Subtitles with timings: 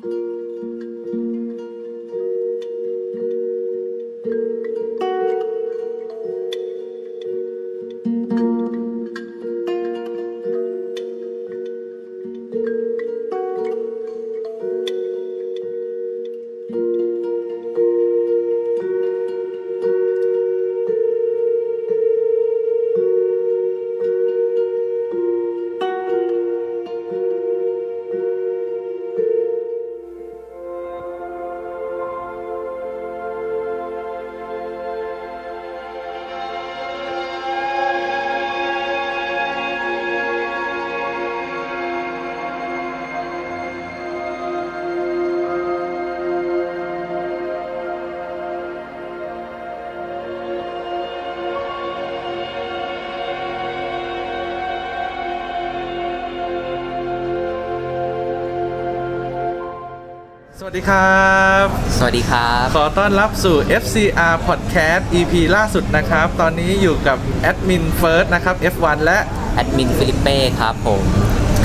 [0.00, 0.29] ส
[60.70, 61.30] วัสดีครั
[61.64, 61.66] บ
[61.96, 69.18] สวัสดีครับ ขอต้อนรับสู่ FCR Podcast EP ล่าสุดนะครับ ตอนนี้อยู่กับแอดมินเฟิร์สนะครับ F1 และ
[69.54, 71.02] แอดมินฟิลิปเป้ครับผม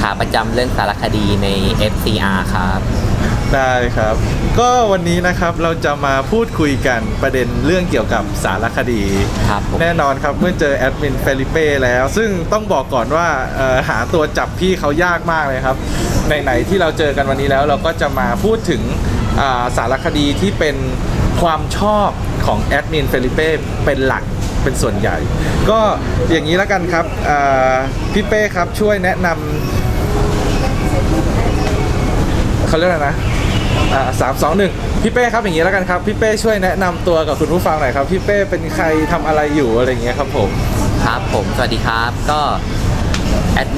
[0.02, 1.48] ขาประจำเรื่องสารคดีใน
[1.94, 2.80] FCR ครับ
[3.54, 4.16] ได้ครับ
[4.60, 9.04] ก็วันนี้นะครับเราจะมาพูดคุยกันประเด็นเรื่องเกี่ยวกับสารคดี
[9.50, 15.78] ครับผม แน่นอนครับเมื่อเจอแอดมินฟิลิปเป้แล้ว ซึ่งต้องบอกก่อนว่าเอ่อหาตัวจับพี่เขายากมากเลยครับ
[16.28, 20.76] ไหนๆที่เราเจอกันวันนี้แล้ว เราก็จะมาพูดถึงาสารคดีที่เป็น
[21.42, 22.10] ความชอบ
[22.46, 23.50] ของแอดมินเฟลิเป้
[23.86, 24.24] เป็นหลัก
[24.64, 25.18] เป็นส่วนใหญ่
[25.70, 25.80] ก็
[26.32, 27.06] อย่างนี้แล้วกันครับ
[28.14, 33.16] พี่เป้ครับช่วยแนะนำเขาเรียกอะไรนะ
[34.22, 40.50] สามสองหนึ่งพี่เป้ครับอย่างนี้แล้วกันครับ พี่เป้ช่วยแนะนำตัวกับคุณผู้ฟังหน่อยครับ พี่เป้เป็นใครทำอะไรอยู่อะไรอย่างเงี้ยครับผม
[41.06, 42.42] ครับผมสวัสดีครับ ก็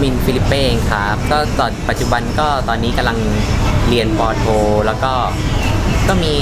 [0.02, 3.18] มินฟิลิปเป้เองครับก็ตอนปัจจุบันก็ตอนนี้กำลัง
[3.90, 4.46] เรียนปอโท
[4.86, 5.14] แล้วก็
[6.08, 6.36] ก็มี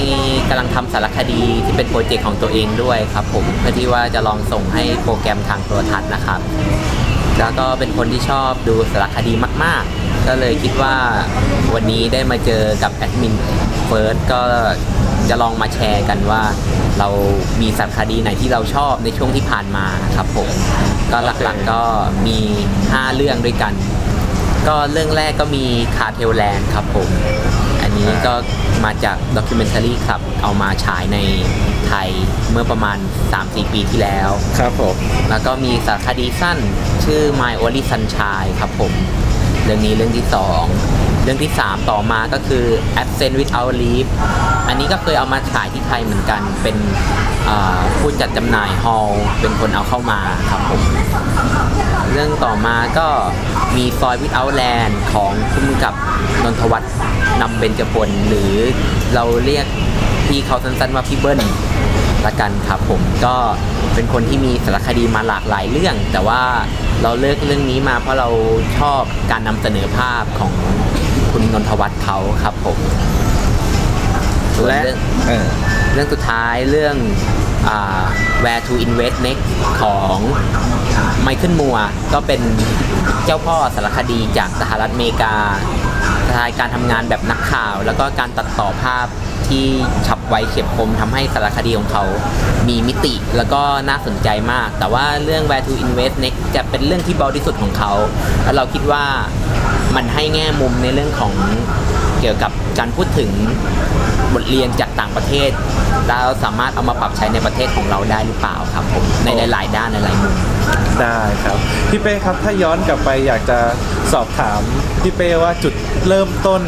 [0.48, 6.40] กำลังทำสารคดีที่เป็นโปรเจกต์ของตัวเองด้วยครับผมเพื่อที่ว่าจะลองส่งให้โปรแกรมทางโทรทัศน์นะครับ
[7.38, 9.32] แล้วก็เป็นคนที่ชอบดูสารคดี
[9.64, 10.96] มาก ๆ ก็เลยคิดว่า
[11.74, 13.34] วันนี้ได้มาเจอกับแอดมิน
[13.86, 14.40] เฟิร์สก็
[15.28, 16.42] จะลองมาแชร์กันว่า
[16.98, 17.08] เรา
[17.60, 19.86] มีสารคดีไหนที่เราชอบในช่วงที่ผ่านมา
[20.16, 20.48] ครับผม
[21.12, 21.82] ก็หลักๆก็
[22.26, 22.38] มี
[22.80, 23.72] 5 เรื่องด้วยกัน
[24.68, 25.64] ก็เรื่องแรกก็มี
[25.96, 27.08] Cartel Land ครับผม
[27.82, 28.34] อันนี้ก็
[28.84, 31.18] มาจาก Documentary Club เอามาฉายใน
[31.86, 32.08] ไทย
[32.50, 32.98] เมื่อประมาณ
[33.34, 34.94] 3-4 ปีที่แล้ว ครับผม
[35.30, 36.58] แล้วก็มีสารคดีสั้น
[37.04, 38.92] ชื่อ My Only Sunshine ครับผม
[39.64, 42.64] เรื่องนี้เรื่องที่ 2 เรื่องที่ 3 ต่อมาก็คือ
[43.02, 44.10] Absent Without Leave
[44.68, 46.76] อันนี้ก็เคยเอามาฉายที่ไทยเหมือนกัน เป็น
[47.98, 50.20] ผู้จัดจำหน่ายฮอลล์เป็นคนเอาเข้ามา
[50.50, 50.80] ครับผม
[52.12, 53.06] เรื่องต่อมาก็
[53.76, 55.94] มีซอยวิทเอาแลนด์ของคุณกำกับ
[56.42, 56.92] นนทวัฒน์
[57.40, 58.52] นำเบญจพลหรือ
[59.14, 59.66] เราเรียก
[60.26, 61.40] พี่เขาสั้นๆว่าพี่เบิ้ล
[62.26, 63.36] ละกันครับผมก็
[63.94, 66.42] เป็นคนที่มีสารคดีมาหลากหลายเรื่อง แต่ว่า
[67.02, 68.28] เราเลือกเรื่องนี้มาเพราะเรา
[68.78, 70.52] ชอบการนำเสนอภาพของ
[71.38, 72.78] คุณนนทวัฒน์เขาครับผม
[74.56, 75.46] ส่วนและเรื่องเออ
[75.94, 76.96] เรื่องสุดท้ายเรื่อง
[77.68, 78.04] อ่า
[78.44, 79.44] Where to Invest Next
[79.80, 80.16] ของ
[81.22, 81.76] ไมเคิลมัว
[82.12, 82.40] ก็เป็น
[83.24, 85.34] เจ้าพ่อสารคดีจากสหรัฐอเมริกา
[86.28, 89.06] สไตล์การทำงานแบบนักข่าว แล้วก็การตัดต่อภาพ
[89.48, 89.64] ที่
[90.06, 92.04] ฉับไวเฉียบคมทำให้สารคดีของเขา
[92.68, 97.92] มีมิติแล้วก็น่าสนใจมาก แต่ว่าเรื่อง Where to Invest Next จะเป็นเรื่องที่เบาที่สุดของเขา
[98.42, 99.04] แล้วเราคิดว่า
[99.96, 101.32] มันให้แง่มุมในเรื่องของ
[102.20, 103.30] เกี่ยวกับการพูดถึง
[104.34, 105.50] บทเรียนจากต่างประเทศ
[106.08, 110.34] แล้วสามารถเอามาปรับใช้ในประเทศของเราได้หรือเปล่าครับผมในหลายๆด้านในหลายมุม
[111.00, 111.58] ได้ครับ
[111.90, 113.58] พี่เป้ครับถ้าย้อนกลับไปอยากจะ
[114.12, 114.60] สอบถาม
[115.02, 115.74] พี่เป้ว่าจุด
[116.08, 116.62] เริ่มต้น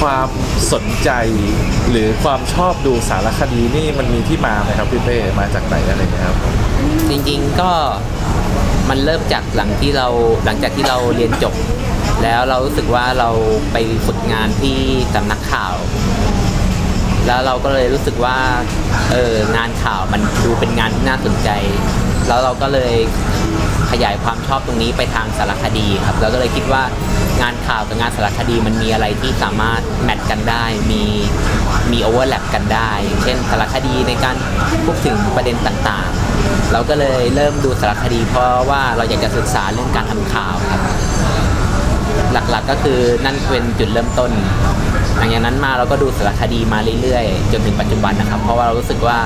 [0.00, 0.28] ความ
[0.72, 1.10] สนใจ
[1.90, 6.36] หรือความชอบดูสารคดีนี่มันมีที่มาไหมครับพี่เป้มาจากไหนอะไรเงี้ยครับ
[7.10, 7.72] จริงๆก็
[8.88, 10.08] มันเริ่มจากหลังที่เรา
[10.44, 11.54] หลังจากที่เราเรียนจบ
[12.22, 13.30] แล้วเรารู้สึกว่าเรา
[13.72, 14.78] ไปฝึกงานที่
[15.14, 15.74] สำนักข่าว
[17.26, 18.38] แล้วเราก็เลยรู้สึกว่า
[19.12, 21.50] เอองานข่าวมันดูเป็นงานที่น่าสนใจ
[22.28, 22.94] แล้วเราก็เลย
[23.90, 26.82] ขยายความชอบตรงนี้ไปทางสารคดีครับเราก็เลยคิดว่า
[27.40, 31.02] งานข่าวกับงานสารคดีมันมีอะไรที่สามารถแมทกันได้ มี
[31.92, 32.90] มีโอเวอร์แลปกันได้
[33.22, 34.36] เช่นสารคดีในการ
[34.84, 40.80] พูดถึงประเด็นต่างๆ เราก็เลยเริ่มดูสารคดี เพราะว่าเราอยากจะศึกษาเรื่องการทำข่าวครับ
[42.32, 44.30] หลักๆก็คือนั่นเป็นจุดเริ่มต้น
[45.20, 49.18] หลังจากนั้นมาเราก็ดูสารคดีมาเรื่อยๆ จนถึงปัจจุบันนะครับ เพราะว่าเรารู้สึกว่า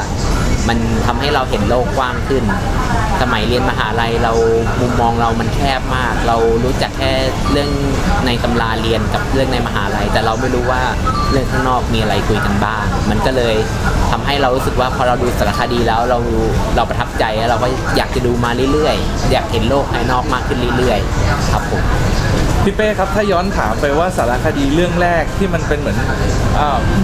[0.68, 2.44] มันทำให้เราเห็นโลกกว้างขึ้น
[3.22, 4.32] สมัยเรียนมหาลัยเรา
[4.80, 7.12] มุมมองเรามันแคบมาก เรารู้จักแค่
[7.52, 7.70] เรื่อง
[8.26, 10.82] ในตำราเรียนกับเรื่องในมหาลัย แต่เราไม่รู้ว่า
[11.32, 13.54] เรื่องข้างนอกมีอะไรคุยกันบ้าง มันก็เลย
[14.10, 16.18] ทำให้เรารู้สึกว่าพอเราดูสารคดีแล้วเรา
[16.76, 21.82] เราประทับใจแล้วเราก็อยากจะดูมาเรื่อยๆ อยากเห็นโลกภายนอกมากขึ้นเรื่อยๆ ครับผม
[22.66, 25.96] พี่เป้ครับถ้าย้อนถามไปว่าสารคดีเรื่องแรกที่มันเป็นเหมือน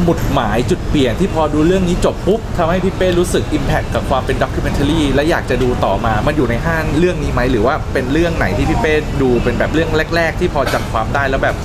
[0.05, 11.57] หมุดหมายจุดเปลี่ยนที่พอดูเรื่องนี้จบปุ๊บทำให้พี่เป้รู้สึกอิมแพคกับความเป็นด็อกิเมนท r รีและอยากจะดูต่อมา มันอยู่ในห้างเรื่องนี้ไหมหรือว่าเป็นเรื่องไหนที่พี่เป้ดูเป็นแบบเรื่องแรก ๆ ที่พอจำความได้แล้วแบบ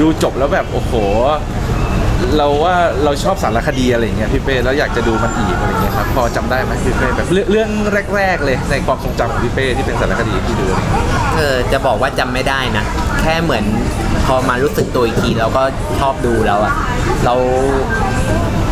[0.00, 0.92] ดูจบแล้วแบบโอ้โห
[2.36, 7.70] เราว่าเราชอบสารคดีอะไรอย่างเงี้ยพี่เป้แล้วอยากจะดูมันอีกอะไรเงี้ยครับพอจำได้ไหมพี่เป้แบบเรื่องเรื่อง
[8.16, 11.06] แรก ๆ เลยในความทรงจำของพี่เป้ที่เป็นสารคดีที่ดูอะไรเงี้ย
[11.36, 12.84] เออจะบอกว่าจำไม่ได้นะ
[13.20, 13.64] แค่เหมือน
[14.26, 15.62] พอมารู้สึกตัวอีกทีเราก็
[16.00, 16.72] ชอบดูแล้วอะ
[17.24, 17.34] เรา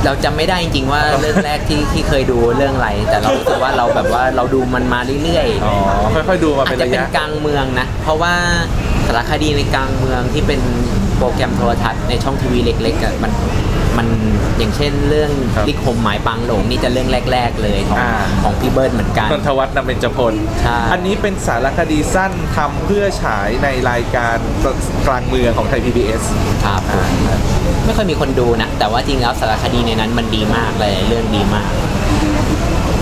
[0.05, 5.75] เราจำไม่ได้จริงๆว่าเรื่องแรกที่ที่เคยดูเรื่องอะไร แต่เรารู้สึกว่าเราแบบว่าเราดูมันมาเรื่อยๆอ๋อ
[6.15, 8.35] ค่อยๆดูมาอาเป็จนจะระเป็นยะกลางเมืองนะ เพราะว่า
[9.07, 10.61] สารคดีในกลางเมืองที่เป็น
[11.19, 13.33] โปรแกรมโทรทัศน์ในช่องทีวีเล็กๆอะมัน
[13.99, 14.07] มัน
[14.59, 18.13] อย่างเช่นเรื่องครับลิคมหมายปังหลงนี่จะเรื่องแรก ๆ เลยของอ่า
[18.43, 24.37] ของพี่เบิร์ดเหมือนกัน นนทวัฒน์นำเบญจพล ใช่ อันนี้เป็นสารคดีสั้นทำเพื่อฉายในรายการ
[25.07, 26.23] กลางเมืองของไทย PBS
[26.65, 27.11] ครับผม
[27.85, 31.71] ไม่ค่อยมีคนดูนะ แต่ว่าจริงแล้วสารคดีในนั้นมันดีมากเลยเรื่องดีมาก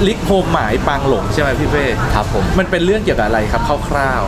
[0.06, 4.22] ลิกโฮมหมายปางหลงใช่ไหมพี่เป้ครับผม มันเป็นเรื่องเกี่ยวกับอะไรครับคร่าว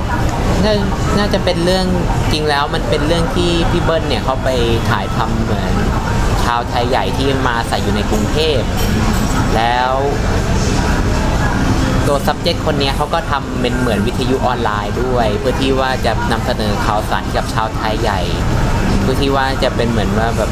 [0.64, 0.74] น่า
[1.18, 1.86] น่าจะเป็นเรื่อง
[2.32, 4.48] จริงแล้วมันเป็นเรื่องที่พี่เบิ้ลเนี่ยเขาไป
[4.90, 5.72] ถ่ายทำเหมือน
[6.44, 8.60] ชาวไทยใหญ่ที่มาใส่อยู่ในกรุงเทพ
[9.56, 9.92] แล้ว
[12.06, 18.20] ตัว subject คนเนี้ยเขาก็ทำเป็นเหมือนวิทยุออนไลน์ด้วย เพื่อที่ว่าจะนำเสนอข่าวสารกับชาวไทยใหญ่
[19.02, 20.50] เพื่อที่ว่าจะเป็นเหมือนว่าแบบ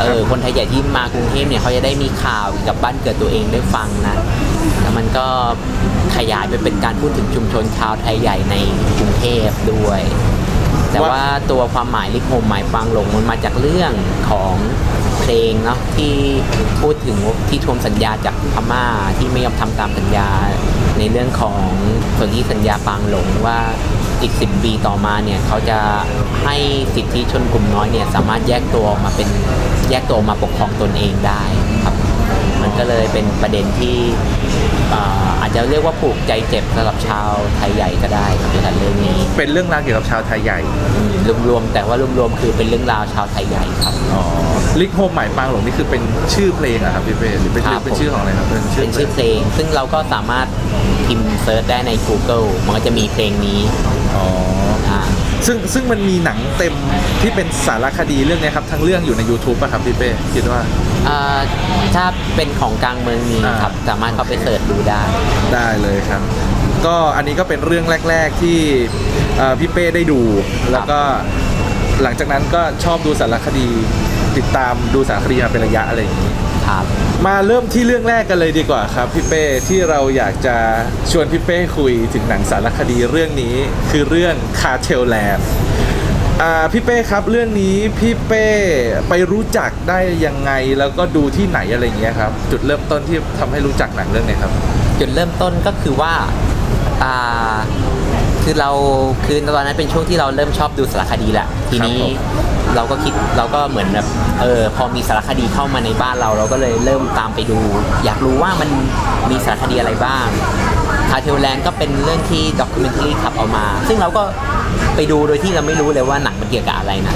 [0.00, 4.16] เออคนไทยใหญ่ที่มากรุงเทพเนี่ยเขาจะได้มีข่าวเกี่ยวกับบ้านเกิดตัวเองได้ฟังนะ
[4.80, 5.26] แล้วมันก็
[6.16, 8.54] ขยายไปเป็นการพูดถึงชุมชนชาวไทยใหญ่ใน
[8.98, 10.00] กรุงเทพด้วย
[10.92, 13.92] แต่ว่าตัวความหมายลิโฮมหมายฟังหลงมันมาจากเรื่อง
[14.30, 14.54] ของ
[15.20, 16.14] เพลงเนาะที่
[16.80, 17.16] พูดถึง
[17.48, 18.84] ที่ทวงสัญญาจากพม่า
[19.18, 20.28] ที่ไม่ยอมทำตามสัญญา
[20.98, 21.58] ในเรื่องของ
[22.16, 23.58] ส่วนที่สัญญาปางหลงว่า
[24.22, 25.78] อีก 10 ปีต่อมาเนี่ยเขาจะ
[26.44, 26.56] ให้
[26.94, 29.28] สิทธิชนกลุ่มน้อยเนี่ยสามารถแยกตัวออกมาเป็น
[29.90, 31.42] แยกตัวออกมาปกครองตนเองได้
[32.78, 33.96] ก็เลยเป็นประเด็นที่
[34.94, 40.58] อ่าอาจจะเรียกว่าผูกใจเจ็บสำหรับชาวไทยใหญ่ก็ได้ครับในเรื่องนี้ๆเป็นเรื่องราวเกี่ยวกับชาวไทยใหญ่
[41.48, 44.22] รวมๆแต่ว่ารวมๆคือเป็นเรื่องราวชาวไทยใหญ่ครับอ๋อ
[44.80, 46.02] ลิกโฮมหมายปางหลวงนี่คือเป็น
[46.34, 50.46] ชื่อเพลงอะครับพี่เป้หรือเป็นครับเป็นชื่อของอะไรครับเป็นชื่อเป็นชื่อเพลง ซึ่งเราก็สามารถ
[51.06, 53.60] พิมพ์ search ได้ใน Google มันก็จะมีเพลงนี้
[54.16, 54.26] อ๋อ
[54.68, 54.77] อ่า
[55.46, 56.74] ซึ่งซึ่งมันมีหนังเต็ม
[57.20, 60.60] ที่เป็นสารคดีเรื่องเนี้ยครับ ทั้งเรื่องอยู่ใน YouTube ป่ะครับพี่เป้คิดว่า
[61.08, 61.40] อ่า
[61.94, 62.04] ถ้า
[62.36, 65.02] เป็นของกลางเมืองมีอ่าครับ สามารถเข้าไปเสิร์ชดูได้
[65.54, 66.22] ได้เลยครับ
[66.86, 68.58] ก็อันนี้ก็เป็นเรื่องแรก ๆที่
[69.38, 70.20] เอ่อพี่เป้ได้ดู
[70.72, 71.00] แล้วก็
[72.02, 73.68] หลังจากนั้นก็ชอบดูสารคดี
[74.36, 76.32] ติดตามดูสารคดีมาเป็นระยะอะไรอย่างนี้
[76.66, 76.84] ครับ
[77.26, 80.56] มาเริ่มที่เรื่องแรกกันเลยดีกว่าครับพี่เป้ที่เราอยากจะ
[81.10, 83.54] ชวนพี่เป้คุยถึงหนังสารคดีเรื่องนี้
[83.90, 85.48] คือเรื่องคาเทลแลนด์
[86.42, 88.46] อ่าพี่เป้ครับเรื่องนี้พี่เป้
[89.08, 94.52] ไปรู้จักได้ยังไงแล้วก็ดูที่ไหนอะไรอย่างเงี้ยครับ จุดเริ่มต้นที่ทำให้รู้จักหนังเรื่องนี้ครับ
[95.00, 96.12] จุดเริ่มต้นก็คือว่า
[97.04, 97.56] อ่า
[98.42, 98.70] คือเรา
[99.26, 104.06] คือตอนนั้นเป็นช่วงที่เราเริ่มชอบดูสารคดีแหละทีนี้ครับผม เราก็คิดเราก็เหมือนแบบ
[104.40, 107.58] เออพอมีสารคดีเข้ามาในบ้านเรา เราก็เลยเริ่มตามไปดู
[108.04, 108.70] อยากรู้ว่ามัน
[109.30, 110.26] มีสารคดีอะไรบ้าง
[111.10, 114.22] Cartel Land ก็เป็นเรื่องที่ด็อกิเมนท r รีขับเอามา ซึ่งเราก็
[114.96, 117.14] ไปดูโดยที่เราไม่รู้เลยว่าหนังมันเกี่ยวกับอะไรนะ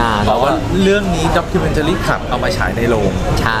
[0.00, 3.60] อ่าบเราอกก็ว่าเรื่องนี้ด็อกิเมน a ารีขับเอามาฉายในโรงใช่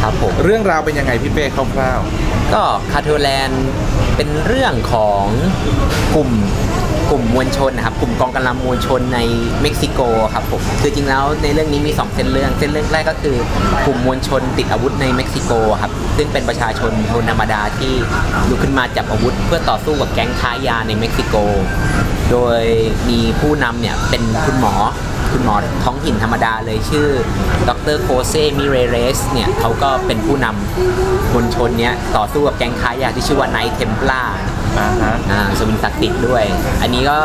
[0.00, 2.00] ครับผมเรื่องราวเป็นยังไงพี่เป้คร่าว
[2.54, 3.64] ก็ Cartel Land
[4.16, 5.24] เป็นเรื่องของ
[6.14, 6.30] กลุ่ม
[7.10, 9.18] กลุ่มมวลชนนะครับกลุ่มกองกำลังมวลชนใน
[9.62, 10.00] เม็กซิโก
[10.34, 13.36] ครับผมคือจริงแล้วในเรื่องนี้มี 2 เส้นเรื่อง เส้นเรื่องแรกก็คือ
[13.86, 17.92] กลุ่มมวลชนติดอาวุธในเม็กซิโกครับซึ่งเป็นประชาชนคนธรรมดาที่
[18.48, 21.34] ลุกขึ้นมาจับอาวุธ เพื่อต่อสู้กับแก๊งค้ายาในเม็กซิโก
[22.30, 22.62] โดย
[23.08, 24.74] มีผู้นำเนี่ยเป็นคุณหมอ
[25.32, 27.06] คุณหมอท้องถิ่นธรรมดาเลยชื่อ
[27.68, 34.22] ดร.โฮเซมิเรเลสเนี่ยเขาก็เป็นผู้นำมวลชนเนี้ยต่อสู้กับแก๊งค้ายาที่ชื่อว่าไนท์เทม p ลา
[34.78, 36.44] อ่าฮะอัศวินศักดิ์สิทธิ์ด้วย
[36.82, 37.18] อันนี้ก็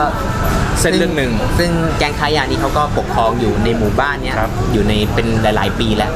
[0.82, 6.12] เส้นเรื่องหนึ่ง ซึ่งแก๊งค้ายานี้เขาก็ปกครองอยู่ในหมู่บ้านเนี้ย ครับอยู่ในเป็นหลาย ๆ ปีแล้ว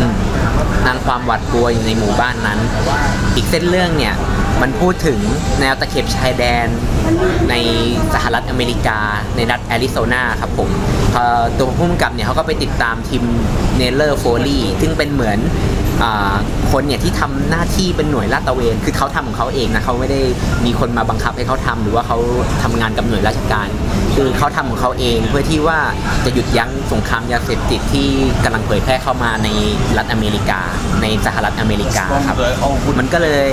[0.00, 0.14] อืม
[0.86, 2.58] สร้างความหวาดกลัวอยู่ในหมู่บ้านนั้น
[3.36, 4.14] อีกเส้นเรื่องเนี่ย
[4.62, 5.18] มันพูดถึง
[5.60, 6.66] แนวตะเข็บชายแดน
[7.50, 7.54] ใน
[8.14, 9.00] สหรัฐอเมริกา
[9.36, 10.68] ในรัฐแอริโซนาครับผม
[11.14, 11.24] พอ
[11.58, 13.24] ตัวผู้กำกับเนี่ยเขาก็ไปติดตามทิม
[13.76, 15.75] เนลเลอร์โฟลีย์ซึ่งเป็นเหมือนอ่า
[16.72, 20.20] คนเนี่ยที่ทำหน้าที่เป็นหน่วยลาดตระเวน คือเขาทำของเขาเองนะเขาไม่ได้
[20.64, 22.18] มีคนมาบังคับให้เขาทำหรือว่าเขา
[22.62, 23.68] ทำงานกับหน่วยราชการ
[24.16, 25.78] คือเขาทำของเขาเองเพื่อที่ว่า
[26.24, 28.08] จะหยุดยั้งสงครามยาเสพติดที่
[28.44, 29.48] กำลังเผยแพร่เข้ามาใน
[29.98, 30.60] รัฐอเมริกา
[31.02, 32.36] ในสหรัฐอเมริกาครับ
[32.98, 33.48] มันก็เลย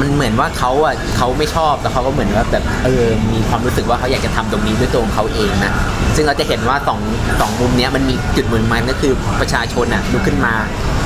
[0.00, 5.72] มันเหมือนว่าเขาอะเขาไม่ชอบแต่เขาก็เหมือนว่าแบบเออมีความรู้สึกว่าเขาอยากจะทำตรงนี้ด้วยตัวของเขาเองนะ
[6.16, 7.00] ซึ่งเราจะเห็นว่าสอง
[7.40, 10.54] สองมุมเนี้ยมันมีจุดเหมือนมันก็คือประชาชนอะลุกขึ้นมา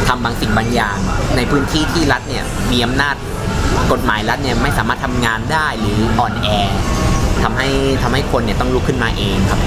[0.08, 0.96] ทำบางสิ่งบางอย่าง
[1.36, 3.14] ในพื้นที่ที่รัฐเนี่ยมีอำนาจ
[3.92, 6.48] กฎหมายรัฐเนี่ยไม่สามารถทำงานได้หรืออ่อนแอ
[7.42, 7.68] ทำให้
[8.02, 9.60] ทำให้คนเนี่ยต้องลุกขึ้นมาเองครับ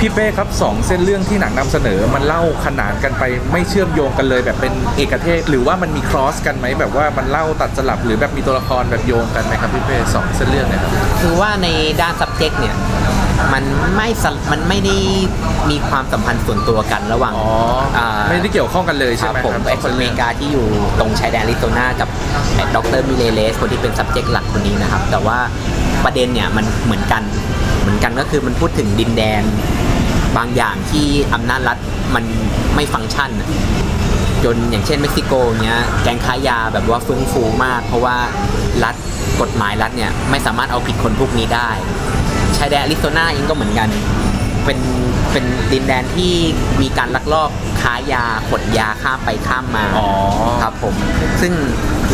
[0.00, 11.68] พี่เป้ครับสองเส้นเรื่องที่หนังนำเสนอมันเล่าขนานกันไปไม่เชื่อมโยงกันเลยแบบเป็นเอกเทศ หรือว่ามันมีครอสกันไหมแบบว่ามันเล่าตัดสลับหรือแบบมีตัวละครแบบโยงกันไหมครับพี่เป้สองเส้นเรื่องเนี่ยครับคือว่าใน
[12.00, 12.74] ด้าน subject เนี่ย
[13.52, 13.64] มัน
[13.96, 14.96] ไม่สะมันไม่ได้
[15.70, 17.52] มีความสัมพันธ์ส่วนตัวกันระหว่างอ๋อ
[17.98, 20.66] อาไม่ได้เกี่ยวข้องกันเลยคใช่รับไหมผมครับไอคนอเมริกาที่อยู่
[21.00, 22.08] ตรงชายแดนอาริโซนากับ
[22.74, 25.38] ดรมิเลเลสคนที่เป็น subject หลักคนนี้นะครับ แต่ว่า
[26.04, 27.22] ประเด็นเนี่ยมันเหมือนกัน
[27.82, 29.42] เหมือนกันก็คือมันพูดถึงดินแดน
[30.36, 31.78] บางอย่างที่อำนาจรัฐ
[32.14, 32.24] มัน
[32.74, 33.30] ไม่ฟังก์ชัน
[34.44, 35.32] จนอย่างเช่นเม็กซิโก
[35.62, 38.16] เนี้ยแก๊งค้ายาแบบว่าเฟื่องฟูมาก เพราะว่า
[38.84, 38.94] รัฐ
[39.40, 41.70] กฎหมายรัฐเนี่ยไม่สามารถเอาผิดคนพวกนี้ได้
[42.56, 43.88] ชายแดนอริโซนาเองก็เหมือนกัน
[44.64, 44.78] เป็น
[45.32, 46.32] เป็นดินแดนที่
[46.82, 47.50] มีการลักลอบ
[47.82, 50.08] ค้ายาขนยาข้ามไปข้ามมาอ๋อ
[50.62, 50.94] ครับผม
[51.40, 51.52] ซึ่ง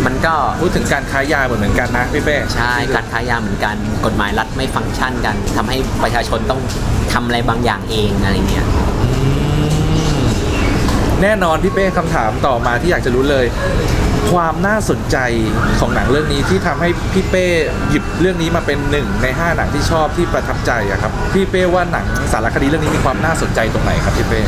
[0.06, 3.76] มันก็พูดถึงการค้ายาเหมือนกันนะพี่เป้ใช่การค้ายาเหมือนกัน
[4.06, 6.60] กฎหมายรัฐไม่ฟังก์ชันกันทำให้ประชาชนต้อง
[7.12, 8.66] ทำอะไรบางอย่างเองอะไรเงี้ย
[11.22, 13.46] แน่นอนพี่เป้คำถามต่อมาที่อยากจะรู้เลย
[14.32, 15.16] ความน่าสนใจ
[15.80, 17.46] ของหนังเรื่องนี้ที่ทำให้พี่เป้
[17.90, 24.40] หยิบเรื่องนี้มาเป็นหนึ่งในห้าหนังที่ชอบที่ประทับใจอะครับพี่เป้ว่าหนังสารคดีเรื่องนี้มีความน่าสนใจตรงไหนครับพี่เป้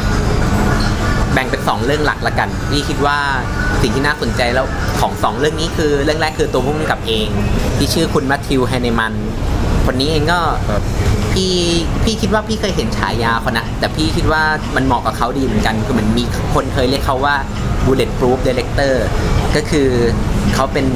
[1.33, 3.19] แบ่งเป็นสองเรื่องหลักละกันพี่คิดว่า
[3.83, 4.67] สิ่งที่น่าสนใจแล้ว
[5.01, 7.29] ของสองเรื่องนี้คือเรื่องแรกคือตัวผู้กำกับเอง
[7.77, 9.13] ที่ชื่อคุณแมทธิวไฮเนมัน
[9.87, 10.83] คนนี้เองก็ครับ
[11.39, 11.57] พี่
[12.05, 14.43] พี่คิดว่าพี่เคยเห็นฉายาเขานะ แต่พี่คิดว่า
[14.77, 17.37] มันเหมาะกับเขาดีเหมือนกัน คือมือนมีคนเคยเรียกเขาว่า
[17.87, 18.95] bulletproof director
[19.57, 19.89] ก็คือ
[20.55, 20.87] เขาเป็น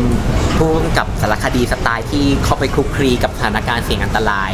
[0.57, 4.53] ผู้กำกับสารคดีสไตล์ที่เข้าไปคลุกคลีกับสถานการณ์เสี่ยงอันตราย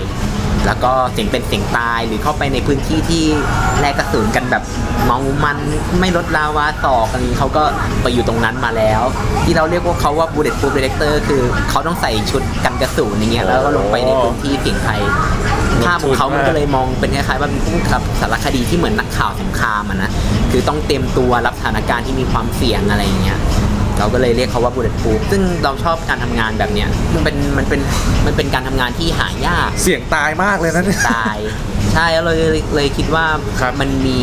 [0.67, 3.25] แล้วก็เสียงเป็นเสียงตายหรือเข้าไปในพื้นที่ที่
[3.81, 4.63] แลกกระสุนกันแบบ
[5.05, 5.59] เมามัน
[6.01, 7.65] ไม่ลดลาวาต่อกันนี้เขาก็
[8.03, 9.03] ไปอยู่ตรงนั้นมาแล้ว
[9.45, 15.01] ที่เราเรียกว่าเขาว่า bulletproof director คือเขาต้องใส่ชุดกันกระสุนอย่างเงี้ยแล้วก็ลงไปในพื้นที่เสี่ยงภัย
[15.85, 20.11] ภาพของเขามันก็เลยมองเป็นคล้ายๆว่าเป็นผู้กำกับสารคดีที่เหมือนนักข่าวสงครามอะนะ
[20.51, 23.39] คือต้องเตรียมตัวรับสถานการณ์ที่มีความเสี่ยงอะไรอย่างเงี้ย
[23.99, 27.81] เราก็เลยเรียกเขาว่า bulletproof ซึ่งเราชอบการทำงานแบบเนี้ยมันเป็นมันเป็น
[28.27, 31.39] มันเป็นการทำงานที่หายาก เสี่ยงตายมากเลยนะเนี่ยตาย
[31.95, 32.39] ใช่แล้วเลย
[32.75, 33.27] เลยคิดว่า
[33.61, 34.19] ครับมันมี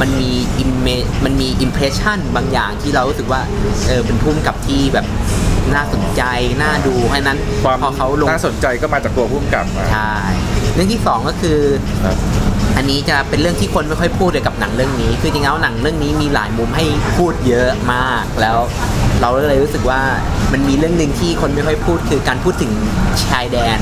[0.00, 0.86] มันมี image
[1.24, 3.40] มันมี impression บางอย่างที่เรารู้สึกว่า
[3.86, 5.06] เออเป็นผู้กำกับที่แบบ
[5.74, 6.22] น่าสนใจ
[6.62, 10.12] น่าดูเพราะฉะนั้นความพอเขาลงน่าสนใจก็มาจากตัวผู้กำกับมาใช่
[10.76, 11.58] เรื่องที่สองก็คือ
[12.04, 12.16] ครับ
[12.76, 16.84] อันนี้จะเป็นเรื่องที่คนไม่ค่อยพูดเลยกับหนังเรื่องนี้ คือจริงๆแล้วหนังเรื่องนี้มีหลายมุมให้
[17.16, 18.58] พูดเยอะมาก แล้ว
[19.20, 20.00] เราก็เลยรู้สึกว่า
[20.52, 22.72] มันมีเรื่องหนึ่งที่คนไม่ค่อยพูดคือการพูดถึง
[23.26, 23.78] ชายแดน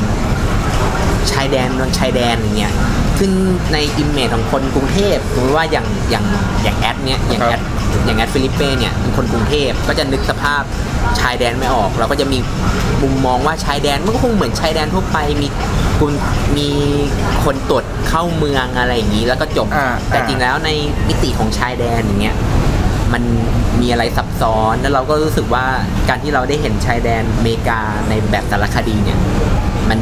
[1.30, 2.72] ชายแดนนนชายแดนอย่างเงี้ย
[3.18, 3.32] ซึ่ง
[3.72, 6.24] ใน image ของคนกรุงเทพสมมติว่าอย่างอย่าง
[6.62, 7.60] อย่างแอดเนี้ยอย่างแอด
[8.04, 10.62] อย่างแอดฟิลิปเป้เนี่ยเป็นคนกรุงเทพก็จะนึกสภาพ
[11.20, 12.38] ชายแดนไม่ออก เราก็จะมี
[13.02, 15.48] มุมมองว่าชายแดนมันก็คงเหมือนชายแดนทั่วไปมี
[15.98, 16.12] คุณ
[16.56, 16.68] มี
[17.44, 20.70] คนตรวจเข้าเมืองอะไรอย่างนี้แล้วก็จบอ่าแต่จริงแล้วใน
[21.08, 22.36] มิติของชายแดนอย่างเงี้ย
[23.12, 23.22] มัน
[23.80, 25.64] มีอะไรซับซ้อนแล้วเราก็รู้สึกว่า
[26.08, 29.18] การที่เราได้เห็นชายแดนอเมริกาในแบบสารคดีเนี่ย
[29.90, 29.98] มัน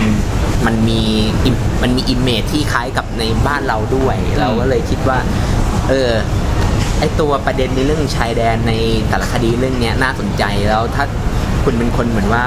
[0.67, 1.01] มันมี
[1.49, 5.19] im- มันมีอิมเมจที่คล้ายกับในบ้านเราด้วย เราก็เลยคิดว่า
[5.89, 6.11] เออ
[6.99, 8.73] ไอตัวประเด็นในเรื่องชายแดนใน
[9.11, 11.05] สารคดีเรื่องเนี้ยน่าสนใจแล้วถ้า
[11.65, 12.45] คุณเป็นคนเหมือนว่า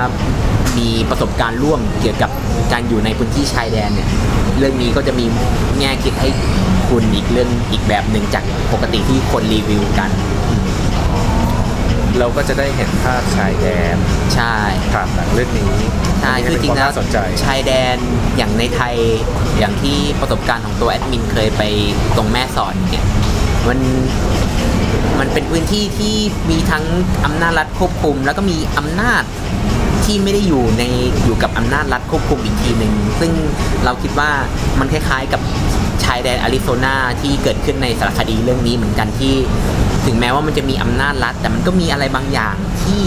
[0.78, 2.32] มีประสบการณ์ร่วมเกี่ยวกับ
[2.72, 4.10] การอยู่ในพื้นที่ชายแดนเนี่ย
[4.58, 5.26] เรื่องนี้ก็จะมี
[5.80, 6.30] แง่คิดให้
[6.90, 8.44] คุณอีกเรื่องอีกแบบหนึ่งจาก
[8.74, 10.10] ปกติที่คนรีวิวกัน
[12.20, 13.96] เราก็จะได้เห็นภาพชายแดน
[14.36, 14.56] ใช่
[14.94, 15.74] ผ่านหนังเรื่องนี้
[16.22, 17.98] ใช่นคือนี้จริงเป็นแล้ววามน่าสนใจชายแดน
[18.38, 18.96] อย่างในไทย
[19.60, 21.62] อย่างที่ประสบการณ์ของตัวแอดมินเคยไป
[22.16, 23.06] ตรงแม่สอดเนี่ย
[23.68, 23.80] มัน
[25.20, 26.16] มันเป็นพื้นที่ที่
[26.50, 26.84] มีทั้ง
[27.26, 29.24] อำนาจรัฐควบคุม แล้วก็มีอำนาจ
[30.06, 30.84] ที่ไม่ได้อยู่ใน
[31.24, 33.32] อยู่กับอำนาจรัฐควบคุมอีกทีหนึ่งซึ่ง
[33.86, 34.32] เราคิดว่า
[34.80, 35.42] มันคล้ายๆกับ
[36.04, 39.36] ชายแดนอาริโซนาที่เกิดขึ้นในสารคดีเรื่องนี้เหมือนกันที่
[40.06, 43.02] ถึงแม้ว่ามันจะมีอำนาจรัฐ แต่มันก็มีอะไรบางอย่างที่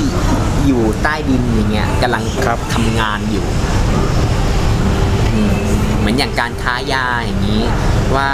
[0.67, 3.45] อยู่ใต้ดินอย่างเงี้ยกำลังครับทำงานอยู่
[5.35, 5.57] อืม
[5.99, 7.63] เหมือนอย่างการค้ายาอย่างนี้
[8.15, 8.29] ว่า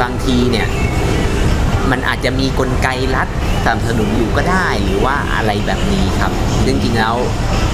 [0.00, 0.68] บางทีเนี่ย
[1.90, 3.28] มมันอาจจะมีกลไกรัฐ
[3.64, 6.32] สนับสนุนอยู่ก็ได้หรือว่าอะไรแบบนี้ครับ
[6.64, 7.14] ซึ่งจริงๆแล้ว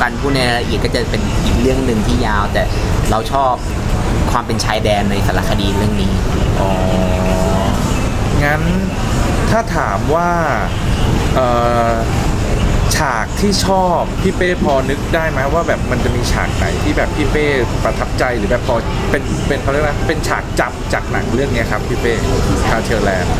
[0.00, 2.62] การพูดในรายละเอียดก็จะเป็นอีกเรื่องหนึ่งที่ยาว แต่
[3.10, 3.54] เราชอบ
[4.30, 6.12] ความเป็นชายแดนในสารคดีเรื่องนี้
[6.60, 6.70] อ๋อ
[8.44, 8.62] งั้น
[9.50, 10.30] ถ้าถามว่า
[11.34, 11.48] เอ่
[11.90, 11.92] อ
[12.96, 17.46] ฉากที่ชอบพี่เป้พอนึกได้ไหมว่าแบบมันจะมีฉากไหนที่แบบพี่เป้
[17.84, 18.74] ประทับใจหรือแบบพอ
[19.10, 22.14] เป็นเป็นเขาเรียกว่าเป็นฉากจำจากหนังเรื่องเนี้ยครับพี่เป้
[22.68, 23.32] Cartel Land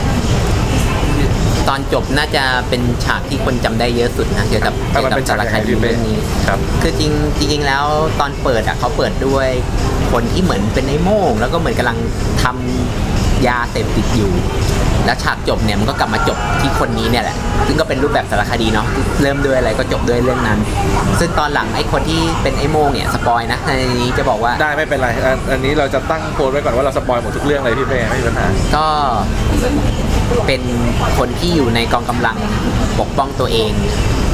[1.69, 7.85] ตอนจบน่าจะเป็นฉากที่คนจำได้เยอะสุดนะเกี่ยวกับแต่เกี่ยวมันกับเป็นฉาสากรยังคไงดีพี่เป้เรื่องนี้ครับคือจริงจริงๆแล้ว
[8.21, 9.49] ตอนเปิดอะเขาเปิดด้วย
[10.13, 11.99] คนที่เหมือนเป็นไอ้โม่งแล้วก็เหมือนกำลัง
[12.43, 13.06] ทำ
[13.47, 14.33] ยาเสพติดอยู่
[15.07, 18.87] แล้วฉากจบเนี่ยมันก็กลับมาจบที่คนนี้เนี่ยแหละ ซึ่งก็เป็นรูปแบบสารคดีเนาะ
[19.23, 20.59] เริ่มด้วยอะไรก็จบด้วยเรื่องนั้น
[21.21, 23.71] ซึ่งตอนหลังไอ้คนที่เป็นไอ้โม่งเนี่ยสปอยนะใน
[24.03, 28.87] นี้จะบอกว่า ได้ไม่เป็นไรอันอันนี้เราจะตั้งโพสต์ไว้ก่อนว่าเรา spoil หมดทุกเรื่องเลยพี่เป้ไม่มีปัญหา ก็
[30.47, 30.63] เป็น
[31.19, 32.37] คนที่อยู่ในกองกำลัง
[33.01, 33.73] ปกป้องตัวเอง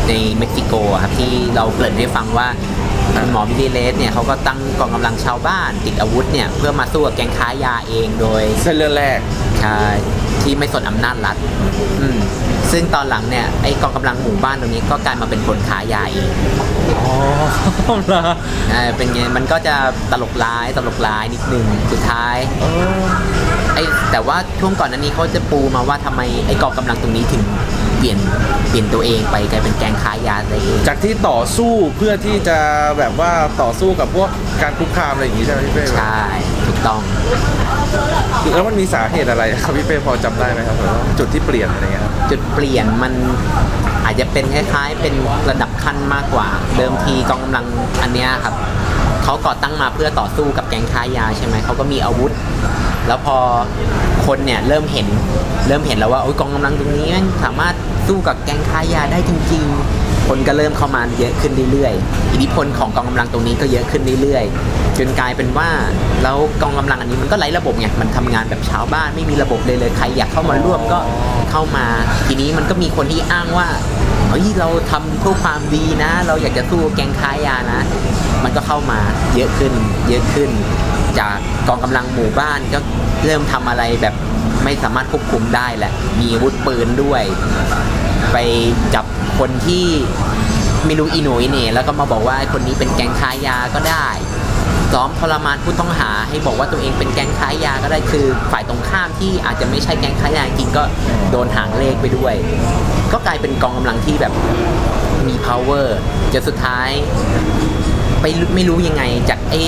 [0.08, 2.46] ในเม็กซิโกอะครับที่เราเกริ่นให้ฟังว่า
[3.14, 9.18] คุณหมอมิเรเลสเนี่ยเขาก็ตั้งกองกำลังชาวบ้านติดอาวุธเนี่ยเพื่อมาสู้กับแก๊งค้ายาเองโดยเส้นเรื่องแรก
[9.60, 9.80] ใช่
[10.42, 11.36] ที่ไม่สนอำนาจรัฐ
[12.00, 12.18] อืม
[12.72, 16.30] ซึ่งตอนหลังเนี่ยไอกองกำลังหมู่บ้านตรงนี้ก็กลายมาเป็นคนขายาเอง
[16.98, 17.14] อ๋อ
[18.06, 18.22] เหรอ
[18.72, 19.74] อ่าเป็นไงมันก็จะ
[20.12, 22.66] ตลกร้ายตลกร้ายนิดนึงสุดท้ายเอ
[23.00, 23.02] อ
[23.74, 27.42] ไอ้แต่ว่าช่วงก่อนหนั้นนี้เขาจะปูมาว่าทำไมไอ้กองกำลังตรงนี้ถึง
[28.02, 28.20] เปลี่ยน
[28.70, 32.58] เปลี่ยนตัวเองไปกลายเป็นแก๊งค้ายาได้เองจากที่ต่อสู้เพื่อที่จะ
[32.98, 33.32] แบบว่า
[33.62, 34.28] ต่อสู้กับพวก
[34.62, 36.22] การคุกคามอะไรอย่างงี้ใช่ไหมพี่เป้ใช่
[36.66, 37.00] ถูกต้อง
[38.54, 43.12] แล้วมันมีสาเหตุอะไรครับพี่เป้พอจำได้ไหมครับแบบว่าจุดที่เปลี่ยนอะไรเงี้ยครับจุดเปลี่ยนมัน
[44.04, 45.14] อาจจะเป็นคล้ายๆ เป็น
[45.50, 47.66] ระดับขั้นมากกว่า เดิมทีกองกำลัง
[48.02, 48.54] อันเนี้ยครับ
[49.24, 52.32] เขาก่อตั้งมาเพื่อต่อสู้กับแก๊งค้ายาใช่ไหมเขาก็มีอาวุธ
[53.08, 53.36] แล้วพอ
[54.26, 55.06] คนเนี่ยเริ่มเห็น
[55.68, 57.74] เริ่มเห็นแล้วว่าโอ้ยกองกำลังตรงนี้แม่งสามารถ
[58.06, 59.64] สู้กับแก๊งค้ายาได้จริง
[59.96, 65.68] ๆ คนก็เริ่มเข้ามาเยอะขึ้นเรื่อยๆ อิทธิพลของกองกำลังตรงนี้ก็เยอะขึ้นเรื่อยๆ จนกลายเป็นว่า
[66.22, 71.00] แล้วกองกำลังอันนี้มันก็ไร้ระบบไงมันทำงานแบบชาวบ้านไม่มีระบบเลยเลยใครอยากเข้ามาร่วมก็
[71.50, 71.86] เข้ามา
[72.26, 73.68] ทีนี้มันก็มีคนที่อ้างว่า
[74.28, 77.80] เฮ้ยเราทำเพื่อความดีนะ เราอยากจะสู้แก๊งค้ายานะ
[78.44, 79.00] มันก็เข้ามา
[79.36, 79.72] เยอะขึ้น
[80.08, 80.50] เยอะขึ้น
[81.18, 81.36] จาก
[81.68, 82.78] กองกำลังหมู่บ้านก็
[83.24, 84.14] เริ่มทำอะไรแบบ
[84.64, 87.22] ไม่สามารถควบคุมได้แหละ มีอาวุธปืนด้วย
[88.32, 88.36] ไป
[88.94, 89.04] จับ
[89.38, 89.86] คนที่
[90.86, 94.08] ไม่รู้อีหนอีเหน่แล้วก็มาบอกว่าคนนี้เป็นแก๊งค้ายาก็ได้
[94.92, 100.82] ซ้อมทรมานผู้ต้องหาให้บอกว่าตัวเองเป็นแก๊งค้ายาก็ได้คือฝ่ายตรงข้ามที่อาจจะไม่ใช่แก๊งค้ายาจริงก็
[101.30, 102.34] โดนหางเลขไปด้วย
[103.12, 104.32] ก็กลายเป็นกองกำลังที่แบบ
[105.28, 105.86] มี power
[106.32, 106.90] จนสุดท้าย
[108.20, 109.64] ไปไม่รู้ยังไงจากเอ๊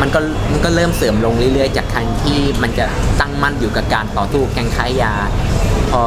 [0.00, 0.20] มันก็
[0.52, 2.84] มันก็เริ่มเสื่อมลงเรื่อยๆ จากการที่มันจะ
[3.20, 5.12] ตั้ง มั่นอยู่กับการต่อสู้แกงค้ายา
[5.92, 6.02] พอ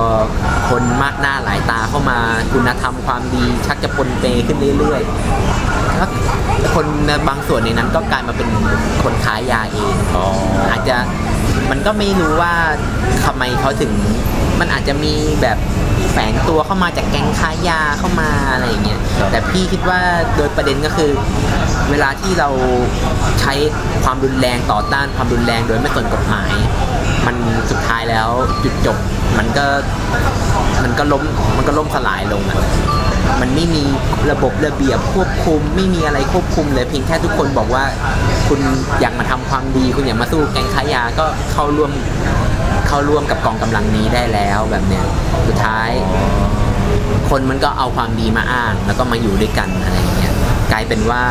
[0.69, 2.17] คนมากหน้าหลายตาเข้ามา
[2.53, 6.09] คุณธรรมความดีชักจะปนเปขึ้นเรื่อยๆแล้ว
[6.73, 6.85] คน
[7.27, 8.49] บางส่วนในนั้นก็กลายมาเป็น
[9.03, 10.25] คนค้ายาเองอ๋อ
[10.71, 10.97] อาจจะ
[11.71, 12.53] มันก็ไม่รู้ว่า
[13.25, 13.91] ทำไมเขาถึง
[14.59, 15.57] มันอาจจะมีแบบ
[16.11, 19.99] แฝงตัวเข้ามาจากแก๊งค้ายาเข้ามาอะไรอย่างเงี้ยครับแต่พี่คิดว่า
[20.35, 21.11] โดยประเด็นก็คือ
[21.91, 22.49] เวลาที่เรา
[23.41, 23.53] ใช้
[24.03, 26.51] ความรุนแรงต่อต้านความรุนแรงโดยไม่สนกฎหมาย
[27.25, 27.35] มัน
[27.69, 28.29] สุดท้ายแล้ว
[28.63, 28.97] จุดจบ
[29.37, 29.65] มันก็
[30.83, 31.23] มันก็ล้ม
[31.57, 32.59] มันก็ล่มสลายลงอะ
[33.41, 33.83] มันไม่มี
[34.31, 37.83] ระบบระเบียบควบคุม ไม่มีอะไรควบคุมเลยเพียงแค่ทุกคนบอกว่า
[38.47, 38.59] คุณ
[39.01, 41.91] อยากมาทำความดี คุณอยากมาสู้แก๊งค้ายาก็เข้าร่วม
[42.87, 45.05] เข้าร่วมกับกองกำลังนี้ได้แล้วแบบเนี้ย
[45.47, 45.89] สุดท้าย
[47.29, 50.33] คนมันก็เอาความดีมาอ้าง แล้วก็มาอยู่ด้วยกันอะไรอย่างเงี้ย
[50.71, 51.23] กลายเป็นว่า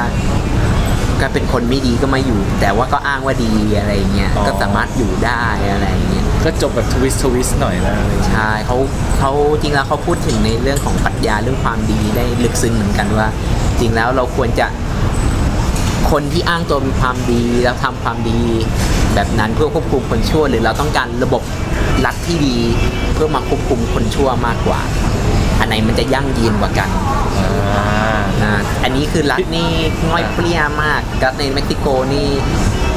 [1.21, 8.77] ก็เป็นคนไม่ดีก็มาอยู่ แต่ว่าก็อ้างว่าดีอะไรอย่างเงี้ยอ๋อก็สามารถอยู่ได้อะไรอย่างเงี้ยก็จบแบบทวิสต์ทวิสต์หน่อยนะอะไรอย่างเงี้ยใช่เขา
[9.19, 13.29] เขาจริงแล้วเขาพูดถึงในเรื่องของปรัชญาเรื่องความดีได้ลึกซึ้งเหมือนกันว่า
[13.81, 14.67] จริงแล้วเราควรจะ
[16.11, 18.41] คนที่อ้างตัวมีความดีแล้วทำความดี
[19.15, 21.43] แบบนั้นเพื่อควบคุมคนชั่ว หรือเราต้องการระบบ
[22.05, 22.57] รัฐที่ดี
[23.15, 24.81] เพื่อมาควบคุมคนชั่วมากกว่า
[25.59, 26.89] อันไหนมันจะยั่งยืนกว่ากัน
[28.43, 28.53] อ่า
[28.85, 29.71] อันนี้คือรัฐนี่
[30.09, 32.29] ง่อยเปรี้ยมากรัฐในเม็กซิโกนี่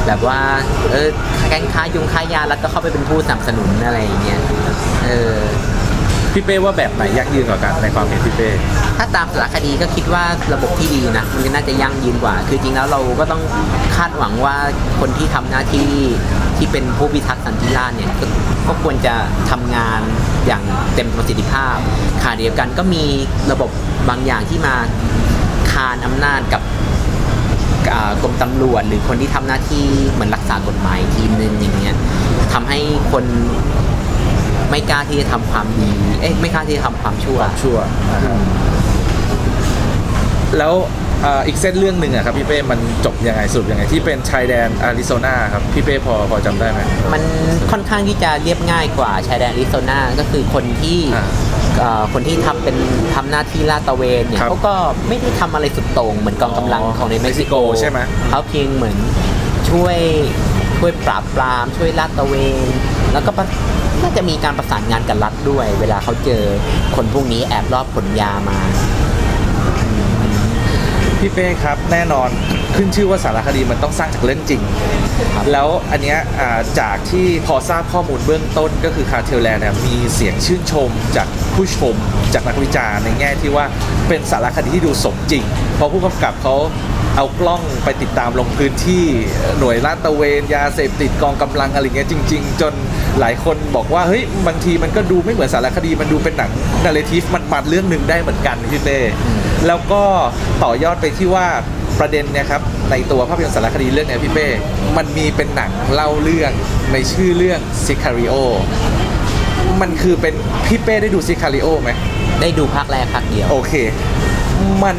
[0.07, 0.39] แบบว่า
[0.91, 1.09] เออ
[1.49, 4.39] แก๊งค้ายุงค้ายารัฐก็เข้าไปเป็นผู้สนับสนุนอะไรอย่างเงี้ย
[5.05, 5.37] เออ
[6.33, 8.49] พี่เป้ว่าแบบไหนยั่งยืนกว่ากันในความเห็นพี่เป้
[8.97, 13.41] ถ้าตามสารคดีก็คิดว่าระบบที่ดีนะมันก็น่าจะยั่งยืนกว่า คือจริงแล้วเราก็ต้อง
[13.95, 14.55] คาดหวังว่า
[14.99, 15.89] คนที่ทำหน้าที่
[16.63, 18.25] ที่เป็นผู้พิทักษ์สันติราษฎร์เนี่ยก็
[18.67, 19.15] ก็ควรจะ
[19.51, 20.01] ทำงาน
[20.47, 20.63] อย่าง
[20.95, 21.77] เต็มประสิทธิภาพ
[22.21, 23.03] ขณะเดียวกันก็มี
[23.51, 23.69] ระบบ
[24.09, 24.75] บางอย่างที่มา
[25.71, 26.61] คานอำนาจกับ
[27.93, 31.95] อ่ากรมตำรวจ หรือคนที่ทำหน้าที่เหมือนรักษากฎหมายทีมหนึงอย่างเงี้ย
[32.53, 32.79] ทำให้
[33.11, 33.25] คน
[34.69, 35.89] ไม่กล้าที่จะทำความดี
[36.21, 37.77] เอ๊ะไม่กล้าที่จะทำความชั่วชั่ว
[38.13, 38.37] นะครับ
[40.57, 40.73] แล้ว
[41.12, 46.79] เอ่ออีกเส้นเรื่องหนึ่งอะครับพี่เป้มันจบยังไงสรุปยังไงที่เป็นชายแดนอาริโซนาครับพี่เป้พอพอจำได้ไหม
[47.13, 47.23] มัน
[47.71, 51.25] ค่อนข้างที่จะเรียบง่ายกว่าชายแดนอาริโซนาก็คือคนที่อ่า
[51.79, 52.77] เอ่อคนที่ทำเป็น
[53.15, 54.73] ทำหน้าที่ลาดตระเวนเนี่ยครับเขาก็
[55.07, 58.97] ไม่ได้ทำอะไรสุดโต่งเหมือนกองกำลังอ๋อของในเม็กซิโกเม็กซิโกใช่ไหมเขาเพียงเหมือน
[59.69, 59.97] ช่วย
[60.77, 62.65] ช่วยปราบปรามช่วยลาดตระเวน
[63.13, 63.45] แล้วก็ประ
[64.01, 66.43] น่าจะมีการประสานงานกับรัฐด้วย เวลาเขาเจอ
[66.95, 68.59] คนพวกนี้แอบรอบขนยามา
[71.23, 72.29] พี่เป้ครับแน่นอน
[72.75, 74.61] ขึ้นชื่อว่าสารคดีมันต้องสร้างจากเรื่องจริง
[75.35, 81.95] ครับแล้วอันเนี้ยอ่าจากที่พอทราบข้อมูลเบื้องต้นก็คือคาเทลแลนด์เนี่ยมีเสียงชื่นชมจากผู้ชม
[82.33, 83.65] จากนักวิจารณ์ในแง่ที่ว่า
[84.07, 85.43] เป็นสารคดีที่ดูสมจริง
[85.75, 86.55] เพราะผู้กำกับเขา
[87.15, 89.05] เอากล้องไปติดตามลงพื้นที่
[89.59, 92.73] หน่วยลาดตระเวนยาเสพติดกองกำลังอะไรเงี้ยจริง ๆ จน
[93.19, 96.51] หลายคนบอกว่าเฮ้ยบางทีมันก็ดูไม่เหมือนสารคดีมันดูเป็นหนัง
[96.83, 98.99] นาร์เรทีฟมันมันๆเรื่องหนึ่งได้เหมือนกันพี่เต้
[99.67, 100.03] แล้วก็
[100.63, 101.47] ต่อยอดไปที่ว่า
[101.99, 104.47] ประเด็นเนี่ยครับในตัวภาพยนตร์สารคดีเรื่องเนี้ยพี่เป้
[104.97, 106.51] มันมีเป็นหนังเล่าเรื่อง
[106.91, 108.35] ในชื่อเรื่อง Sicario
[109.81, 111.91] มันคือเป็นพี่เป้ได้ดู Sicario ไหม
[112.41, 113.73] ได้ดูภาคแรกภาคเดียวโอเค
[114.83, 114.97] มัน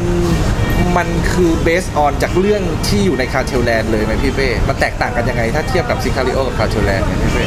[0.97, 7.45] มันคือ based on จากเรื่องที่อยู่ใน Cartel Land เลยไหมพี่เป้มันแตกต่างกันยังไง ถ้าเทียบกับ Sicario กับ Cartel Land เนี่ยพี่เป้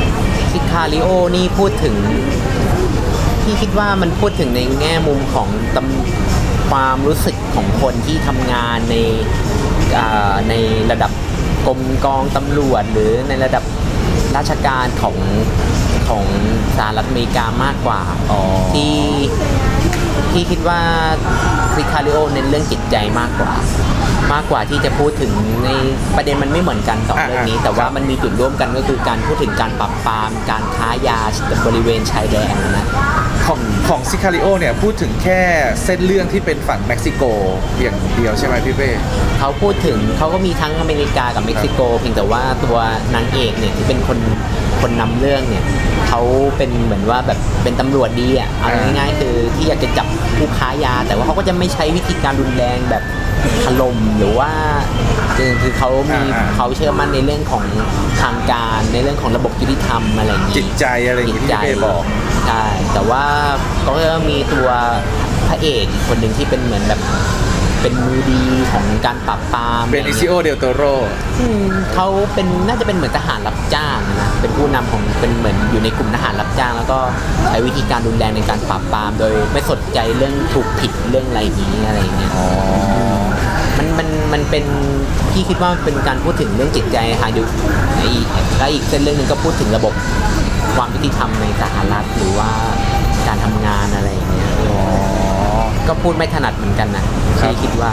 [0.53, 1.97] Sicario นี่พูดถึง
[3.43, 8.97] พี่คิดว่ามันพูดถึงในแง่มุมของตำความรู้สึกของคนที่ทำงานใน
[10.49, 10.55] ใน
[10.91, 11.13] ระดับ
[11.67, 13.65] กรมกองตำรวจ หรือในระดับ
[14.37, 15.17] ราชการของ
[16.09, 16.25] ของ
[16.77, 18.03] สหรัฐอเมริกามากกว่า
[18.73, 18.97] ที่
[20.33, 20.81] ที่คิดว่า
[21.79, 23.53] ซิคาริโอเน้นเรื่องจิตใจมากกว่า
[24.33, 25.33] มากกว่าที่จะพูดถึง
[25.65, 25.71] ใน
[26.17, 31.19] ประเด็นมันไม่เหมือนกันสองอ่าเรื่องนี้อ่าแต่ว่าครับมันมีจุดร่วมกันก็คือการพูดถึงการปราบปรามการค้ายา
[31.67, 32.87] บริเวณชายแดนนะ
[33.49, 35.41] ของของ Sicario เนี่ยพูดถึงแค่
[35.85, 37.23] เส้นเรื่องที่เป็นฝั่งเม็กซิโก
[37.81, 38.91] อย่างเดียวใช่ไหมพี่เป้
[39.39, 42.79] เขาพูดถึงเขาก็มีทั้งอเมริกากับเม็กซิโก เพียงแต่ว่าตัว
[43.15, 44.19] นางเอกเนี่ยที่เป็นคน
[44.81, 45.65] คนนำเรื่องเนี่ย
[46.09, 46.21] เขา
[46.57, 50.07] เป็นเหมือนว่าแบบเป็นตำรวจดีอะเอาอ่าง่ายๆคือที่อยากจะจับ
[50.39, 53.03] ผู้ค้ายา แต่ว่าเขาก็จะไม่ใช้วิธีการรุนแรงแบบ
[53.65, 54.51] ถล่มหรือว่า
[55.37, 56.21] คือคือเขามี
[56.57, 57.65] เขาเชื่อมั่นในเรื่องของ
[58.23, 62.03] ทางการในเรื่องของระบบยุติธรรมอะไรอย่างนี้จิตใจอะไรอย่างจิที่ตใจพี่เป้บอก
[62.49, 63.25] ใช่ แต่ว่า
[63.87, 63.93] ก็
[64.29, 64.69] มีตัว
[65.49, 67.01] พระเอกอีกคนหนึ่งที่เป็นเหมือนแบบ
[67.83, 70.83] เป็นมือดีของการปราบปรามเบนิซิโอเดลโตโร
[71.41, 76.99] อืมเขาเป็นน่าจะเป็นเหมือนทหารรับจ้างนะ เป็นผู้นำของเป็นเหมือนอยู่ในกลุ่มทหารรับจ้าง แล้วก็
[77.49, 82.49] ใช้วิธีการรุนแรงในการปราบปราม โดยไม่สนใจเรื่องถูกผิดเรื่องอะไรอย่างนี้อะไรอย่างเงี้ยอ๋อ
[83.79, 84.65] มันมันมันเป็น
[85.33, 87.43] พี่คิดว่ามันเป็นการพูดถึงเรื่องจิตใจทางดู
[88.03, 88.27] อีก
[88.59, 89.95] และอีกเส้นเรื่องหนึงก็พูดถึงระบบ
[90.79, 92.51] ความยุติธรรมในสหรัฐหรือว่า
[93.27, 94.81] การทำงานอะไรอย่างเงี้ยอ๋อ
[95.89, 97.05] ก็พูดไม่ถนัดเหมือนกันนะ
[97.41, 97.93] ครับพี่คิดว่า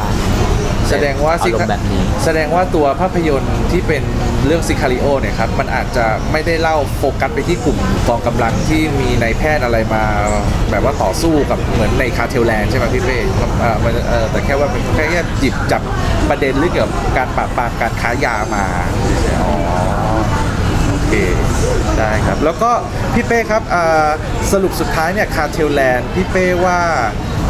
[0.90, 4.04] แสดงว่าอารมณ์แบบนี้ แสดงว่าตัวภาพยนตร์ที่เป็น
[4.46, 10.04] เรื่อง Sicario เนี่ยครับ มันอาจจะไม่ได้เล่าโฟกัสไปที่กลุ่มกองกำลังที่มีนายแพทย์อะไรมา
[10.72, 13.18] แบบว่าต่อสู้กับเหมือนใน Cartel Land ใช่ไหมพี่เป้
[13.60, 15.82] เอ่อมันเอ่อแต่แค่ว่าเป็นแค่แค่หยิบจับ
[16.30, 18.66] ประเด็นเรื่องเกี่ยวกับการปราบปรามการค้ายามา
[19.42, 19.54] อ๋อ
[20.90, 21.14] โอเค
[22.00, 22.72] ได้ครับ แล้วก็
[23.14, 24.10] พี่เป้ครับอ่า
[24.52, 26.80] สรุปสุดท้ายเนี่ยคาเทลแลนด์พี่เป้ว่า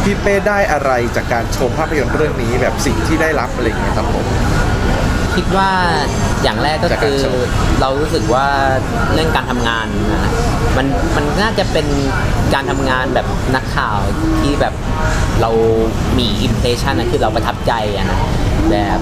[0.03, 4.25] พี่เป้ได้อะไรจากการชมภาพยนตร์เรื่องนี้แบบสิ่งที่ได้รับอะไรอย่างเงี้ยครับผม
[5.35, 5.71] คิดว่า
[6.43, 7.37] อย่างแรกก็จากการคือชม
[7.81, 8.47] เรารู้สึกว่า
[9.13, 10.31] เรื่องการทำงานนะ
[10.77, 11.87] มันมันน่าจะเป็น
[12.53, 13.99] การทำงานแบบนักข่าว
[14.41, 14.73] ที่แบบ
[15.41, 15.51] เรา
[16.19, 18.19] มีอิมเพรสชันนะคือเราประทับใจอะนะ
[18.71, 18.99] แบบ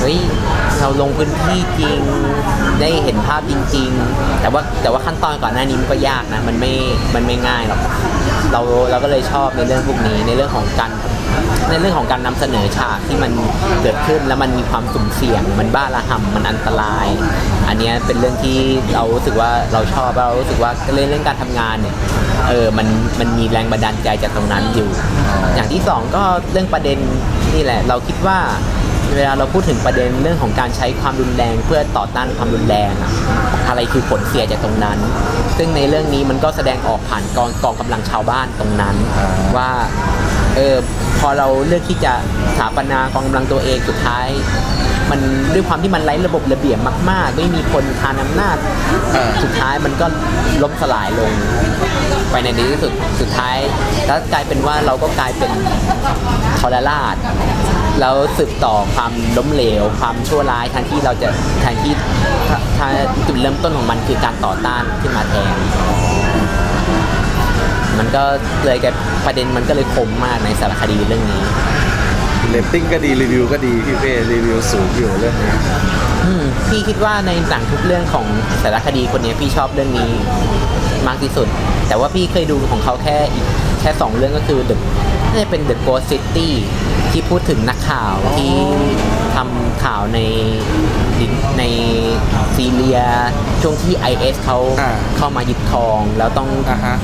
[0.00, 0.18] เฮ้ย
[0.80, 2.00] เราลงพื้นที่จริง
[2.80, 6.72] ได้เห็นภาพจริง ๆ แต่ว่าแต่ว่าขั้นตอนก่อนหน้านี้มันก็ยากนะ มันไม่
[7.14, 7.80] มันไม่ง่ายหรอก
[8.52, 8.60] เรา
[8.90, 10.90] เราก็เลยชอบในเรื่องพวกนี้ ในเรื่องของการ
[11.70, 13.32] ในเรื่องของการนำเสนอฉากที่มัน
[13.82, 17.06] เกิดขึ้นแล้วมันมีความสุ่มเสี่ยง มันบ้าระห่ำมันอันตราย
[17.68, 18.58] อันนี้เป็นเรื่องที่
[18.94, 21.96] เรารู้สึกว่าเราชอบเรารู้สึกว่าเรื่องเรื่องการทำงานเนี่ย
[22.48, 22.86] เออ มัน
[23.20, 24.88] มันมีแรงบันดาลใจจากตรงนั้นอยู่
[25.54, 26.98] อย่างที่สองก็เรื่องประเด็น
[27.54, 28.38] นี่แหละ เราคิดว่า
[29.14, 33.12] เวลาเราพูดถึงประเด็นเรื่องของการใช้ความรุนแรงเพื่อต่อต้านความรุนแรงอะ
[33.68, 34.98] อะไรคือผลเสียจากตรงนั้น
[35.56, 38.96] ซึ่งในเรื่องนี้มันก็แสดงออกผ่านกองกองกำลังชาวบ้านตรงนั้น
[39.56, 39.70] ว่า
[40.56, 40.76] เออ
[41.20, 42.12] พอเราเลือกที่จะ
[42.56, 44.26] สถาปนากองกำลังตัวเองสุดท้าย
[45.10, 45.20] มัน
[45.54, 46.78] ด้วยความที่มันไร้ระบบระเบียบ
[47.10, 48.56] มาก ๆ ไม่มีคนทานอำนาจ
[49.42, 50.06] สุดท้ายมันก็
[50.62, 51.30] ล้มสลายลง
[52.30, 53.56] ไปในที่สุดสุดท้าย
[54.06, 55.50] แล้วกลายเป็นว่าเราก็กลายเป็น
[56.60, 57.16] ทรราช
[58.00, 61.28] แล้วสืบต่อความล้มเหลว ความชั่วร้ายแทนที่เราจะ
[61.60, 61.92] แทนที่
[62.48, 62.88] ถ้าถ้า
[63.26, 65.54] จุดเริ่มต้นของมันคือการต่อต้านขึ้นมาแทน
[67.98, 68.24] มันก็
[68.66, 68.94] เลยกลาย
[69.26, 71.42] ประเด็นมันก็เลยคมมากในสารคดีเรื่องนี้
[72.50, 75.52] เรตติ้งก็ดีรีวิวก็ดีพี่เป้รีวิวสูงอยู่เรื่องนี้
[76.24, 78.26] อืมพี่คิดว่าในหนังทุกเรื่องของ
[78.62, 80.10] สารคดีคนเนี้ยพี่ชอบเรื่องนี้
[81.08, 81.48] มากที่สุด
[81.88, 83.46] แต่ว่าพี่เคยดูของเขาแค่อีก
[83.80, 84.76] แค่สองเรื่องก็คือ The
[85.32, 86.48] น่าจะเป็น The Ghost City
[87.16, 88.54] ที่พูดถึงนักข่าวที่
[89.36, 90.20] ทำข่าวใน
[91.20, 91.64] ดินใน
[92.56, 93.00] ซีเรีย
[93.62, 96.96] ช่วงที่ IS เขาอ่า เข้ามายึดครอง แล้วต้องอ่าฮะ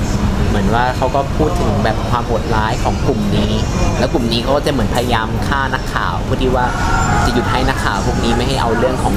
[0.49, 3.51] เหมือนว่าเขาก็พูดถึงแบบความโหดร้ายของกลุ่มนี้
[3.99, 6.65] แล้วกลุ่มนี้เขาก็จะเหมือนพยายามฆ่านักข่าวเพื่อที่ว่า
[7.25, 9.15] จะหยุดให้นักข่าวพวกนี้ไม่ให้เอาเรื่องของ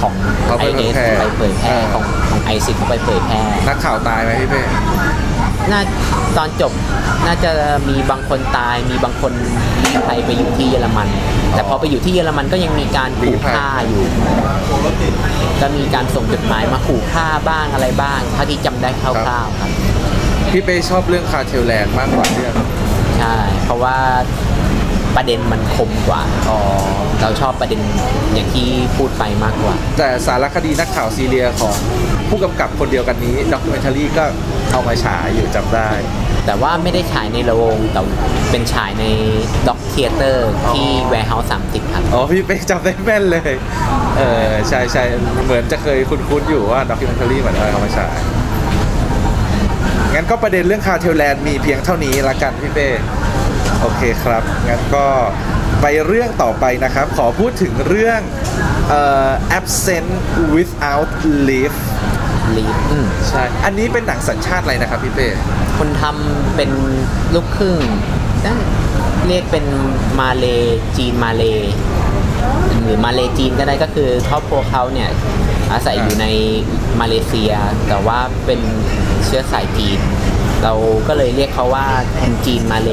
[0.00, 0.14] ของ
[0.46, 4.62] เขาไอไปเอสเผยแพร่ไปเผยแพร่อ่า ของของไอซิสไปเผยแพร่ นักข่าวตายไหมพี่เป้
[5.72, 5.80] น่า
[6.36, 6.72] ตอนจบ
[7.26, 7.50] น่าจะ
[7.88, 9.32] มีบางคนตาย มีบางคน
[9.84, 11.08] ลี้ภัยไปอยู่ที่เยอรมัน
[11.54, 14.04] แต่พอไปอยู่ที่เยอรมันก็ยังมีการขู่ฆ่าอยู่
[15.60, 19.70] ก็มีการส่งจดหมายมาขู่ฆ่าบ้างอะไรบ้างเท่าที่จำได้คร่าวๆครับ
[20.50, 22.54] พี่เป้ชอบเรื่อง Cartel Land มากกว่าเรื่อง
[23.18, 23.96] ใช่ เพราะว่า
[25.16, 26.58] ประเด็นมันคมกว่า อ๋อ
[27.20, 27.80] เราชอบประเด็น
[28.34, 31.76] อย่างที่พูดไปมากกว่า แต่สารคดีนักข่าวซีเรียของ
[32.28, 34.24] ผู้กำกับคนเดียวกันนี้ documentary ก็
[34.72, 35.90] เอามาฉายอยู่จำได้
[36.46, 38.00] แต่ว่าไม่ได้ฉายในโรงแต่
[38.50, 39.04] เป็นฉายใน
[39.68, 43.52] Doc Theater ที่ Warehouse 30ครับ อ๋อ พี่เป้จำได้แม่นเลย
[44.18, 45.04] เออใช่ใช่
[45.44, 48.16] เหมือนจะเคยคุ้นๆอยู่ว่า documentary เหมือนเอามาฉาย
[50.14, 52.88] งั้นก็ประเด็นเรื่อง Cartel Land มีเพียงเท่านี้ละกันพี่เป้
[53.80, 55.06] โอเคครับ งั้นก็
[55.82, 58.20] ไปเรื่องต่อไปนะครับ ขอพูดถึงเรื่อง
[58.88, 60.10] เอ่อ absent
[60.54, 61.10] without
[61.48, 61.76] leave
[62.56, 65.28] ลีฟอืมใช่ อันนี้เป็นหนังสัญชาติอะไรนะครับพี่เป้
[65.78, 66.70] คนทำเป็น
[67.34, 67.76] ลูกครึ่ง
[68.44, 68.58] นั่น
[69.28, 69.66] เรียกเป็น
[70.20, 70.46] มาเล
[70.96, 71.44] จีนมาเล
[72.82, 75.10] หรือมาเลจีนก็ได้ก็คือครอบครัวเขาเนี่ย
[75.72, 76.26] อาศัยอยู่ใน
[77.00, 77.52] มาเลเซีย
[77.88, 78.60] แต่ว่าเป็น
[79.24, 80.00] เชื้อสายจีน
[80.62, 80.74] เรา
[81.08, 81.86] ก็เลยเรียกเขาว่า
[82.20, 82.90] คนจีนมาเล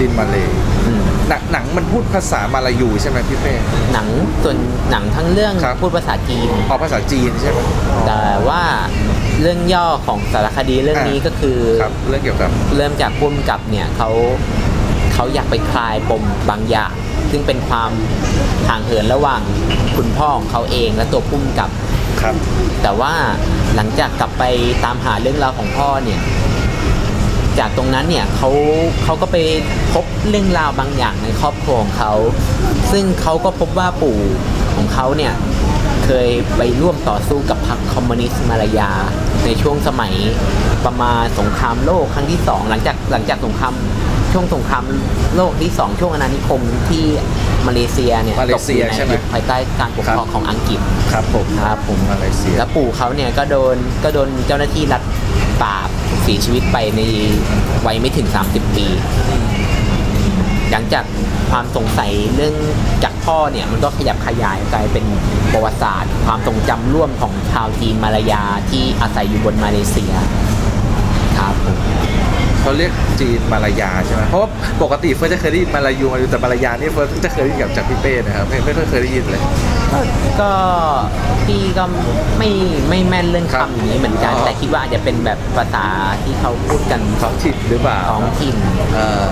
[0.00, 0.46] จินมาเลย
[0.86, 3.54] อืมหนังหนังมันพูดภาษามาลายูใช่ไหมพี่เป้
[3.92, 4.08] หนัง
[4.42, 4.56] ส่วน
[4.90, 7.58] หนังทั้งเรื่องครับ พูดภาษาจีนอ๋อภาษาจีนใช่ไหม
[8.06, 8.62] แต่ว่า
[9.40, 14.08] เรื่องย่อของสารคดีเรื่องนี้ก็คือ ครับเรื่องเกี่ยวกับ เริ่มจากพุ่มกับเนี่ยเขา
[15.14, 16.92] เขาอยากไปคลายปมบางอย่าง
[17.30, 17.90] ซึ่งเป็นความ
[18.68, 19.42] ห่างเหินระหว่าง
[19.96, 21.70] คุณพ่อของเขาเองและตัวพุ่มกับ
[22.20, 22.34] ครับ
[22.82, 23.12] แต่ว่า
[23.76, 24.44] หลังจากกลับไป
[24.84, 26.20] ตามหาเรื่องราวของพ่อเนี่ย
[27.60, 28.50] จากตรงนั้นเนี่ยเขา
[29.04, 29.36] เขาก็ไป
[29.92, 32.12] พบเรื่องราวบางอย่างในครอบครัวของเขา
[32.92, 34.18] ซึ่งเขาก็พบว่าปู่
[34.74, 35.32] ของเขาเนี่ย
[36.04, 38.90] เคยไปร่วมต่อสู้กับพรรคคอมมิวนิสต์มาลายา
[39.44, 40.14] ในช่วงสมัย
[40.86, 43.74] ประมาณสงครามโลกครั้งที่สองหลังจากหลังจากสงคราม
[44.32, 44.84] ช่วงสงคราม
[45.36, 47.04] โลกที่สองช่วงอาณานิคมที่
[47.66, 50.80] มาเลเซียเนี่ยมาเลเซียตกอใช่ไหมภายใต้การปกครองของอังกฤษ
[51.12, 55.02] ครับผมครับผมมาเลเซียแล้วปู่เขาเนี่ยก็โดนก็โดนเจ้าหน้าที่รัฐ
[55.62, 57.02] ปราบเสียชีวิตไปใน
[57.86, 58.86] วัยไม่ถึง 30 ปี
[60.70, 61.04] หลังจาก
[61.50, 62.54] ความสงสัยเรื่อง
[63.04, 65.04] จากพ่อเนี่ย มันก็ขยับขยายกลายเป็น
[65.52, 70.12] ประวัติศาสตร์ ความทรงจำร่วมของชาวจีนมาลายาที่อาศัยอยู่บนมาเลเซีย
[71.38, 71.76] ครับผม
[72.60, 74.50] เขาเรียกจีนมาลายาใช่ไหมเพราะว่า
[74.82, 79.42] ปกติเฟิร์สจะเคยได้ยินมาลายูมาลายูแต่มาลายานี่เฟิร์สจะเคยได้ยินกับจากพี่เป้นะครับไม่ไม่ค่อยเคยได้ยินเลย
[80.40, 80.52] ก็
[81.46, 81.84] พี่ก็
[82.38, 82.50] ไม่
[82.88, 85.84] ไม่แม่นเรื่องครับคำอย่างนี้เหมือนกันอ๋อแต่คิดว่าอาจจะเป็นแบบภาษา
[86.22, 88.56] ที่เขาพูดกันท้องถิ่นหรือเปล่าท้องถิ่น
[88.94, 89.24] เอ่อ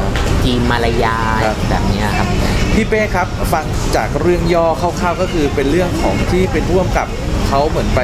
[0.44, 2.28] จีนมาลายาครับ แบบเนี้ยครับ
[2.74, 3.64] พี่เป้ครับฟัง
[3.96, 7.06] จากเรื่องย่อคร่าวๆก็คือเป็นเรื่องของที่เป็นร่วมกับ
[7.48, 8.00] เขาเหมือนไป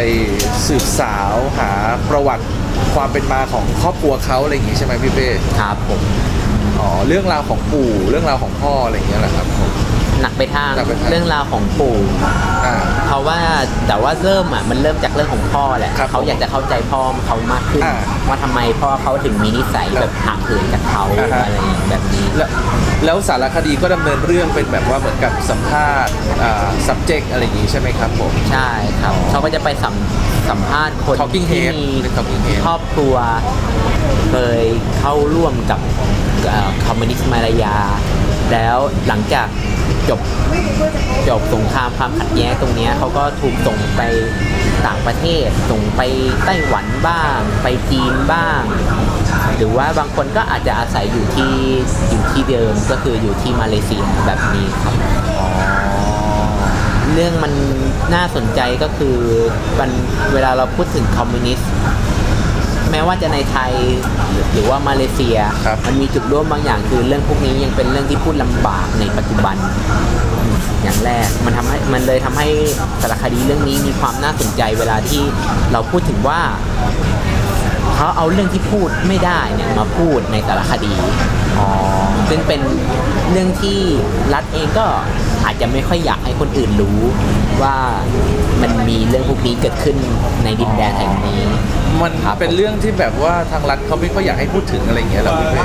[0.66, 1.70] สืบสาวหา
[2.10, 2.44] ประวัติ
[2.94, 5.28] ความเป็นมาของครอบครัวเขาอะไรอย่างงี้ใช่ไหมพี่เป้
[5.60, 6.00] ครับผม
[6.80, 9.70] อ๋อเรื่องราวของปู่เรื่องราวของพ่ออะไรอย่างเงี้ยแหละครับผม
[10.24, 11.96] หนักไปทางหนักไปทาง เรื่องราวของปู่
[12.66, 13.38] อ่า เพราะว่า
[13.88, 17.96] แต่ว่าเริ่มอะมันเริ่มจากเรื่องของพ่อแหละครับเขาอยากจะเข้าใจพ่อเขามากขึ้น อ่า
[18.28, 22.48] ว่าทำไมพ่อเขาถึงมีนิสัยแบบห่างเหินจากเขาอ่าฮะ อะไรอย่างแบบนี้ แล้ว
[23.04, 28.70] แล้วสารคดีก็ดำเนินเรื่องเป็นแบบว่าเหมือนกับสัมภาษณ์อ่า subject อะไรอย่างงี้ใช่ไหมครับผม ใช่
[29.02, 29.94] ครับเขาก็จะไปสัม
[30.50, 33.14] สัมภาษณ์คน Talking ที่ head มีเป็น Talking head ครอบครัว
[34.30, 34.62] เคย
[34.98, 35.80] เข้าร่วมกับ
[36.86, 37.76] คอมมิวนิสต์มาลายา
[38.52, 39.46] แล้วหลังจาก
[40.08, 40.20] จบ
[41.28, 44.00] จบสงครามความขัดแย้งตรงนี้เขาก็ถูกส่งไป
[44.86, 46.00] ต่างประเทศ ส่งไป
[46.44, 48.62] ไต้หวันบ้าง ไปจีนบ้าง
[49.56, 51.52] หรือว่าบางคนก็อาจจะอาศัยอยู่ที่
[52.10, 54.94] อยู่ที่เดิมก็คืออยู่ที่มาเลเซียแบบนี้ครับ
[57.12, 57.52] เรื่องมัน
[58.14, 59.16] น่าสนใจก็คือ
[59.80, 59.90] มัน
[60.32, 61.70] เวลาเราพูดถึงคอมมิวนิสต์
[62.94, 63.72] แม้ว่าจะในไทย
[64.52, 69.56] หรือว่ามาเลเซีย ครับมันมีจุดร่วมบางอย่างคือเรื่องพวกนี้ยังเป็นเรื่องที่พูดลำบากในปัจจุบัน
[70.82, 72.48] อย่างแรกมันทำให้มันเลยทำให้
[73.02, 75.22] สารคดีเรื่องนี้มีความน่าสนใจเวลาที่
[75.72, 76.40] เราพูดถึงว่า
[77.96, 80.92] คเขาเอาเรื่องที่พูดไม่ได้เนี่ยมาพูดในสารคดี
[81.58, 81.70] อ๋อ
[82.28, 82.60] ซึ่งเป็น
[83.30, 83.78] เรื่องที่
[84.34, 84.86] รัฐเองก็
[85.44, 86.98] อาจจะไม่ค่อยอยากให้คนอื่นรู้
[87.62, 87.76] ว่า
[88.62, 89.96] มันมีเรื่องพวกนี้เกิดขึ้น
[90.44, 91.42] ในดินแดนแห่งนี้
[92.02, 95.62] มันครับเป็นเรื่องที่แบบว่าทางรัฐเขาไม่ค่อยอยากให้พูดถึงอะไรอย่างเงี้ยเหรอพี่เป้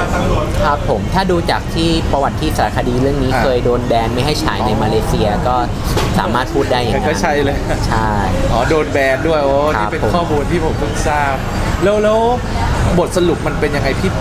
[0.65, 5.55] ครับผมถ้าดูจากที่ประวัติที่สารคดีเรื่องนี้อ่าเคยโดนแบนไม่ให้ฉายในมาเลเซียก็
[6.19, 8.11] สามารถพูดได้อย่างนั้นก็ใช่เลย ใช่
[8.51, 11.35] อ๋อโดนแบนด้วยโอ้ครับนี่เป็นผม ข้อมูลที่ผมเพิ่งทราบ
[11.83, 12.19] แล้วแล้ว
[12.99, 14.11] บทสรุปมันเป็นยังไงพี่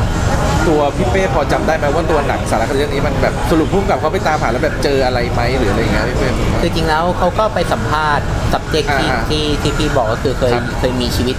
[0.69, 6.29] ตัวพี่เป้พอจำได้ไหมว่าตัวหนังสารคดีเรื่องนี้มันแบบสรุปพุ่มกับเขาไปตามหาแล้วแบบเจออะไรไหมหรืออะไรอย่างเงี้ยพี่เป้
[6.61, 11.37] คือจริงแล้วเขาก็ไปสัมภาษณ์ subject ที่อ่าที่ที่พี่บอกก็คือเคยครับเคยมีชีวิต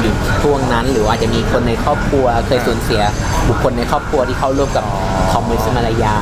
[0.00, 3.02] อยู่ช่วงนั้น หรือว่าอาจจะมีคนในครอบครัวเคยอ่าสูญเสีย
[3.48, 5.00] บุคคลในครอบครัวที่เข้าร่วมกับอ๋อ
[5.32, 6.16] คอมมิวนิสต์มาลายา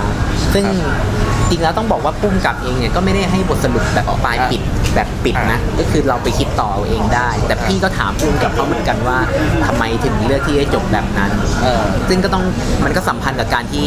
[0.55, 4.63] ซึ่งครับจริงแล้วต้องบอกว่าพุ่มกับเองเนี่ยก็ไม่ได้ให้บทสรุปแบบปลายอ่าปิด
[4.95, 9.19] แบบปิดนะ ก็คือเราไปคิดต่อเอาเองได้ แต่พี่ก็ถามพุ่มกับเขาเหมือนกันว่า
[9.67, 11.31] ทำไมถึงเลือกที่จะจบแบบนั้น
[11.63, 12.45] เออซึ่งก็ต้อง
[12.85, 13.87] มันก็สัมพันธ์กับการที่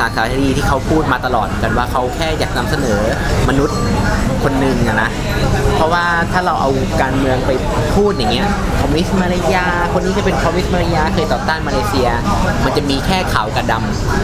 [0.00, 2.98] การสารคดีที่เขาพูดมาตลอดกันว่าเขาแค่อยากนำเสนอ
[3.48, 3.76] มนุษย์
[4.42, 5.10] คนหนึ่งอะนะ
[5.76, 6.70] เพราะว่าถ้าเราเอา
[7.02, 7.50] การเมืองไป
[7.96, 8.46] พูดอย่างเงี้ย
[8.80, 9.60] คอมมิวนิสต์มาเลเซีย
[9.92, 12.08] คนนี้จะเป็นคอมมิวนิสต์มาเลเซียเคยต่อต้านมาเลเซีย
[12.64, 13.74] มันจะมีแค่ขาวกับด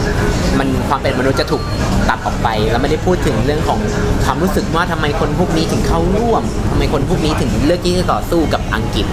[0.05, 1.63] ำมันความเป็นมนุษย์จะถูก
[2.09, 3.79] ตัดออกไป แล้วไม่ได้พูดถึงเรื่องของ
[4.25, 9.05] ความรู้สึกว่าทำไมคนพวกนี้ถึงเข้าร่วมทำไมคนพวกนี้ถึงเลือกที่จะต่อสู้กับอังกฤษ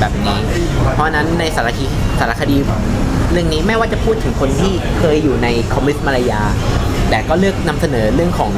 [0.00, 0.38] แบบนี้
[0.94, 1.86] เพราะฉะนั้นในสารคดี
[2.20, 2.56] สารคดี
[3.32, 6.42] เรื่องนี้ไม่ว่าจะพูดถึงคนที่เคยอยู่ในคอมมิวนิสต์มาลายา
[7.10, 8.50] แต่ก็เลือกนำเสนอเรื่องของ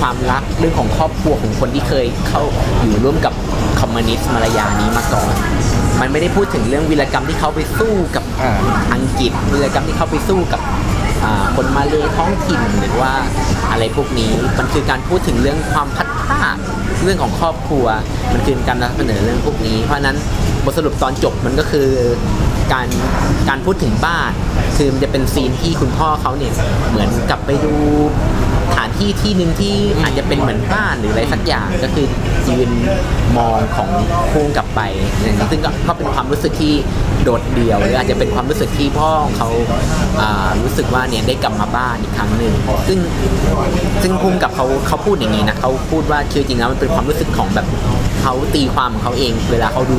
[0.00, 2.42] ความรักเรื่องของครอบครัวของคนที่เคยเข้า
[2.80, 3.32] อยู่ร่วมกับ
[3.80, 5.32] คอมมิวนิสต์มาลายานี้มาก่อน
[6.00, 8.60] มันไม่ได้พูดถึงเรื่องวีรกรรมที่เขาไปสู้กับอ่า
[8.94, 10.60] อังกฤษวีรกรรมที่เขาไปสู้กับ
[11.24, 13.12] อ่าคนมาเลท้องถิ่นหรือว่า
[13.70, 16.56] อะไรพวกนี้มันคือการพูดถึงเรื่องความพัดพลาด
[17.02, 17.86] เรื่องของครอบครัว
[18.32, 20.16] มันคือการนำเสนอเรื่องพวกนี้ เพราะฉะนั้น
[20.64, 21.88] บทสรุปตอนจบมันก็คือ
[22.72, 22.86] การ
[23.48, 24.30] การพูดถึงบ้าน
[24.76, 26.52] คือมันจะเป็นซีนที่คุณพ่อเขาเนี่ย
[26.90, 27.74] เหมือนกลับไปดู
[28.76, 32.06] ถานที่ที่หนึ่งที่อาจจะเป็นเหมือนบ้านหรืออะไรสักอย่างก็คือ
[32.48, 32.70] ยืน
[33.36, 33.90] มองของ
[34.32, 34.80] พุ่งกลับไป
[35.22, 36.74] อย่างนี้ซึ่งก็ก็เป็นความรู้สึกที่
[37.24, 39.48] โดดเดี่ยวหรืออาจจะเป็นความรู้สึกที่พ่อของเขา
[40.20, 42.54] อ่ารู้สึกว่าเนี่ยได้กลับมาบ้านอีกครั้งหนึ่ง
[42.88, 42.98] ซึ่ง
[44.02, 47.66] ซึ่งพุ่งกับเขาเขาพูดอย่างนี้นะเขาพูดว่าคือจริงแล้วมันเป็นความรู้สึกของแบบ
[48.22, 49.98] เขาตีความของเขาเอง เวลาเขาดู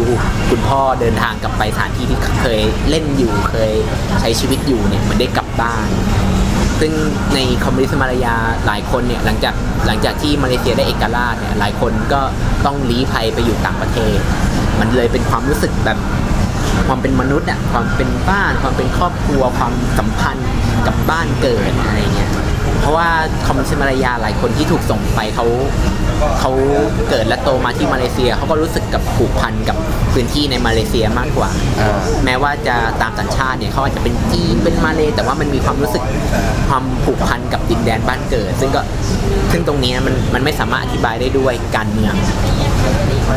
[0.49, 3.71] คุณพ่อเดินทางกลับไปสถานที่ที่เคยเล่นอยู่เคย
[4.19, 5.87] ใช้ชีวิตอยู่เนี่ยมันได้กลับบ้าน
[6.79, 6.91] ซึ่ง
[7.35, 9.53] ในคอมมิวนิสต์มาลายาหลายคนเนี่ยหลังจาก
[9.87, 12.21] หลังจากที่มาเลเซียได้เอกราชเนี่ยหลายคนก็
[12.65, 14.17] ต้องลี้ภัยไปอยู่ต่างประเทศ
[14.79, 15.97] มันเลยเป็นความรู้สึกแบบ
[16.87, 20.49] ความเป็นมนุษย์อะความเป็นบ้าน ความเป็นครอบครัวความสัมพันธ์
[20.87, 22.31] กับบ้านเกิดอะไรเงี้ย
[22.79, 23.07] เพราะว่า
[23.45, 25.45] คอมมิวนิสต์มาลายาหลายคนที่ถูกส่งไปเขา
[26.39, 26.51] เขา
[27.09, 29.77] เกิดและโตมาที่มาเลเซียเขาก็รู้สึกกับผูกพันกับ
[30.13, 31.49] พื้นที่ในมาเลเซียมากกว่า
[31.81, 36.03] อ่าแม้ว่าจะตามสัญชาติเนี่ยเขาอาจจะเป็นจีนเป็นมาเลยแต่ว่ามันมีความรู้สึก
[36.69, 38.81] ความผูกพันกับดินแดนบ้านเกิด ซึ่งก็
[39.51, 42.13] ซึ่งตรงนี้นะมันมันไม่สามารถอธิบายได้ด้วยการเมือง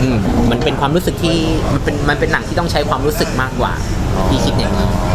[0.03, 0.17] อืม
[0.51, 1.37] มันเป็นความรู้สึกที่
[1.73, 3.73] มันเป็นมันเป็นหนังที่ต้องใช้ความรู้สึกมากกว่า
[4.29, 5.12] ที่คิดอย่างนี้ครับ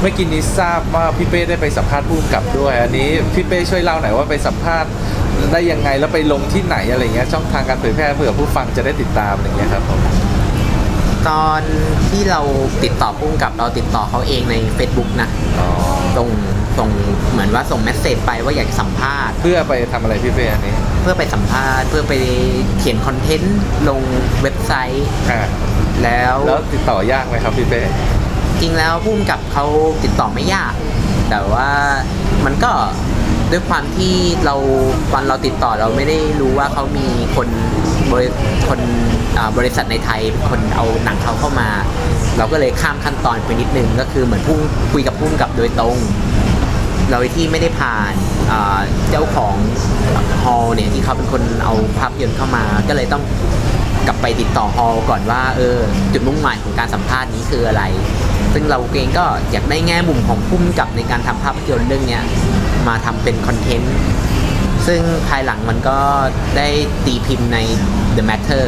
[0.00, 4.90] เมื่อกี้นี้ทราบว่าพี่เป้ได้ไปสัมภาษณ์ผู้กำกับด้วย อันนี้พี่เป้ช่วยเล่าหน่อยว่าไปสัมภาษณ์
[5.52, 10.00] ได้ยังไงแล้วไปลงที่ไหนอะไรเงี้ยช่องทางการเผยแพร่เผื่อผู้ฟังจะได้ติดตามอะไรเงี้ยครับผม
[11.28, 11.60] ตอน
[12.10, 12.40] ที่เรา
[12.84, 15.28] ติดต่อพุ่มกับเราติดต่อเขาเองใน Facebook นะ
[15.60, 15.68] อ๋อ
[16.16, 16.28] ส่ง
[16.78, 16.88] ส่ง
[17.30, 22.14] เหมือนว่าส่งเมสเซจไปว่าอยากสัมภาษณ์ เพื่อไปทำอะไรพี่เป้อันนี้ เพื่อไปสัมภาษณ์ เพื่อไป
[22.78, 24.00] เขียนคอนเทนต์ลง
[24.42, 25.42] เว็บไซต์อ่า
[26.04, 27.88] แล้วแล้วติดต่อยากไหมครับพี่เป้จ
[28.64, 29.64] ริงแล้วพุ่มกับเขา
[30.04, 30.72] ติดต่อไม่ยาก
[31.30, 31.68] แต่ว่า
[32.44, 32.72] มันก็
[33.50, 34.54] ด้วยความที่เรา
[35.12, 37.48] ตอนเราติดต่อเราไม่ได้รู้ว่าเขามีคน
[38.12, 38.28] บริ
[38.68, 38.80] คน
[39.58, 41.68] บริษัทในไทยคนเอาหนังเขาเข้ามา
[42.38, 44.58] เราก็เลยข้ามขั้นตอนไปนิดนึงก็คือเหมือนพุ่ง
[44.92, 45.96] คุยกับพุ่มกับโดยตรง
[47.10, 48.12] เราที่ไม่ได้ผ่าน
[49.10, 49.54] เจ้าของ
[50.42, 53.22] ฮอลเนี่ยที่เขาเป็นคนเอาภาพยนตร์เข้ามา ก็เลยต้อง
[54.06, 55.78] กลับไปติดต่อฮอลก่อนว่าเออ
[56.12, 57.82] จุดมุ่งหมายของการสัมภาษณ์นี้คืออะไร
[58.54, 62.22] ซึ่งเราเองก็อยากได้แง่มุมของพุ่มกับในการทำภาพยนตร์เรื่องเนี้ย
[62.88, 63.94] มาทำเป็นคอนเทนต์
[64.86, 65.98] ซึ่งภายหลังมันก็
[66.56, 66.68] ได้
[67.06, 67.58] ตีพิมพ์ใน
[68.16, 68.66] The Matter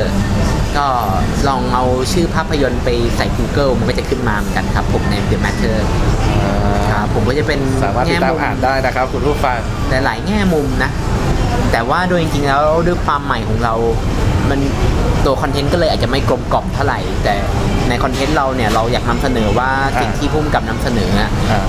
[0.76, 0.86] ก็
[1.48, 5.76] ลองเอาชื่อภาพยนตร์ไปใส่ Google มันก็จะขึ้นมาเหมือนกันครับผมใน The Matter
[6.92, 9.58] ครับผมก็จะเป็นสามารถติดแง่ตามมุมอ่านได้นะครับ คุณผู้ฟัง
[10.04, 10.90] หลายๆแง่มุมนะ
[11.72, 13.74] แต่ว่าโดยจริงๆแล้วด้วยความใหม่ของเรา
[14.50, 14.60] มัน
[15.26, 17.34] ตัวคอนเทนต์ก็เลยอาจจะไม่กลมกล่อมเท่าไหร่ แต่
[17.88, 19.70] ในคอนเทนต์เราเนี่ยเราอยากนำเสนอว่า
[20.00, 21.64] สิ่งอ่าที่พุ่มกับนำเสนออะ อ่า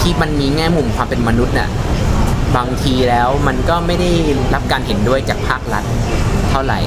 [0.00, 1.68] ที่มันมีแง่มุมความเป็นมนุษย์น่ะ
[2.56, 4.10] บางทีแล้วมันก็ไม่ได้
[4.54, 5.84] รับการเห็นด้วยจากภาครัฐ
[6.50, 6.78] เท่าไหร่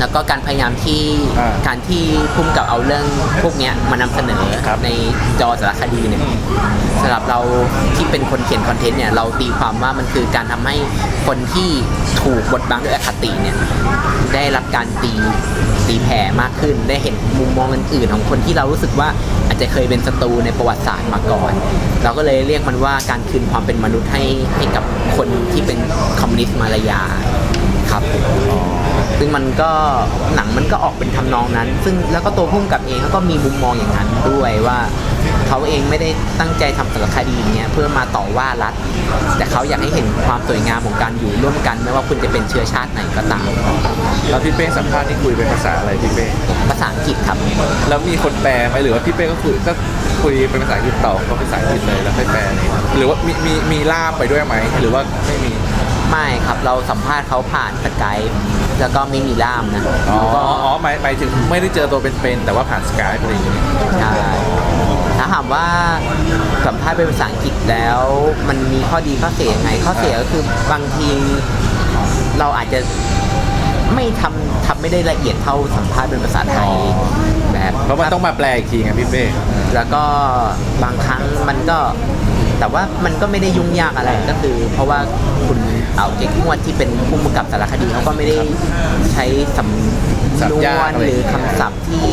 [0.00, 1.00] แล้วก็การพยายามที่
[1.38, 2.02] อ่าการที่
[2.34, 3.04] พุ่มกับเอาเรื่อง
[3.42, 4.90] พวกเนี้ยมานำเสนอครับ ใน
[5.40, 6.22] จอสารคดีเนี่ย
[7.02, 7.40] สำหรับเรา
[7.96, 10.76] ที่เป็นคนเขียนคอนเทนต์เนี่ยเราตีความว่ามันคือการทำให้
[11.26, 11.70] คนที่
[12.22, 13.56] ถูกบดบังด้วยอคติเนี่ย
[14.34, 15.12] ได้รับการตี
[15.88, 19.08] ตีแผ่มากขึ้น ได้เห็นมุมมองอื่นๆของคนที่เรารู้สึกว่า
[19.46, 21.52] อาจจะเคยเป็นศัตรูในประวัติศาสตร์มาก่อน
[22.02, 24.24] เราก็เลยเรียกมันว่าการคืนความเป็นมนุษย์ให้
[24.56, 24.84] ให้กับ
[25.16, 25.78] คนที่เป็น
[26.20, 27.02] คอมมิวนิสต์มาลายา
[27.90, 28.79] ครับผม
[29.18, 29.70] ซึ่งมันก็
[30.36, 34.78] หนังมันก็ออกเป็นทำนองนั้น ซึ่งแล้วก็ตัวพุ่มกับเองเขาก็มีมุมมองอย่างนั้นด้วยว่า
[35.48, 36.08] เขาเองไม่ได้
[36.40, 38.74] ตั้งใจทำสารคดีเนี้ยเพื่อมาต่อว่ารัฐ
[39.36, 43.46] แต่เขาอยากให้เห็นความสวยงามของการอยู่ร่วมกันไม่ว่าคุณจะเป็นเชื้อชาติไหนก็ตาม
[44.30, 46.26] แล้วพี่เป้สัมภาษณ์นี่คุยเป็นภาษาอะไรพี่เป้
[46.70, 47.38] ภาษาอังกฤษครับ
[47.88, 49.72] แล้วมีคนแปลไหมหรือว่าพี่เป้ก็คุยก็
[50.22, 55.50] คุยเป็นภาษาอังกฤษต่อก็ภาษาอังกฤษเลยแล้วค่อยแปลนี่หรือว่ามีมีมีล่ามไปด้วยไหมหรือว่าไม่มี
[56.10, 58.18] ไม่ครับเราสัมภาษณ์เขาผ่านสกาย
[58.80, 63.56] แล้วก็ไม่มีล่ามนะอ๋อแล้วก็อ๋อหมายหมายถึงไม่ได้เจอตัวเป็นๆแต่ว่าผ่านสกายอะไรอย่างเงี้ย
[64.00, 64.12] ใช่
[65.18, 65.66] ถ้าถามว่า
[66.66, 68.00] สัมภาษณ์เป็นภาษาอังกฤษแล้ว
[68.48, 70.42] มันมีข้อดีข้อเสียยังไงข้อเสียก็คือ
[70.72, 71.08] บางที
[72.38, 72.80] เราอาจจะ
[73.94, 76.70] ไม่ทำทำไม่ได้ละเอียดเท่าสัมภาษณ์เป็นภาษาไทย
[77.52, 79.24] แบบเพราะมันต้องมาแปลอีกทีไงพี่เป้
[79.74, 80.02] แล้วก็
[80.82, 81.78] บางครั้งมันก็
[82.60, 84.98] แต่ว่ามันก็ไม่ได้ยุ่งยากอะไรก็คือ เพราะว่า
[85.46, 85.58] คุณ
[85.96, 88.38] เอาเจ๊กงวดที่เป็นผู้กำกับสารคดีเขาก็ไม่ได้
[89.12, 89.24] ใช้
[89.56, 92.06] สำนวนหรือคำศัพท์ที่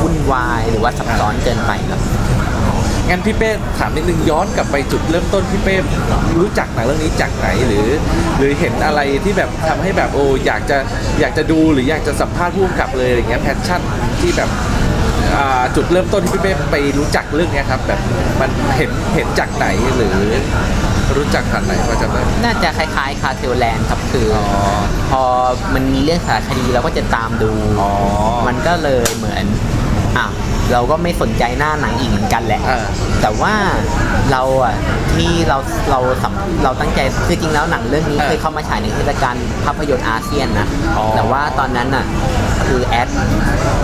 [0.00, 2.00] วุ่นวายหรือว่าซับซ้อนเกินไปครับ
[3.08, 5.76] งั้นพี่เป้ถามนิดนึงย้อนกลับไปจุดเริ่มต้นพี่เป้
[6.40, 7.88] รู้จักหนังเรื่องนี้จากไหนหรือ
[8.38, 10.78] หรือเห็นอะไรที่แบบทำให้แบบโอ้อยากจะ
[11.20, 13.80] อยากจะดูหรืออยากจะสัมภาษณ์ผู้กำกับเลยอะไรเงี้ย passion
[14.20, 14.48] ที่แบบ
[15.36, 18.00] อ่าจุดเริ่มต้นที่พี่เป้ไปรู้จักเรื่องเนี้ยครับแบบ
[18.40, 19.66] มันเห็นเห็นจากไหน
[19.96, 20.16] หรือ
[21.16, 24.44] รู้จักผ่านไหนพอจำได้ไหม น่าจะคล้ายๆคาเทลแลนด์ครับคือออ๋อ
[25.10, 25.22] พอ
[25.74, 27.50] มันมีเรื่องสารคดีเราก็จะตามดู
[27.80, 27.90] อ๋อ
[28.48, 29.44] มันก็เลยเหมือน
[30.18, 30.26] อะ
[30.72, 32.80] เราก็ไม่สนใจหน้าหนังอีกเหมือนกันแหละอ่า
[33.22, 33.54] แต่ว่า
[34.32, 34.74] เราอะ
[35.14, 35.58] ที่เรา
[35.90, 36.32] เราสัม
[36.64, 40.66] เราตั้งใจคือจริงแล้วหนังเรื่องนี้อ่าเคยเข้ามาฉายในเทศกาลภาพยนตร์อาเซียนนะ
[40.96, 42.04] อ๋อแต่ว่าตอนนั้นอะ
[42.66, 43.08] คือแอด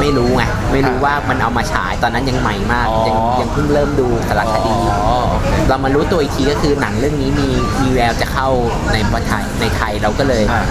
[0.00, 7.48] ไม่รู้ไงไม่รู้อ่าว่ามันเอามาฉายตอนนั้นยังใหม่มากอ๋อยังยังเพิ่งเริ่มดูสารคดีอ๋อโอเคเรามารู้ตัวอีกทีก็คือหนังเรื่องนี้มี
[7.82, 8.48] มีแววจะเข้า
[8.92, 10.64] ในประเทศไทยในไทยเราก็เลยอ่า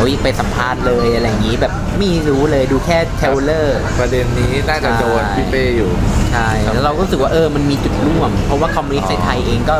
[0.00, 5.90] เฮ้ยไปสัมภาษณ์เลยอะไรอย่างนี้แบบไม่รู้เลยดูแค่ trailer ประเด็นนี้น่าจะโดนใช่พี่เป้อยู่
[6.32, 9.76] ใช่ แล้วเราก็รู้สึกว่าเออมันมีจุดร่วม เพราะว่าคอมมิวนิสต์ในไทยเองก็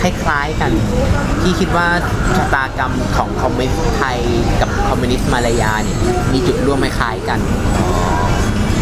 [0.00, 0.70] คล้ายๆกัน
[1.42, 1.86] ที่คิดว่า
[2.36, 4.18] ชะตากรรมของคอมมิวนิสต์ไทย
[4.60, 5.98] กับคอมมิวนิสต์มาลายาเนี่ย
[6.32, 7.40] มีจุดร่วมคล้ายๆกัน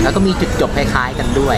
[0.02, 1.56] แล้วก็มีจุดจบคล้ายๆกันด้วย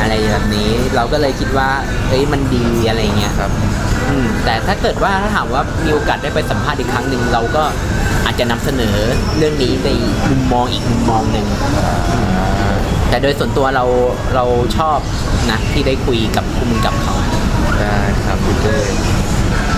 [0.00, 1.70] อะไรแบบนี้เราก็เลยคิดว่า
[2.08, 3.72] เอ้ยมันดีอะไรเงี้ยครับอืม
[4.44, 7.64] แต่ถ้าเกิดว่าถ้าถามว่ามีโอกาสได้ไปสัมภาษณ์อีกครั้งหนึ่งเราก็
[8.24, 8.94] อาจจะนำเสนอ
[9.38, 9.88] เรื่องนี้ใน
[10.30, 11.46] มุมมองอีกมุมมองหนึ่ง
[13.08, 13.84] แต่โดยส่วนตัวเรา
[14.34, 14.44] เรา
[14.76, 14.98] ชอบ
[15.50, 17.14] นะที่ได้คุยกับผู้กำกับเขา
[17.80, 18.76] ได้ครับพี่เป้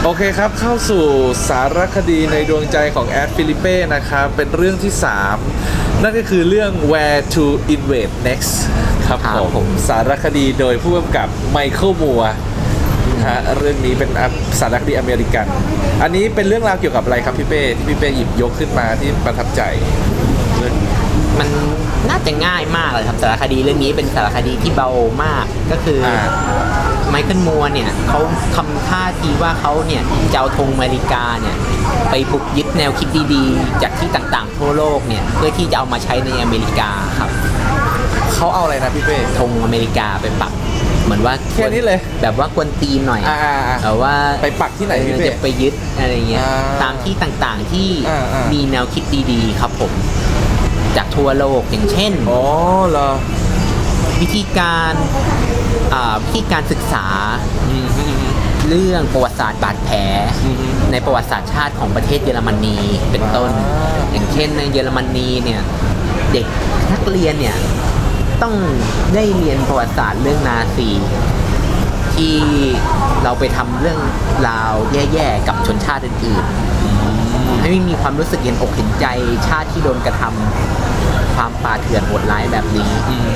[0.05, 1.05] โอเคครับ เข้าสู่
[1.49, 4.93] สารคดีในดวงใจของแอดฟิลิเป้นะครับ เป็นเรื่องที่
[5.49, 7.45] 3 นั่นก็คือเรื่อง Where to
[7.75, 8.53] Invade Next
[9.07, 12.37] ครับครับผมผมสารคดีโดยผู้กำกับไมเคิลมัวนะ
[13.29, 14.11] ฮะเรื่องนี้เป็น
[14.61, 15.47] สารคดีอเมริกัน
[16.03, 19.63] อันนี้เป็นเรื่องราวเกี่ยวกับอะไรครับพี่เป้ที่พี่เป้หยิบยกขึ้นมาที่ประทับใจ
[20.59, 20.75] เรื่อง
[21.39, 21.49] มัน
[22.11, 24.91] น่าจะง่ายมากเลยครับสารคดีเรื่องนี้เป็นสารคดีที่เบา
[25.25, 26.25] มากก็คือออ่า
[27.11, 28.21] ไมเคิลมัวเนี่ยเขา
[28.55, 30.03] ทำท่าทีว่าเขาเนี่ย
[30.33, 31.57] จะเอาธงอเมริกาเนี่ย
[32.11, 37.31] ไปบุกยึดแนวคิดดีๆ จากที่ต่างๆ ทั่วโลกเนี่ยเพื่อที่จะเอามาใช้ในอเมริกาครับ
[38.35, 40.53] เขาเอาอะไรนะพี่เป้ธงอเมริกาไปปัก
[41.05, 49.93] เหมือนว่าแค่นี้เลย แบบว่ากวนตีนหน่อยอ่าอ่าอ่าแต่ว่าไปปักที่ไหนพี่เออเป้จะไปยึดอะไรเงี้ยอ่าตามที่ต่างๆที่อ่าอ่ามีมีแนวคิดดีๆครับผม
[50.97, 52.43] จากทั่วโลกอย่างเช่นอ๋อ
[52.91, 53.11] เหรอ
[54.21, 54.93] วิธีการ
[55.95, 57.07] อ่าวิธีการศึกษา
[57.71, 58.33] อืมอืมอืม
[58.69, 59.99] เรื่องประวัติศาสตร์บาดแผล
[60.45, 60.57] อืม
[60.93, 62.77] ในประวัติศาสตร์ชาติของประเทศเยอรมนี
[63.13, 65.61] เป็นต้นอ่าอย่างเช่นในเยอรมนีเนี่ย
[66.33, 66.47] เด็ก
[66.93, 67.57] นักเรียนเนี่ย
[68.43, 68.55] ต้อง
[69.15, 70.89] ได้เรียนประวัติศาสตร์เรื่องนาซี
[72.15, 72.35] ที่
[73.23, 73.99] เราไปทำเรื่อง
[74.49, 79.07] ราวแย่ๆกับชนชาติอื่นๆให้ไม่มีความรู้สึกเห็นอกเห็นใจ
[79.49, 83.31] ชาติที่โดนกระทำความป่าเถื่อนโหดร้ายแบบนี้อืม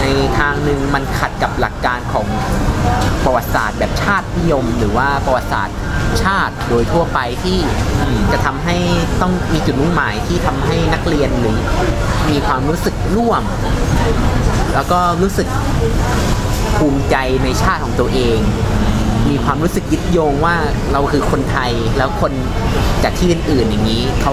[0.00, 0.04] ใน
[0.38, 2.26] ทางหนึ่งมันขัดกับหลักการของ
[3.24, 5.76] ประวัติศาสตร์แบบชาตินิยม หรือว่าประวัติศาสตร์
[6.22, 7.58] ชาติโดยทั่วไปที่
[8.32, 8.76] จะทำให้
[9.20, 11.58] ต้องมีจุดมุ่งหมายที่ทำให้นักเรียนหรือ
[12.30, 13.42] มีความรู้สึกร่วม
[14.74, 15.48] แล้วก็รู้สึก
[16.76, 18.38] ภูมิใจในชาติของตัวเอง
[19.30, 20.56] มีความรู้สึกยึดโยงว่า
[20.92, 22.32] เราคือคนไทยแล้วคน
[23.04, 24.32] จากที่อื่นๆอย่างนี้เขา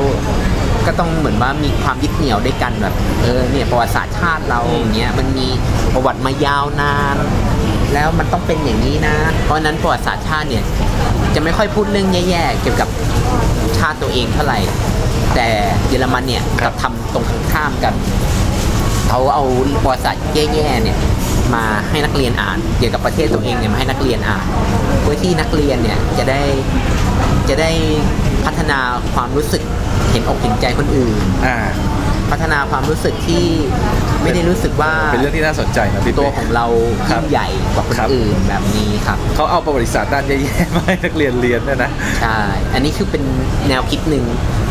[0.86, 5.48] ก็ต้องเหมือนว่ามีความยึดเหนี่ยวด้วยกันแบบเออเนี่ยประวัติศาสตร์ชาติเราอย่างเงี้ยมันมี
[5.94, 7.18] ประวัติมายาวนาน
[7.96, 10.64] แล้วมันต้องเป็นอย่างนี้นะ เพราะนั้นประวัติศาสตร์ชาติเนี่ย
[11.36, 12.90] จะไม่ค่อยพูดเรื่องแย่ๆ เกี่ยวกับ
[13.78, 14.60] ชาติตัวเองเท่าไหร่
[15.36, 15.48] แต่
[15.90, 17.94] เยอรมันเนี่ยกลับทำตรงข้ามกัน
[19.08, 19.44] เขาเอา
[19.84, 20.98] ประวัติศาสตร์แย่ๆเนี่ย
[21.56, 24.46] มาให้นักเรียนอ่านเกี่ยวกับประเทศตัวเองเนี่ยมาให้นักเรียนอ่าน
[25.02, 26.42] เพื่อที่นักเรียนเนี่ยจะได้
[27.50, 27.72] จะได้
[28.46, 28.80] พัฒนา
[29.14, 29.62] ความรู้สึก
[30.12, 31.14] เห็นอกเห็นใจคนอื่น
[31.48, 31.58] อ่า
[32.36, 33.44] พัฒนาความรู้สึกที่
[34.24, 36.66] ไม่ได้รู้สึกว่าเป็นเรื่องที่น่าสนใจนะพี่ตัเป้วของเรา
[37.10, 42.40] ครับยิ่งใหญ่กว่าคนครับอื่นแบบนี้ครับเขาเอาประวัติศาสตร์ด้านแย่ๆมาให้นักเรียนเรียนเนี่ยนะใช่
[42.74, 43.24] อันนี้คือเป็น
[43.70, 44.26] แนวคิดหนึ่ง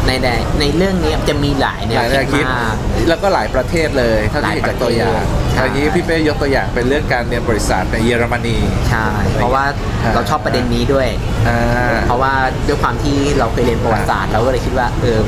[0.06, 0.28] ในใน
[0.60, 2.74] ในเรื่องนี้จะมีหลายแนหวลายคิแนดวคิดมาก
[3.08, 8.56] แล้วก็หลายประเทศเลยเท่าที่เห็นจากตัวอย่างหลายประเทศอันนี้พี่เป้ยกตัวอย่างเป็นเรื่องการเรียนบริษัทในเยอรมนี
[8.90, 9.64] ใช่เพราะว่า
[10.02, 11.08] อ่าเราชอบประเด็นนี้ด้วย
[11.48, 11.60] อ่า
[12.06, 12.32] เพราะว่า
[12.66, 15.18] ด้วยความที่เราเคยเรียนประวัติศาสตร์เราก็เลยคิดว่าเออ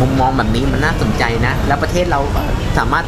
[0.00, 2.42] มุมมองแบบนี้มันน่าสนใจนะ แล้วประเทศเราก็
[2.78, 3.04] สามารถ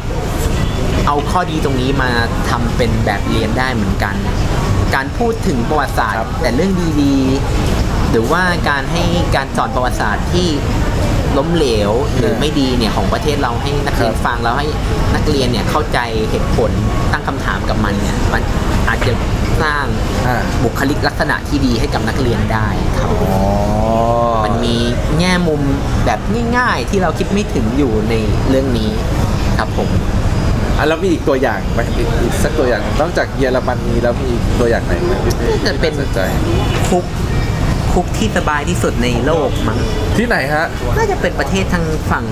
[1.07, 2.09] เอาข้อดีตรงนี้มา
[2.49, 4.15] ทำเป็นแบบเรียนได้เหมือนกัน
[4.95, 6.71] การพูดถึงประวัติศาสตร์ครับแต่เรื่อง
[7.01, 9.03] ดีๆ หรือว่าการให้
[9.35, 10.47] การสอนประวัติศาสตร์ที่
[11.37, 14.67] ล้มเหลวหรือไม่ดีเนี่ยของประเทศเราให้นักเรียนฟังแล้วให้
[15.15, 16.71] นักเรียนเนี่ยเข้าใจเหตุผล
[17.11, 18.41] ตั้งคำถามกับมันเนี่ยมัน
[18.89, 19.13] อาจจะ
[19.61, 19.85] สร้าง
[20.27, 22.67] อ่าบุคลิกลักษณะที่ดีให้กับนักเรียนได้
[22.99, 23.47] ครับอ๋อ
[24.47, 24.75] มันมี
[25.19, 25.61] แง่มุม
[26.05, 26.19] แบบ
[26.57, 28.13] ง่ายๆ ที่เราคิดไม่ถึงอยู่ใน
[28.49, 28.89] เรื่องนี้
[29.57, 29.89] ครับผม
[30.77, 34.29] อะแล้วมีอีกตัวอย่างไหมอีกอีกสักตัวอย่างนอกจากเยอรมนีแล้วมี
[34.59, 36.19] ตัวอย่างไหนไหมพี่เป้จะเป็นสนใจ
[36.89, 37.05] คุก
[37.93, 39.77] คุกที่สบายที่สุดในโลกมั้ง
[40.17, 40.65] ที่ไหนฮะ
[40.97, 42.25] น่าจะเป็นประเทศทางฝั่ง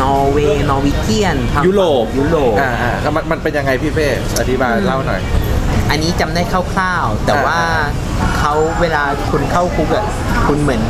[0.00, 4.08] นอร์เวย์ Norwegian ทางยุโรปยุโรป อ่าอ่าแล้วมันมันเป็นยังไงพี่เป้
[4.40, 5.20] อธิบายเล่าหน่อย
[5.90, 7.60] อันนี้จำได้คร่าวๆ แต่อ่า ว่า
[8.38, 10.04] เขาเวลาคุณเข้าคุกอะ
[10.48, 10.82] คุณเหมือน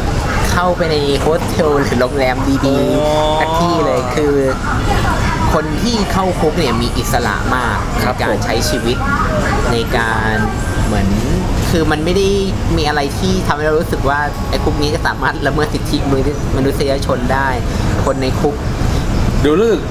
[0.59, 2.37] เข้าไปในโฮสเทลหรือโรงแรม
[2.67, 4.35] ดีๆสักที่เลยคือ
[5.53, 8.97] คนที่เข้าคุกเนี่ยมีอิสระมากคในรับการผมใช้ชีวิต
[9.73, 10.35] ในการ
[10.87, 11.09] เหมือน
[11.71, 12.29] คือมันไม่ได้
[12.77, 15.99] มีอะไรที่ทำให้เรารู้สึกว่าไอ้คุกนี้จะสามารถละเมิดสิทธิ
[16.57, 17.49] มนุษยชนได้
[18.05, 18.55] คนในคุก
[19.47, 19.83] ดูรู้สึก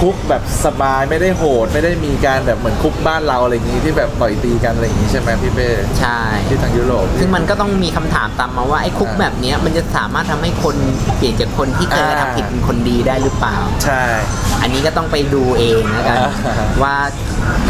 [0.00, 5.68] คุกแบบสบายไม่ได้โหด ไม่ได้มีการแบบเหมือนคุกบ้านเราอะไรอย่างงี้ที่แบบต่อยตีกันอะไรอย่างงี้ใช่ไหมพี่เป้
[6.00, 10.76] ใช่ที่ทางยุโรปซึ่งมันก็ต้องมีคำถามตามมาว่าไอ้คุกอ่าแบบเนี้ยมันจะสามารถทำให้คน
[11.16, 14.02] เปลี่ยนจากคนที่เคยกระอ่าทำผิดเป็นคนดีได้หรือเปล่า ใช่
[14.62, 16.96] อันนี้ก็ต้องไปดูเองแล้วกันอ่าว่า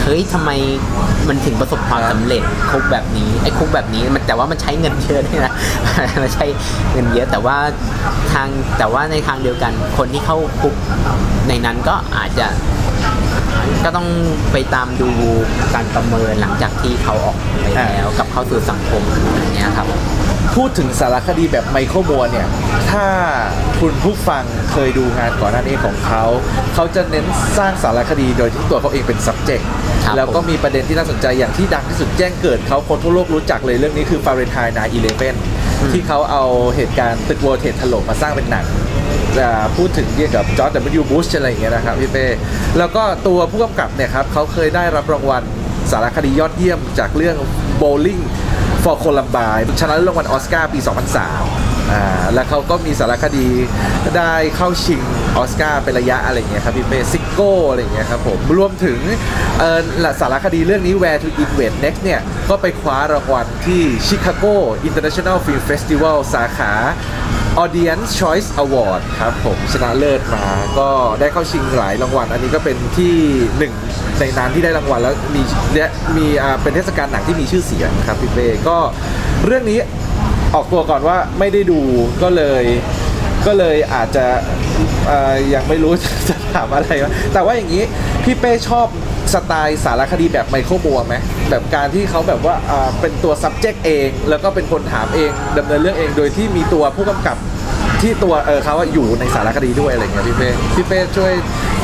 [0.03, 0.51] เฮ้ยทำไม
[1.29, 5.53] มันถึงประสบความสำเร็จคุกแบบนี้ไอ้คุกแบบนี้มันแต่ว่ามันใช้เงินเยอะด้วยนะ
[6.23, 6.47] มันใช้
[6.93, 7.57] เงินเยอะแต่ว่า
[8.33, 8.49] ทาง
[8.79, 10.75] แต่ว่าในทางเดียวกัน คนที่เข้าคุก
[11.49, 12.47] ในนั้นก็อาจจะ
[13.85, 14.09] ก็ต้อง
[14.53, 15.09] ไปตามดู
[15.75, 19.87] การประเมินหลังจากที่เขาออกไปแล้วกับเข้าสู่สังคมอย่างเงี้ยครับ
[20.59, 22.47] พูดถึงสารคดีแบบไมเคิลมัวร์เนี่ย
[22.93, 23.07] ถ้า
[23.81, 26.25] คุณผู้ฟังเคยดูงานก่อนหน้านี้ของเขา
[26.75, 27.27] เขาจะเน้น
[27.59, 29.65] สร้างสารคดีโดยที่ตัวเขาเองเป็น subject
[30.05, 34.77] ครับแล้วก็มีประเด็นที่น่าสนใจอย่างที่ดังที่สุดแจ้งเกิดเขาคนทั่วโลกรู้จักเลยเรื่องนี้คือฟาเรนไฮน์
[35.35, 36.45] 9-11ที่เขาเอา
[36.77, 38.67] เหตุการณ์ตึก World Trade ถล่มมาสร้างเป็นหนัง
[39.39, 41.03] จะพูดถึงเกี่ยวกับจอร์จ W.
[41.11, 42.27] Bush อะไรอย่างเงี้ยนะครับพี่เป้
[42.79, 45.43] แล้วก็ตัวผู้กำกับเนี่ยครับเขาเคยได้รับรางวัล
[45.91, 47.37] สารคดียอดเยี่ยมจากเรื่อง
[47.81, 48.23] Bowling
[48.85, 52.05] for Columbine ชนะรางวัลออสการ์ปี 2003อ่า
[52.35, 53.49] แล้วเขาก็มีสารคดี
[54.17, 55.03] ได้เข้าชิง
[55.39, 59.01] ออสการ์เป็นระยะอะไรเงี้ยครับพี่เป้ซิโก้อะไรเงี้ยครับผมรวมถึง
[59.59, 59.81] เอ่อ
[60.21, 62.21] สารคดีเรื่องนี้ Where to Invest Next เนี่ย
[62.51, 64.55] ก็ไปคว้ารางวัลที่ Chicago
[64.89, 66.73] International Film Festival สาขา
[67.65, 70.47] Audience Choice Award ครับผมชนะเลิศมา
[70.79, 73.15] ก็ได้เข้าชิงหลายรางวัล อันนี้ก็เป็นที่
[73.59, 73.73] หนึ่ง
[74.21, 75.43] ในนั้นที่ได้รางวัลแล้วมี
[75.75, 78.77] และมีอ่าเป็นเทศกาลหนังที่มีชื่อเสียงครับพี่เป้ก็
[79.47, 79.79] เรื่องนี้
[80.55, 81.81] ออกตัวก่อนว่าไม่ได้ดู
[82.23, 82.65] ก็เลย
[83.47, 84.27] ก็เลยอาจจะ
[85.07, 85.93] เอ่อยังไม่รู้
[86.29, 87.83] จะถามอะไรวะแต่ว่าอย่างนี้
[88.25, 88.87] พี่เป้ชอบ
[89.35, 91.15] สไตล์สารคดีแบบไมเคิลบัวไหม
[91.51, 97.37] แบบการที่เขาแบบว่าอ่าเป็นตัว subject เอง แล้วก็เป็นคนถามเองดำเนินเรื่องเองโดยที่มีตัวผู้กำกับ
[98.03, 101.33] ที่ตัวเออเขาอะอยู่ในสารคดีด้วยอะไรเงี้ยพี่เป้พี่เป้ช่วย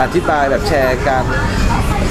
[0.02, 1.24] อธิบายแบบแชร์การ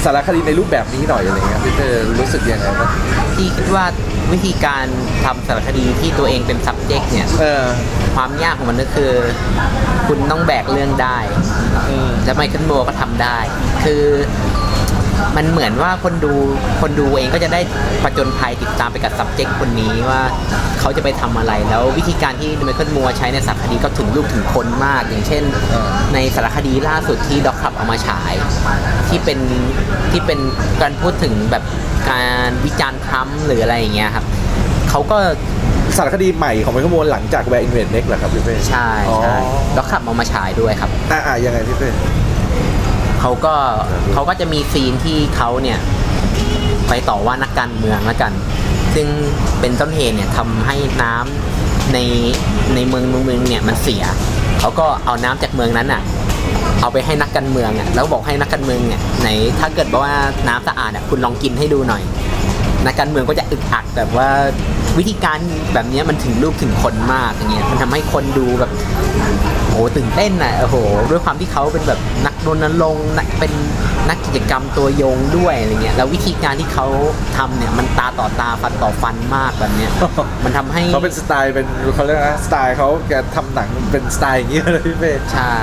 [0.04, 1.88] สารคดีในรูปแบบนี้หน่อยอะไรเงี้ยพี่เป้
[2.20, 2.90] รู้สึกยังไงบ้าง
[3.36, 3.84] ที่คิดว่า
[4.32, 4.86] วิธีการ
[5.24, 7.64] ทำสารคดีที่ตัวเองเป็น subject เนี่ยเออ
[8.14, 9.12] ความยากของมันก็คือ
[10.08, 11.18] คุณต้องแบกเรื่องได้
[11.90, 13.38] อืมและไมเคิลโมก็ทำได้
[13.84, 14.02] คือ
[15.36, 16.32] มันเหมือนว่าคนดู
[16.80, 17.60] คนดูเองก็จะได้
[18.04, 20.20] ประจนภัยติดตามไปกับ subject คนนี้ว่า
[20.80, 25.42] เขาจะไปทำอะไร แล้ววิธีการที่ไมเคิลมัวใช้ในสารคดีก็ถึงลูกถึงคนมาก อย่างเช่น
[26.14, 28.32] ในสารคดีล่าสุดที่ด็อกขับเอามาฉาย
[29.08, 29.38] ที่เป็น
[30.10, 30.40] ที่เป็น
[30.82, 31.62] การพูดถึงแบบ
[32.10, 34.24] การวิจารณ์ทรัมป์หรืออะไรอย่างเงี้ยครับ
[34.90, 35.18] เขาก็
[35.96, 38.90] สารคดีใหม่ของไมเคิลมูนหลังจาก Where Invent Next เหรอครับพี่เป้ใช่
[39.22, 41.90] ใช่อ๋อแล้วขับเอามาฉายด้วยครับอ่าอ่ายังไงพี่เป้
[43.26, 43.54] เขาก็
[44.12, 45.78] เขาก็จะมีซีนที่เขาเนี่ย
[46.88, 48.32] ไปต่อว่านักการเมืองแล้วกัน
[48.94, 49.06] ซึ่ง
[49.60, 51.98] เป็นต้นเหตุเนี่ยทำให้น้ำใน
[52.74, 54.02] ในเมืองเมืองเนี่ยมันเสีย
[54.60, 56.02] เขาก็เอาน้ำจากเมืองนั้นอะ
[56.80, 59.28] เอาไปให้นักการเมืองอะแล้วบอกให้นักการเมืองเนี่ยไหน
[59.60, 60.16] ถ้าเกิดบอกว่า
[60.48, 62.02] น้ำสะอาดอะคุณลองกินให้ดูหน่อย
[62.86, 64.28] นักการเมืองก็จะอึดอัดแบบว่า
[64.98, 65.38] วิธีการ
[65.74, 68.70] แบบนี้มันถึงลูกถึงคนมากอย่างเงี้ยมันทำให้คนดูแบบ
[69.74, 70.76] โอ้โหตื่นเต้นอะโอ้โห
[71.10, 73.52] ด้วยความที่เขาเป็นแบบนักรณรงค์นักเป็น
[74.08, 76.86] นักกิจกรรมตัวยงด้วยอะไรเงี้ยแล้ววิธีการที่เขา
[77.36, 79.92] ทำเนี่ยมันตาต่อตาฟันต่อฟันมากแบบเนี้ย
[80.44, 85.54] มันทำให้เขาเป็นสไตล์เป็นเขาเรียกนะสไตล์เขาแกทำหนังเป็นสไตล์อย่างนี้เลยพี่เป้ใช่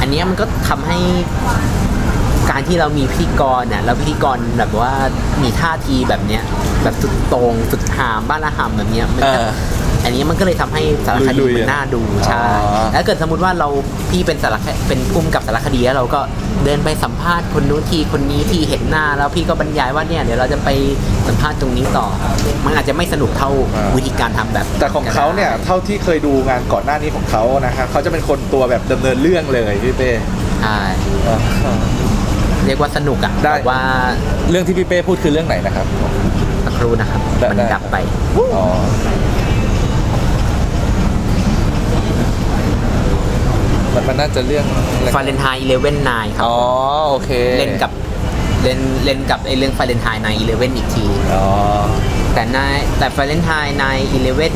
[0.00, 0.98] อันเนี้ยมันก็ทำให้
[2.50, 4.92] การที่เรามีพิธีกรเนี่ยแล้วพิธีกรแบบว่า
[5.42, 6.42] มีท่าทีแบบเนี้ย
[6.82, 9.42] แบบสุดตรงสุดหามบ้านละหามแบบเนี้ยมันก็
[10.04, 12.44] อันนี้มันก็เลยทำให้สารคดีมันน่าดูใช่
[12.92, 13.68] แล้วเกิดสมมติว่าเรา
[14.10, 16.20] พี่เป็นสารคเป็นพุ่มกับสารคดีแล้วเราก็
[16.64, 20.68] เดินไปสัมภาษณ์คนนู้นทีคนนี้ที่เห็นหน้า แล้วพี่ก็บรรยายว่าเนี่ยเดี๋ยวเราจะไป
[21.28, 22.06] สัมภาษณ์ตรงนี้ต่อ
[22.64, 23.50] มันอาจจะไม่สนุกเท่า
[23.96, 30.10] วิธีการทำแบบ แต่ของเขาเนี่ยเท่าที่เคยดูงานก่อนหน้านี้ของเขานะครับเขาจะเป็นคนตัวแบบดำเนินเรื่องเลยพี่เป้
[30.62, 30.80] ใช่
[32.66, 33.80] เรียกว่าสนุกอะได้แบบว่า
[34.50, 35.86] เรื่องที่พี่เป้พูดคือเรื่องไหนนะครับ
[36.64, 37.96] สักครู่นะครับได้มันได้ดับไป
[38.56, 38.66] อ๋อ
[43.98, 46.56] มันมันน่าจะเรื่องอะไร Fahrenheit Eleven Nine ครับอ๋อ
[47.10, 47.90] โอเคเล่นกับ
[48.62, 51.44] เล่นเล่นกับไอเรื่อง Fahrenheit Nine Eleven อีกทีอ๋อ
[52.34, 52.56] แต่ใน
[52.98, 54.54] แต่ Fahrenheit Nine Eleven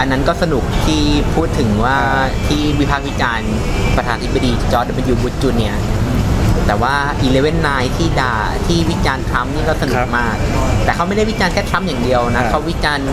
[0.00, 1.02] อันนั้นก็สนุกที่
[1.34, 1.98] พูดถึงว่า
[2.46, 3.52] ที่วิพากษ์วิจารณ์
[3.96, 5.82] ประธานาธิบดีจอร์จดับเบิลยูบุชจูเนียร์
[6.66, 6.94] แต่ว่า
[7.32, 8.34] 11 9ที่ด่า
[8.66, 10.36] ที่วิจารณ์ทรัมป์นี่ก็สนุกมาก
[10.84, 13.08] แต่เขาไม่ได้วิจารณ์แค่ทรัมป์อย่างเดียวนะเขาวิจารณ์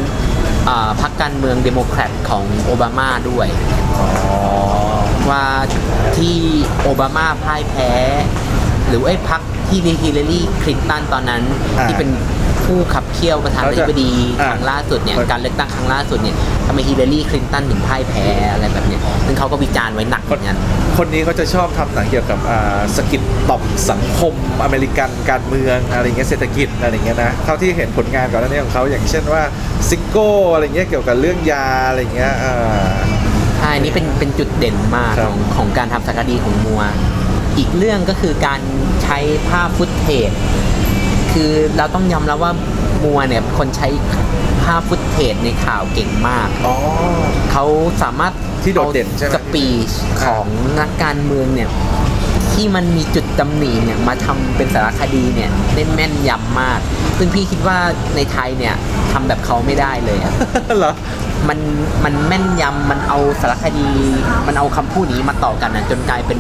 [0.70, 3.48] อ่าพรรคการเมืองเดโมแครตของโอบามาด้วย
[3.98, 4.08] อ๋อ
[5.30, 5.44] ว่า
[6.18, 6.36] ที่
[6.82, 7.92] โอบามาพ่ายแพ้
[8.88, 11.42] หรือไอ้พรรคที่ฮิลลารีคลินตันตอนนั้น
[11.78, 12.10] อ่าที่เป็น
[12.66, 14.12] ผู้ขับเคี่ยวประธานาธิบดี
[14.42, 16.36] อ่าครั้งล่าสุดเนี่ยเปิดการเลือกตั้งครั้งล่าสุดเนี่ย
[16.68, 20.58] ทำไมฮิลลารีคลินตันถึงพ่ายแพ้อะไรแบบเนี้ยซึ่งเขาก็วิจารณ์ไว้หนักเหมือนกัน
[20.98, 29.44] คนนี้เขาจะชอบทำหนังเกี่ยวกับอ่าสะกิดต่อมสังคมอเมริกันการเมืองอะไรเงี้ยเศรษฐกิจอะไรเงี้ยนะเท่าที่เห็นผลงานก่อนหน้านี้ของเขาอย่างเช่นว่า
[29.90, 32.90] ซิโก้อะไรเงี้ยเกี่ยวกับเรื่องยาอะไรเงี้ยอ่า
[33.60, 36.82] ใช่อันนี้เป็นเป็นจุดเด่นมากครัขบองของการทำสารคดีของมัว
[37.58, 38.62] อีกเรื่องก็คือการ
[39.04, 40.32] ใช้ภาพฟุตเทจ
[41.34, 42.54] คือเราต้องยอมรับว่า
[43.04, 43.88] มัวเนี่ยเป็นคนใช้
[44.64, 46.76] ภาพฟุตเทจในข่าวเก่งมาก อ๋อ
[47.52, 47.66] เขา
[48.04, 48.34] สามารถ
[48.64, 49.92] ที่โดดเด่นใช่ไหม สปีช
[50.22, 50.46] ของ
[50.80, 51.70] นักการเมืองเนี่ย
[52.54, 56.80] ที่มันมีจุดตำหนิเนี่ยมาทำเป็นสารคดีเนี่ยได้แม่นยำมาก
[57.18, 57.78] ซึ่งพี่คิดว่า
[58.16, 58.76] ในไทยเนี่ย
[59.12, 60.34] ทำแบบเขาไม่ได้เลยอะ
[60.78, 60.94] เหรอ
[61.48, 61.60] มัน
[62.04, 63.90] มันแม่นยำมันเอาสารคดี
[64.48, 66.40] มันเอาคำพูดนี้มาต่อกันนะจนกลายเป็น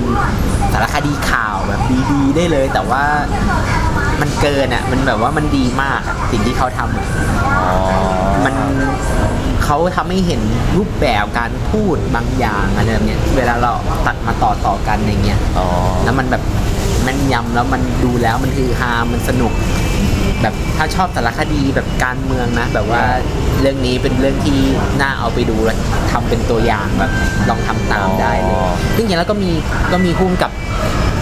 [0.73, 1.81] สารคดีข่าวแบบ
[2.11, 3.03] ดีๆได้เลย แต่ว่า
[4.21, 7.07] มันเกินอะ มันแบบว่ามันดีมากอะสิ่งที่เขาทำอะ
[8.45, 8.55] มัน
[9.65, 10.41] เขาทำให้เห็น
[10.77, 13.71] รูปแบบการพูดบางอย่างอะไรแบบเนี้ยเวลาเรา
[14.07, 15.67] ตัดมาต่อต่อๆกันอย่างเงี้ยอ๋อ
[16.03, 16.43] แล้วมันแบบ
[17.03, 19.53] แม่นยำแล้วมันดูแล้วมันคือฮามันสนุก
[20.41, 23.03] แบบถ้าชอบสารคดีแบบการเมืองนะ แบบว่า
[23.61, 24.59] เรื่องนี้เป็นเรื่องที่
[25.01, 25.77] น่าเอาไปดูแล้ว
[26.11, 27.11] ทำเป็นตัวอย่างแบบ
[27.49, 29.51] ลองทำตามได้เลยอ๋อซึ่งอย่างแล้วก็มี
[29.91, 30.51] ก็มีพุ่มกับ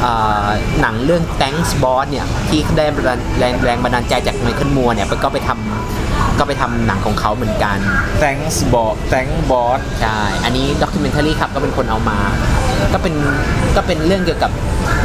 [0.04, 0.48] อ่า
[0.82, 7.78] หนังเรื่อง Thanks Boss เนี่ยที่ได้แรงแรงแรงบันดาลใจจากไมเคิลมัวเนี่ยก็ไปทำก็ไปทำหนังของเขาเหมือนกัน
[8.24, 12.18] thanks boss thank boss ใช่ อันนี้ documentary ครับก็เป็นคนเอามา
[12.94, 13.16] ก็เป็น
[13.76, 14.52] ก็เป็นเรื่องเกี่ยวกับ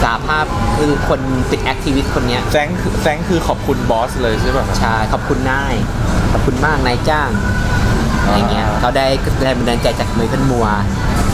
[0.02, 0.46] สาภาพ
[0.78, 2.72] คือคนเป็น activist คนเนี้ย thank
[3.04, 5.74] thank คือขอบคุณ boss เลยใช่ป่ะครับ ใช่ขอบคุณนาย
[6.32, 7.30] ขอบคุณมากนายจ้าง
[8.26, 9.06] อ่าอย่างเงี้ยเขาได้
[9.42, 10.66] แรงบันดาลใจจากไมเคิลมัวร์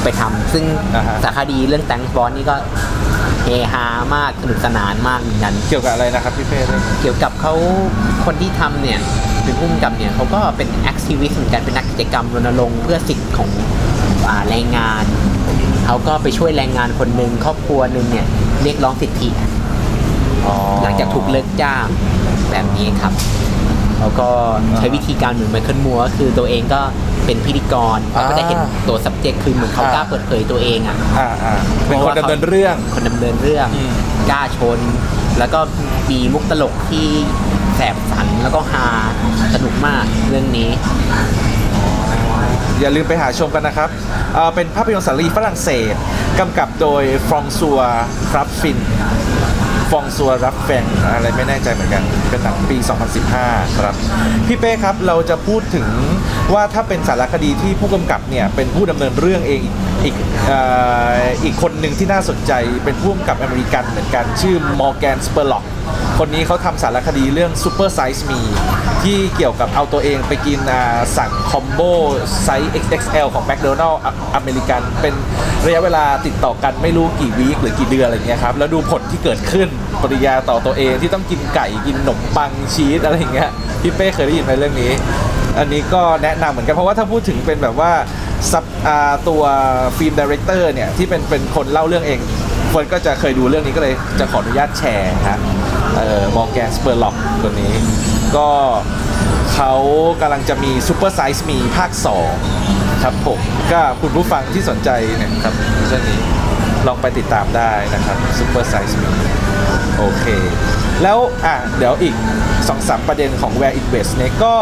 [0.03, 0.65] ไปทำซึ่ง
[0.95, 2.57] อ่าฮะ สารคดีเรื่อง Thank Boss นี่ก็
[3.45, 7.53] เฮฮามากสนุกสนานมากเหมือนกัน เกี่ยวกับอะไรนะครับพี่เป้ด้วยเกี่ยวกับเขา
[8.25, 8.99] คนที่ทำเนี่ย
[9.45, 13.49] เป็นผู้กำกับเนี่ยเขาก็เป็นแอคทิวิสต์เหมือนกันเป็นนักกิจกรรมรณรงค์เพื่อสิทธิ์ของ
[14.29, 15.05] อ่าแรงงาน
[15.89, 18.27] เขาก็ไปช่วยแรงงานคนหนึ่งครอบครัวหนึ่งเนี่ย
[18.63, 19.29] เรียกร้องสิทธิ
[20.47, 21.87] อ๋อหลังจากถูกเลิกจ้าง
[22.51, 23.13] แบบนี้ครับ
[23.97, 24.31] เขาก็
[24.77, 26.81] ใช้วิธีการเหมือนไมเคิลมัวก็คือตัวเองก็
[27.27, 31.55] เป็นพิธีกรแล้วก็ได้เห็นตัว subject คือเหมือนเขากล้าเปิดเผยตัวเองอะอ่าอ่า
[31.87, 33.93] เป็นคนดำเนินเรื่องคนดำเนินเรื่องอืม
[34.31, 34.79] กล้าชน
[35.39, 35.61] แล้วก็
[36.11, 37.07] มีมุกตลกที่
[37.77, 38.87] แสบสันแล้วก็ฮา
[39.55, 40.71] สนุกมากเรื่องนี้
[42.81, 43.89] อย่าลืมไปหาชมกันนะครับ
[44.35, 45.95] เเป็นภาพยนตร์สารีฝรั่งเศส
[46.41, 47.79] กำกับโดยฟรองซัว
[48.37, 48.79] รับฟิน
[49.91, 52.77] ฟองซัวรับแฟงอะไรไม่แน่ใจเหมือนกัน เป็นหนังปี
[53.29, 53.95] 2015 ครับ
[54.47, 55.89] พี่เป้ครับเราจะพูดถึง
[56.55, 59.63] ว่าถ้าเป็นสารคดีที่ผู้กำกับเนี่ยเป็นผู้ดำเนินเรื่องเอง
[60.05, 60.17] อีก
[60.51, 60.53] อ,
[61.45, 62.53] อีกคนหนึ่งที่น่าสนใจ
[62.85, 65.65] เป็นผู้กำกับอเมริกันเหมือนกัน ชื่อมอร์แกนสเปอร์ล็อก
[66.19, 68.41] คนนี้เขาทำสารคดีเรื่อง Super Size Me
[69.03, 70.61] ที่เกี่ยวกับเอาตัวเองไปกิน
[71.17, 71.81] สั่ง combo
[72.45, 75.15] size XXL ของ McDonald's อะอเมริกัน เป็น
[75.67, 79.69] ระยะเวลาติดต่อกันไม่รู้กี่ week หรือกี่เดือนอะไรเงี้ยครับ แล้วดูผลที่เกิดขึ้น
[80.03, 83.51] ปฏิกิริยาต่อตัวเองที่ต้องกินไก่กินขนมปังชีสอะไรอย่างเงี้ย
[83.83, 84.93] พี่เป้เคยได้ยินไหมเรื่องนี้
[85.59, 87.93] อันนี้ก็แนะนำเหมือนกันเพราะว่าถ้าพูดถึงเป็นแบบว่า
[88.53, 88.65] ซับ
[89.29, 89.43] ตัว
[89.97, 92.21] film director เนี่ยที่เป็นเป็นคนเล่าเรื่องเอง
[92.71, 95.39] เฟิร์นก็จะเคยดูเรื่องนี้ก็เลยจะขออนุญาตแชร์ฮะ
[95.95, 97.73] เอ่อมอร์แกนสเปอร์ล็อกตัวนี้
[98.37, 98.49] ก็
[99.55, 99.73] เขา
[100.21, 101.91] กำลังจะมี Super Size Me ภาค
[102.47, 103.41] 2 ครับผม
[103.73, 105.55] ก็คุณผู้ฟังที่สนใจเนี่ยครับ
[105.89, 106.21] เรื่องนี้
[106.87, 109.11] ลองไปติดตามได้นะครับ Super Size Me
[109.99, 110.25] โอเค
[111.03, 112.15] แล้วอะเดี๋ยวอีก
[112.61, 114.55] 2-3 ประเด็นของ Where It West เนี่ยก็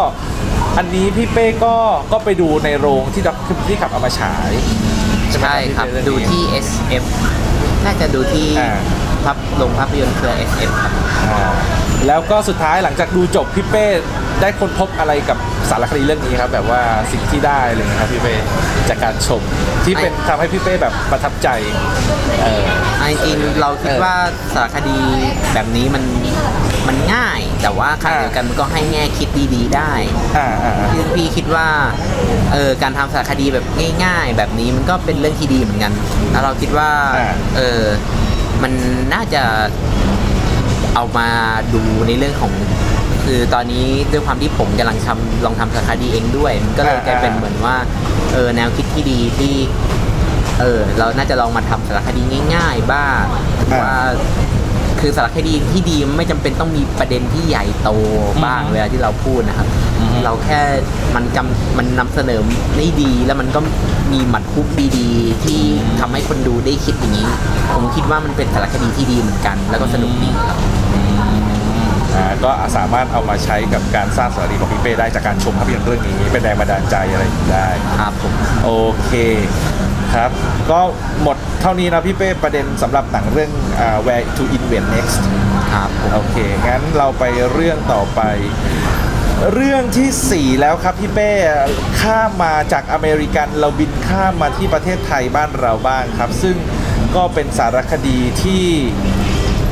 [0.78, 1.74] อันนี้พี่เป้ก็
[2.12, 3.36] ก็ไปดูในโรงที่ดับ
[3.68, 4.50] ที่ขับเอามาฉาย
[5.34, 7.04] ใช่ครับเองนี้ดูที่ SF
[7.84, 8.72] น่าจะดูที่ อ่า
[9.26, 10.92] พับโรงภาพยนตร์เครือ SF ครับ
[11.30, 11.52] อ่า
[12.06, 13.86] แล้วก็สุดท้ายหลังจากดูจบพี่เป้
[14.40, 15.38] ได้ค้นพบอะไรกับ
[15.70, 16.80] สารคดีเรื่องนี้ครับ แบบว่า
[17.12, 18.34] สิ่งที่ได้อะไรเลยนะครับพี่เป้
[18.88, 19.42] จากการชม
[19.84, 21.48] ที่เป็นทำให้พี่เป้แบบประทับใจ
[22.42, 22.64] เออ
[22.98, 24.14] เอาจริงๆเราคิดเออว่า
[24.54, 24.98] สารคดี
[25.54, 26.04] แบบนี้มัน
[26.88, 29.92] มันง่าย แต่ว่าขณะอ่าเดียวกันมันก็ให้แง่คิดดีๆได้
[30.36, 31.68] อ่าอ่าพี่พี่คิดว่า
[32.52, 33.64] เออการทำสารคดีแบบ
[34.04, 35.92] ง่าย ๆ แบบนี้มันก็เป็นเรื่องที่ดีเหมือนกัน
[36.32, 37.82] แล้วเราคิดว่าอ่า เออ
[38.66, 38.80] มัน
[39.14, 39.42] น่าจะ
[40.94, 41.28] เอามา
[41.74, 42.52] ดูในเรื่องของ
[43.24, 47.76] คือตอนนี้ด้วยความที่ผมกำลังทำลองทำสารคดีเองด้วย มันก็เลยกลายเป็นเหมือนว่า
[48.32, 49.54] เออแนวคิดที่ดีที่
[50.60, 52.22] เออเราน่าจะลองมาทำสารคดี
[52.54, 53.22] ง่าย ๆ บ้าง
[53.82, 53.96] ว่า
[55.00, 57.90] คือสารคดีที่ดีไม่จำเป็นต้องมีประเด็นที่ใหญ่โต
[58.44, 59.68] บ้างอืมเวลาที่เราพูดนะครับ
[59.98, 60.60] อืมเราแค่
[61.16, 62.40] มันกำมันนำเสนอ
[62.76, 63.60] ได้ดี แล้วมันก็
[64.12, 64.66] มีหมัดคุก
[64.98, 65.60] ดีๆ ที่
[66.00, 67.28] ทำให้คนดูได้คิดอย่างนี้
[67.74, 70.58] ผมคิดว่ามันเป็นสารคดีที่ดีเหมือนกัน แล้วก็สนุกดีครับ
[72.16, 77.68] อ่าก็สามารถเอามาใช้กับการสร้างสารคดีของพี่เป้ได้จากการชมภาพยนตร์เรื่องนี้เป็นแรงบันดาลใจอะไรอย่างนี้ได้
[78.00, 78.32] ครับผม
[78.64, 78.70] โอ
[79.04, 79.12] เค
[80.16, 80.30] ครับ
[80.70, 80.80] ก็
[81.22, 83.50] หมดเท่านี้นะพี่เป้ประเด็นสำหรับหนังเรื่อง
[83.80, 85.20] อ่า Where to Invent Next
[85.72, 86.36] ครับผมโอเค
[86.66, 88.20] งั้นเราไปเรื่องต่อไป
[89.54, 91.30] เรื่องทีสี่ 4 แล้วครับพี่เป้
[92.00, 96.56] ข้ามมาจากอเมริกันเราบินข้ามมาที่ประเทศไทยบ้านเราบ้างครับ ซึ่ง
[97.16, 98.64] ก็เป็นสารคดีที่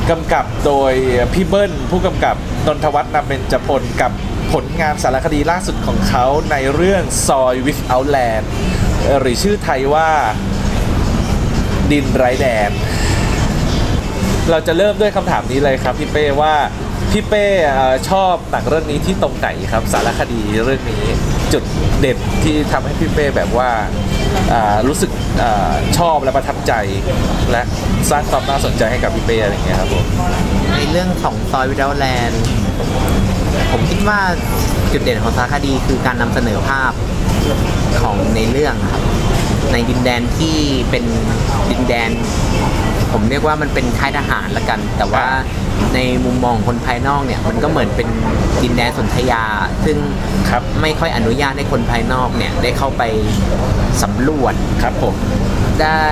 [0.09, 0.93] กำกับโดย
[1.33, 2.35] พี่เบิ้ลผู้กำกับ
[2.67, 4.11] นนทวัฒน์นำเบญจพลกับ
[4.51, 8.45] ผลงานสารคดีล่าสุดของเขาในเรื่องซอย Without Land
[9.19, 10.09] หรือชื่อไทยว่า
[11.91, 12.71] ดินไร้แดน
[14.51, 16.53] เราจะเริ่มด้วยคำถามนี้เลยครับพี่เป้ว่า
[17.11, 17.45] พี่เป้
[18.09, 21.03] ชอบหนังเรื่องนี้ที่ตรงไหนครับ สารคดีเรื่องนี้
[21.53, 21.63] จุด
[21.99, 23.69] เด่นที่ทำให้พี่เป้แบบว่า
[24.87, 25.43] รู้สึกอ
[25.97, 26.73] ชอบและประทับใจ
[27.51, 27.61] และ
[28.09, 30.05] สร้างความน่าสนใจให้กับพี่เป้อะไรอย่างเงี้ยครับผม
[30.75, 32.41] ในเรื่องของซอยวิดาแลนด์
[33.71, 34.19] ผมคิดว่า
[34.91, 36.91] จุดเด่นของสารคดีคือการนำเสนอภาพ
[38.01, 39.03] ของในเรื่องครับ
[39.71, 40.55] ในดินแดนที่
[40.89, 41.03] เป็น
[41.71, 42.09] ดินแดน
[43.11, 45.25] ผมเรียกว่ามันเป็นค่ายทหารละกัน แต่ว่า
[45.93, 48.07] ในมุมมองคนภายนอกเนี่ย มันก็เหมือนเป็น
[48.63, 49.43] ดินแดนสนธยา
[49.85, 49.97] ซึ่ง
[50.49, 53.03] ครับไม่ค่อยอนุญาตให้คนภายนอกเนี่ยได้เข้าไป
[54.03, 55.15] สำรวจครับผม
[55.81, 56.05] ได้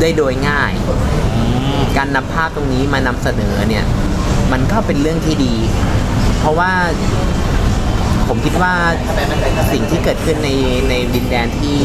[0.00, 0.72] ได้โดยง่าย
[1.96, 3.84] การนำภาพตรงนี้มานำเสนอเนี่ย
[4.52, 5.54] มันก็เป็นเรื่องที่ดี
[6.38, 6.72] เพราะว่า
[8.32, 8.74] ผมคิดว่า
[9.72, 10.50] สิ่งที่เกิดขึ้นใน
[10.90, 11.76] ในดินแดนที่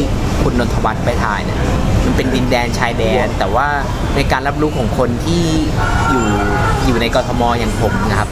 [0.42, 1.58] คุณนนทวัฒน์ไปถ่ายเนี่ย
[2.04, 3.68] มันเป็นดินแดนชายแดน แต่ว่า
[4.16, 5.44] ในการรับรู้ของคนที่
[6.10, 6.26] อยู่
[6.86, 8.28] อยู่ในกรทมอย่างผมนะครับ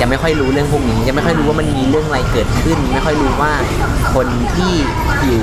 [0.00, 3.52] จะไม่ค่อยรู้เรื่องพวกนี้จะไม่ค่อยรู้ว่ามันมีเรื่องอะไรเกิดขึ้น ไม่ค่อยรู้ว่า
[4.14, 4.72] คนที่
[5.24, 5.42] อยู่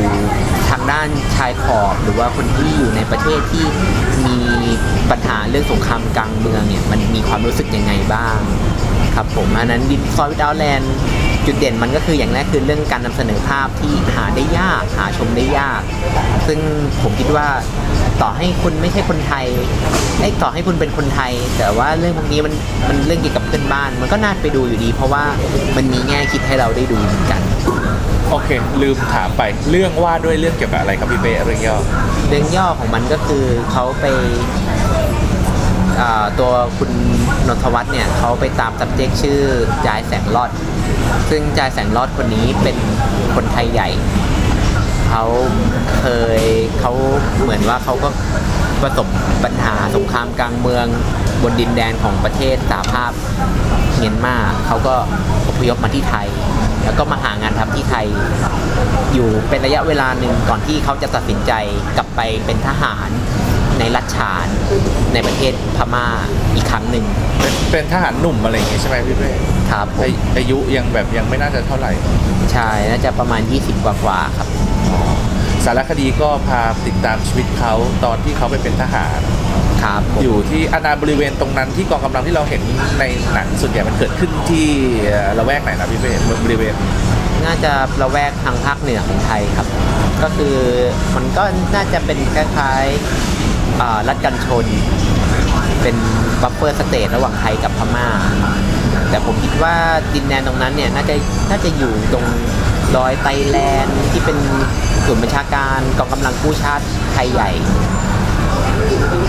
[0.69, 3.65] ทางด้านชายขอบ หรือว่าคนที่อยู่ในประเทศที่
[4.25, 4.37] มี
[5.11, 8.39] ปัญหาเรื่องสงครามกลางเมืองเนี่ยมันมีความรู้สึกยังไงบ้าง
[9.15, 10.93] ครับผมอันนั้นดินซอยวิดาวแลนด์
[11.45, 15.81] จุดเด่นมันก็คืออย่างแรกคือเรื่องการนำเสนอภาพที่หาได้ยากหาชมได้ยาก
[16.47, 16.59] ซึ่ง
[17.01, 17.47] ผมคิดว่า
[18.21, 19.45] ต่อให้คุณไม่ใช่คนไทย
[20.19, 22.53] ไอ้ยต่อให้คุณเป็นคนไทย แต่ว่าเรื่องพวกนี้มัน
[22.87, 25.23] มันเรื่องเกี่ยวกับเพื่อนบ้าน มันก็น่าไปดูอยู่ดี เพราะว่า
[25.75, 27.41] มันมีแง่คิดให้เราได้ดูเหมือนกัน
[28.29, 28.49] โอเค
[28.81, 31.77] ลืมถามไปเรื่องว่าด้วยเรื่องเกี่ยวกับอะไรครับพี่เป้เรื่องย่อ
[32.29, 34.05] เรื่องย่อของมันก็คือเขาไป
[34.59, 34.60] อ่า
[36.39, 36.91] ตัวคุณ
[37.47, 39.39] นนทวัฒน์เนี่ยเขาไปตาม subject ชื่อ
[39.87, 40.49] จายแสงรอด
[41.29, 42.77] ซึ่งจายแสงรอดคนนี้เป็น
[43.35, 43.89] คนไทยใหญ่
[45.09, 45.23] เขา
[45.99, 46.05] เค
[46.39, 46.41] ย
[46.79, 46.91] เขา
[47.41, 48.09] เหมือนว่าเขาก็
[48.81, 49.07] ประสบ
[49.43, 50.85] ปัญหาสงครามกลางเมือง
[51.41, 53.11] บนดินแดนของประเทศสหภาพ
[53.97, 54.35] เมียนมา
[54.65, 54.95] เขาก็
[55.47, 56.27] อพยพมาที่ไทย
[56.83, 58.05] แล้วก็มาหางานทำที่ไทย
[59.13, 61.51] อยู่เป็นระยะเวลาหนึ่งก่อนที่เขาจะตัดสินใจ
[61.97, 63.09] กลับไปเป็นทหาร
[63.79, 64.47] ในรัฐฉาน
[65.13, 66.07] ในประเทศพม่า
[66.55, 67.05] อีกครั้งหนึ่ง
[67.41, 69.31] เป็นเป็นทหารหนุ่มอะไรอย่างงี้ใช่ไหมพี่เป้
[69.71, 71.91] ครับผมอาอายุยังแบบยังไม่น่าจะเท่าไหร่
[72.53, 74.47] ใช่น่าจะประมาณ 20 กว่ากว่าๆครับ
[75.65, 77.73] สารคดีก็พาติดตามชีวิตเขา
[78.05, 79.19] ตอนที่เขาไปเป็นทหาร
[79.83, 82.61] ครับผมอยู่ที่อาณาบริเวณตรงนั้นที่กองกำลังที่เราเห็น
[82.99, 83.03] ใน
[83.33, 84.67] หนังส่วนใหญ่มันเกิดขึ้นที่
[85.07, 86.11] เอ่อละแวกไหนนะพี่เป้
[86.45, 86.73] บริเวณ
[87.45, 89.67] น่าจะละแวกทางภาคเหนือของไทยครับ
[90.23, 90.55] ก็คือ
[91.15, 91.43] มันก็
[91.75, 93.30] น่าจะเป็นคล้ายๆอ่า
[94.07, 94.65] รัฐกันชน
[95.81, 95.95] เป็น
[96.41, 98.07] buffer state ระหว่างไทยกับพม่า
[99.09, 99.75] แต่ผมคิดว่า
[100.13, 101.15] ดินแดนตรงนั้นเนี่ยน่าจะ
[101.49, 102.25] น่าจะอยู่ตรง
[102.95, 104.37] รอยไตแลนด์ที่เป็น
[105.05, 107.49] ศูนย์บัญชาการกองกำลังกู้ชาติไทยใหญ่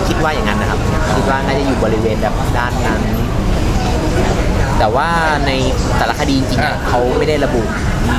[0.07, 0.79] คิดว่าอย่างนั้นนะครับ
[1.15, 3.01] คิดว่าน่าจะอยู่บริเวณแบบด้านนั้น
[4.79, 5.09] แต่ว่า
[5.47, 5.51] ใน
[5.99, 7.61] สารคดีจริงๆเขาไม่ได้ระบุ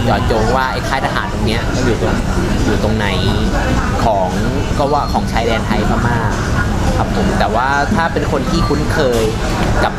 [0.07, 2.14] เจาะจงว่าไอ้ค่ายทหารตรงเนี้ยมันอยู่ตรง
[2.66, 3.07] อยู่ตรงไหน
[4.05, 4.28] ของ
[4.78, 6.18] ก็ว่าของชายแดนไทยพม่า
[6.97, 9.22] ครับผมแต่ว่าถ้าเป็นคนที่คุ้นเคย
[9.85, 9.93] กับ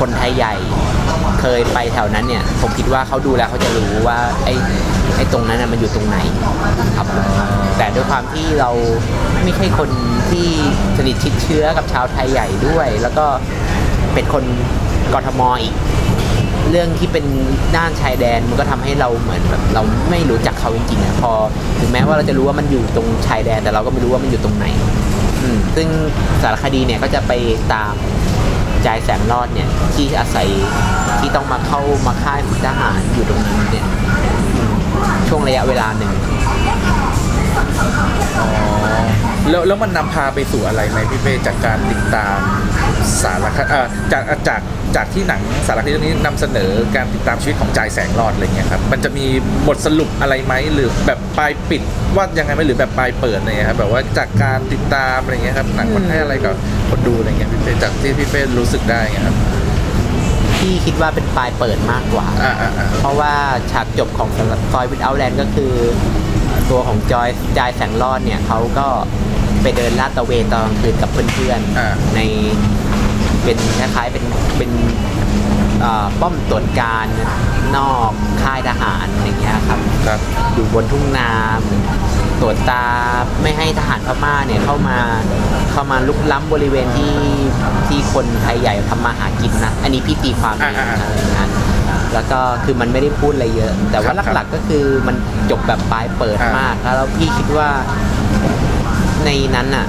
[0.00, 0.54] คนไทยใหญ่
[1.40, 4.54] เคยไปแถวนั้นเนี่ย ผมคิดว่าเขาดูแล้วเขาจะรู้ว่าไอ้
[5.16, 6.18] ไอ้ตรงนั้นน่ะมันอยู่ตรงไหน
[6.96, 7.06] ครับ
[7.78, 8.70] แต่ด้วยความที่เรา
[9.42, 9.90] ไม่ใช่คน
[10.30, 10.48] ที่
[10.96, 13.26] สนิทชิดเชื้อกับชาวไทยใหญ่ด้วย แล้วก็
[14.14, 14.44] เป็นคน
[15.14, 15.74] กทมอีก
[16.72, 17.24] เรื่องที่เป็น
[17.76, 21.32] ด้านชายแดนมันก็ทำให้เราเหมือนแบบเราไม่รู้จักเขาจริงๆอะพอ
[21.80, 24.66] ถึงแม้ว่าเราจะรู้ว่ามันอยู่ตรงชายแดน แต่เราก็ไม่รู้ว่ามันอยู่ตรงไหน
[25.76, 25.88] ซึ่ง
[26.42, 27.32] สารคดีเนี่ยก็จะไป
[27.74, 27.94] ตาม
[28.86, 30.48] จายแสงรอดเนี่ยที่อาศัย
[31.20, 33.86] ที่ต้องมาเข้ามาค่ายฝึกทหารอยู่ตรงนี้เนี่ย
[35.28, 36.12] ช่วงระยะเวลาหนึ่ง
[39.50, 42.38] แล้วแล้วมันนำพาไปสู่อะไรไหมพี่เป้จากการติดตาม
[43.22, 44.60] สารคดีเอ่อจากจาก
[44.96, 49.26] จากที่หนังสารคดีเรื่องนี้นำเสนอการติดตามชีวิตของจายแสงรอดอะไรเงี้ยครับมันจะมี
[49.68, 51.82] บทสรุปอะไรไหมหรือแบบปลายปิด
[52.16, 56.54] ว่ายังไงไหมหรือแบบปลายเปิดอะไรเงี้ยครับแบบว่าจากการติดตามอะไรเงี้ยครับหนังมันให้อะไรกับ
[56.88, 59.36] คนดูอะไรเงี้ยพี่เป้จากที่พี่เป้รู้สึกได้เงี้ยครับ
[60.58, 63.34] ที่คิดว่าเป็นปลายเปิดมากกว่าอ่าอ่าอ่า เพราะว่า
[63.72, 64.28] ฉากจบของ
[64.72, 65.72] ซอยวิดเอาแลนด์ก็คือ
[66.70, 67.28] ตัวของจอย
[67.58, 68.86] จายแสงรอดเนี่ยเขาก็
[69.62, 72.20] ไปเดินลาดตระเวนตอนกลางคืนกับเพื่อนอ่าๆใน
[73.44, 74.24] เป็นคล้ายๆเป็น
[74.58, 74.70] เป็น
[75.80, 77.06] เอ่อป้อมตรวจการ
[77.76, 78.10] นอก
[78.42, 80.20] ค่ายทหารอย่างเงี้ยครับครับ
[80.54, 81.30] อยู่บนทุ่งนา
[82.40, 82.84] ตรวจตา
[83.42, 84.98] ไม่ให้ทหารพม่าเนี่ยเข้ามา
[85.72, 87.16] เข้ามาลุกล้ำบริเวณที่
[87.88, 91.50] ที่คนไทยใหญ่ทำมาหากินนะอันนี้พี่ตีความเองอ่านะอ่าอะไรอย่างนั้น
[92.14, 95.16] แล้วก็คือมันไม่ได้พูดอะไรเยอะ แต่ว่าครับหลักๆก็คือมัน
[95.50, 97.68] จบแบบปลายเปิดอ่ามมาก แล้วพี่คิดว่า
[99.24, 99.86] ในนั้นอะ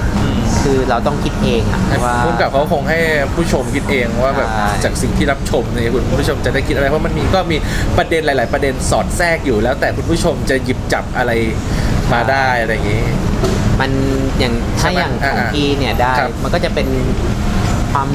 [0.62, 2.98] คือเราต้องคิดเองอะว่าพุ่มกับเขาคงให้
[3.34, 7.56] ผู้ชมคิดเองว่าแบบใช่จากสิ่งที่รับชมเนี่ยคุณผู้ชมจะได้คิดอะไรเพราะมันมีก็มี
[7.98, 11.32] ประเด็นหลาย ๆ ประเด็นสอดแทรกอยู่ แล้วแต่คุณผู้ชมจะหยิบจับอะไร
[12.12, 13.04] มาได้อะไรอย่างนี้
[13.80, 13.90] มัน
[14.38, 16.88] อย่างถ้าใช่ไหมอย่างของอ่าพี่เนี่ยได้ครับมันก็จะเป็น
[17.92, 18.08] ความ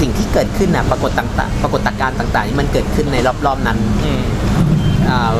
[0.00, 4.22] สิ่งที่เกิดขึ้นนะปรากฏต่างๆปรากฏการณ์ต่าง ๆ ที่มันเกิดขึ้นในรอบ ๆ นั้นอืม
[5.10, 5.30] อ่า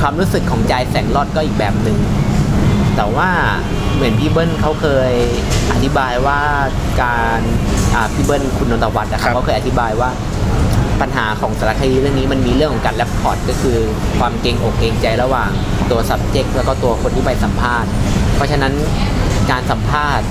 [0.00, 1.98] ความรู้สึกของใจแสงรอดก็อีกแบบหนึ่ง
[2.96, 3.30] แต่ว่า
[3.94, 5.12] เหมือนพี่เบิ้ลเขาเคย
[5.72, 6.40] อธิบายว่า
[7.02, 7.40] การ
[7.94, 10.10] อ่าพี่เบิ้ลคุณนนทวัฒน์นะคครัรับบเขาเคยอธิบายว่า
[11.00, 13.78] ปัญหาของสารคดีเรื่องนี้มันมีเรื่องของการแรปพอร์ตก็คือ
[14.18, 15.50] ความเกรงอกเกรงใจระหว่าง
[15.90, 17.90] ตัว subject แล้วก็ตัวคนที่ไปสัมภาษณ์
[18.36, 18.72] เพราะฉะนั้น
[19.50, 20.26] การสัมภาษณ์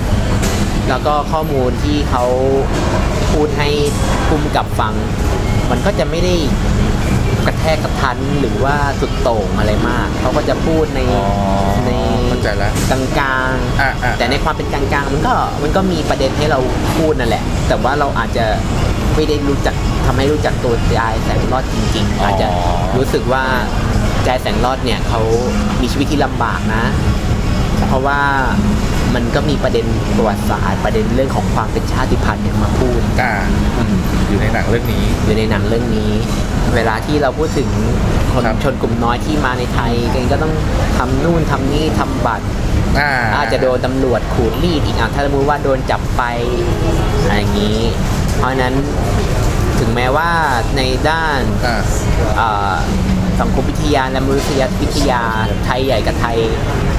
[0.88, 2.24] แล้วก็ข้อมูลที่เขา
[3.32, 3.68] พูดให้
[4.28, 4.94] คุมกับฟัง
[5.70, 6.34] มันก็จะไม่ได้
[7.46, 11.26] กระแทกกระทันหรือว่าสุดโต่งอะไรมาก เขาก็จะพูดในอ๋อ
[11.86, 12.03] ในเข้า
[12.44, 12.72] ใจแล้ว
[13.18, 16.58] กลางอะอะ ๆ แต่ในความเป็นกลางๆ มันก็มันก็มีประเด็นให้เรา
[16.96, 18.44] พูดนั่นแหละ แต่ว่าเราอาจจะ
[19.14, 19.74] ไม่ได้รู้จัก
[20.06, 22.46] ทำให้รู้จักตัวจายแสงรอดจริง ๆ อาจจะ
[22.96, 23.44] รู้สึกว่า
[24.26, 25.20] จายแสงรอดเนี่ยเขา
[25.80, 26.84] มีชีวิตที่ลำบากนะ
[27.88, 28.20] เพราะว่า
[29.14, 29.86] มันก็มีประเด็น
[30.16, 33.34] ประวัติศาสตร์ประเด็นเรื่องของความเป็นชาติพันธุ์เนี่ยมาพูด อ่า
[33.78, 33.80] อ
[34.30, 36.12] ยู่ในหนังเรื่องนี้ อยู่ในหนังเรื่องนี้
[36.74, 37.68] เวลาที่เราพูดถึง
[38.32, 39.92] คนครับชนกลุ่มน้อยที่มาในไทย
[40.32, 40.52] ก็ต้อง
[40.98, 42.46] ทำนู่นทำนี่ทำบัตร
[43.00, 46.22] อ่าอาจจะโดนตำรวจขูดรีดอีกอะถ้าสมมติว่าโดนจับไป
[47.20, 47.78] อะไรอย่างนี้
[48.38, 48.74] เพราะฉะนั้น
[49.78, 50.30] ถึงแม้ว่า
[50.76, 51.82] ในด้านอ่า
[52.40, 52.74] อ่า
[53.40, 55.22] สังคมวิทยาและมนุษยวิทยา
[55.64, 56.38] ไทยใหญ่กับไทย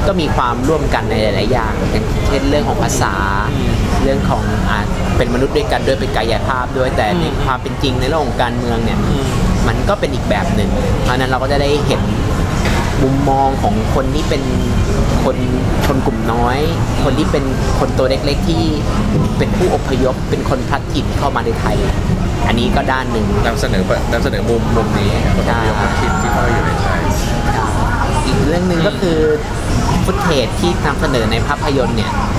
[0.08, 3.14] ก็มีความร่วมกันในหลาย ๆ อย่างอย่างเช่นเรื่องของภาษา
[4.06, 4.80] เรื่องของอ่า
[5.18, 9.00] เป็นมนุษย์ด้วยกันด้วยเป็นกายภาพด้วยแต่ในความเป็นจริงในโลกของการเมืองเนี่ย
[9.68, 10.70] มันก็เป็นอีกแบบหนึ่ง
[11.04, 12.02] เพราะฉะนั้นเราก็จะได้เห็น
[13.04, 14.44] มุมมองของคนที่เป็น
[15.24, 15.38] คน
[15.86, 16.60] ชนกลุ่มน้อย
[17.04, 17.44] คนที่เป็น
[17.80, 18.64] คนตัวเล็กๆที่
[19.38, 21.78] เป็นผู้อพยพเป็นคนพลัดถิ่นเข้ามาในไทย
[22.48, 23.84] อันนี้ก็ด้านหนึ่งนำเสนอ
[24.14, 27.02] นำเสนอมุมมุมนี้คนใช่ที่คนถิ่นที่เขาอยู่ในไทย
[28.26, 29.18] อีกเรื่องหนึ่งก็คือ
[30.06, 32.35] ฟุตเทจที่นำเสนอในภาพยนตร์เนี่ยอ่า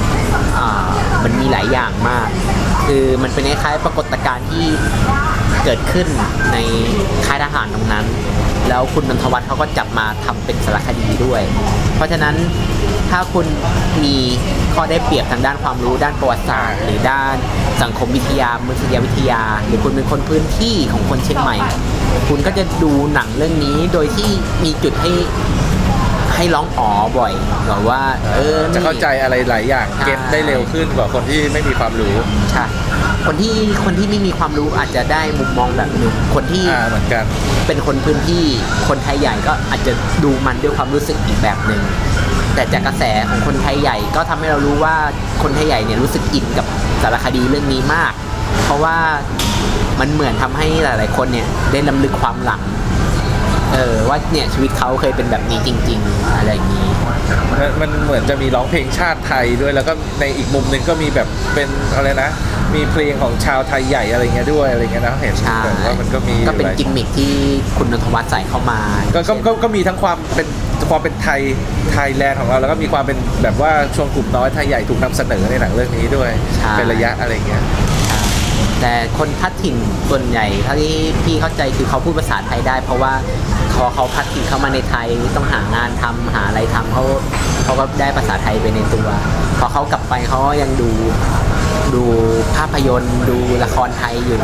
[1.24, 2.28] มันมีหลายอย่างมาก
[2.87, 4.64] คือมันเป็นคล้ายๆปรากฏการณ์ที่
[5.64, 6.07] เกิดขึ้น
[6.53, 6.57] ใน
[7.26, 8.07] ค่ายทหารตรงนั้น
[8.68, 11.43] แล้วคุณนนทวัฒน์เขาก็จับมาทำเป็นสารคดีด้วย
[11.97, 12.34] เพราะฉะนั้น
[13.11, 13.47] ถ้าคุณ
[14.05, 14.16] มี
[14.74, 17.34] ข้อได้เปรียบทางด้านความรู้ด้านประวัติศาสตร์ หรือด้าน
[17.82, 21.57] สังคมวิทยามนุษยวิทยา หรือคุณเป็นคนพื้นที่ของคนเชียงใหม่
[22.28, 24.30] คุณก็จะดูหนังเรื่องนี้โดยที่
[24.64, 25.12] มีจุดให้
[26.37, 27.32] ให้ร้องอ๋อบ่อย
[27.68, 28.01] แบบว่า
[28.34, 32.14] เออนี่จะเข้าใจอะไรหลายอย่างใช่เก็ตได้เร็วขึ้นกว่าคนที่ไม่มีความรู้
[32.53, 32.64] ใช่
[33.26, 37.24] คนที่คนที่ไม่มีความรู้อาจจะได้มุมมองแบบหนึ่งคนที่อ่าเหมือนกัน
[37.66, 38.45] เป็นคนพื้นที่
[38.89, 39.93] คนไทยใหญ่ก็อาจจะ
[40.24, 41.82] ดูมันด้วยความรู้สึกอีกแบบหนึ่ง
[42.55, 44.97] แต่จากกระแสของคนไทยใหญ่ก็ทำให้เรารู้ว่า
[45.43, 46.66] คนไทยใหญ่เนี่ยรู้สึกอินกับ
[47.03, 48.12] สารคดีเรื่องนี้มาก
[48.64, 48.97] เพราะว่า
[50.01, 52.61] มันเหมือนทำให้หลาย ๆ คนเนี่ยได้ลำลึกความหลัง
[53.76, 56.88] เออว่าเนี่ยชีวิตเขาเคยเป็นแบบนี้จริง ๆ อะไรอย่างนี้
[57.50, 62.30] มันมันเหมือนจะมีร้องเพลงชาติไทยด้วยแล้วก็ในอีกมุมหนึ่งก็มีแบบเป็นอะไรนะ
[62.74, 67.32] มีเพลงของชาวไทยใหญ่อะไรเงี้ยด้วยอะไรเงี้ยนะเห็นใช่แบบว่ามันก็มีก็เป็นหลายกิมมิคที่
[67.76, 68.80] คุณนนทวัฒน์ใส่เข้ามา
[69.14, 70.46] ก็ก็ก็ก็มีทั้งความเป็น
[70.88, 71.40] ความเป็นไทย
[71.92, 77.62] ไทยแลนด์ของเราแล้วก็มีความเป็นแบบว่าช่วงกลุ่มน้อยไทยใหญ่ถูกนำเสนอในหนังเรื่องนี้ด้วยใช่เป็นระยะอะไรเงี้ย
[78.80, 79.76] แต่คนพัดถิ่น
[80.11, 80.94] ส่วนใหญ่เท่าที่
[81.24, 83.12] พี่เข้าใจคือเขาพูดภาษาไทยได้ เพราะว่า
[83.70, 87.04] เขาเขาพัดถิ่นเข้ามาในไทยต้องหางานทำหาอะไรทำเขา
[87.64, 89.09] เขาก็ได้ภาษาไทยไปในตัว
[89.59, 90.90] พอเขากลับไปเขายังดู
[91.94, 92.02] ดู
[92.57, 94.36] ภาพยนตร์ดูละครไทยอยู่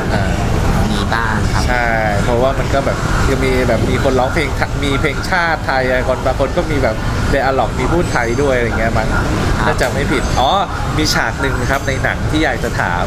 [1.14, 1.88] อ่ามีบ้างครับ ใช่
[2.24, 2.98] เพราะว่ามันก็แบบ
[3.30, 6.96] ยังมีแบบมีคนร้องเพลงไทยมีเพลงชาติไทยอะไรคนบางคนก็มีแบบ
[7.30, 9.24] เดอะล็อกมีพูดไทยด้วยอะไรเงี้ยมันครับ
[9.66, 10.50] ถ้าจำไม่ผิด อ๋อ
[10.96, 13.02] มีฉากหนึ่งครับในหนังที่อยากจะถาม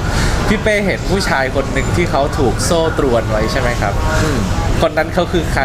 [0.47, 3.93] พี่เป้เห็นผู้ชายคนหนึ่งที่เขาถูกโซ่ตรวนไว้ใช่ไหมครับ
[4.24, 4.39] อืม
[4.82, 5.63] คนนั้นเขาคือใคร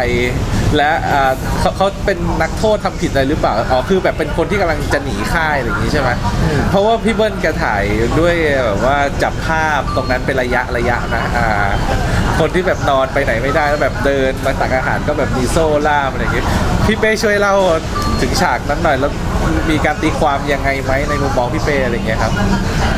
[0.77, 6.09] และอ่าเขาเขาเป็นนักโทษทำผิดอะไรหรือเปล่าอ๋อคือแบบเป็นคนที่กำลังจะหนีค่ายอะไรอย่างนี้ใช่ไหม
[6.43, 7.83] อืมเพราะว่าพี่เบิ้ลแกถ่าย
[8.19, 8.35] ด้วย
[8.65, 11.69] แบบว่าจับภาพตรงนั้นเป็นระยะระยะนะอ่า
[12.39, 16.43] คนที่แบบนอนไปไหนไม่ได้แล้วแบบเดินมาตักอาหารก็แบบมีโซ่ล่ามอะไรอย่างงี้
[16.85, 17.55] พี่เป้ช่วยเล่า
[18.21, 19.11] ถึงฉากนั้นหน่อยแล้ว
[19.69, 22.31] มีการตีความยังไงไหมในมุมมองพี่เป้อะไรอย่างเงี้ยครับ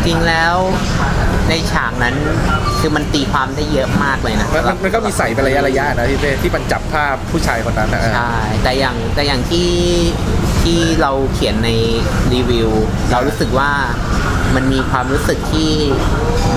[0.06, 0.56] จริงแล้ว
[1.49, 2.16] ในฉากนั้น
[2.80, 9.70] คือมันตีความได้เยอะมากเลยนะมันมันมันก็มีใส่เป็นระยะระยะนะพี่เป้ที่มันจับภาพผู้ชายคนนั้นนะใช่แต่อย่างแต่อย่างที่
[10.64, 11.70] ที่เราเขียนใน
[12.34, 12.70] รีวิว
[13.12, 13.72] เรารู้สึกว่า
[14.56, 15.72] มันมีความรู้สึกที่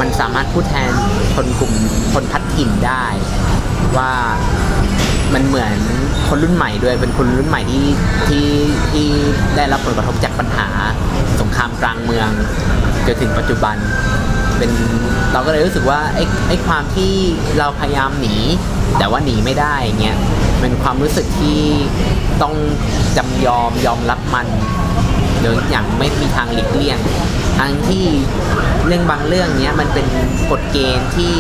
[0.01, 0.93] มันสามารถพูดแทน
[1.35, 1.73] คนกลุ่ม
[2.13, 3.07] คนพัดถิ่นได้
[3.97, 4.13] ว่า
[5.35, 5.77] มันเหมือน
[6.29, 7.87] คนรุ่นใหม่ด้วยเป็นคนรุ่นใหม่ที่
[8.29, 8.47] ที่
[8.93, 9.09] ที่
[9.57, 10.69] ได้รับผลกระทบจากปัญหา
[11.41, 12.31] สงครามกลางเมือง
[13.07, 13.77] จนถึงปัจจุบัน
[14.59, 14.71] เป็น
[15.33, 17.13] เราก็เลยรู้สึกว่าไอ้ไอ้ความที่
[17.59, 18.37] เราพยายามหนี
[18.99, 20.19] แต่ว่าหนีไม่ได้เงี้ย
[20.61, 21.59] เป็นความรู้สึกที่
[22.43, 22.55] ต้อง
[23.17, 24.47] จำยอมยอมรับมัน
[25.43, 26.99] โดยอย่างไม่มีทางหลีกเลี่ยง
[27.59, 28.05] ทั้งที่
[28.87, 30.07] เรื่องบางเรื่องเนี้ยมันเป็น
[30.51, 31.33] กฎเกณฑ์ที่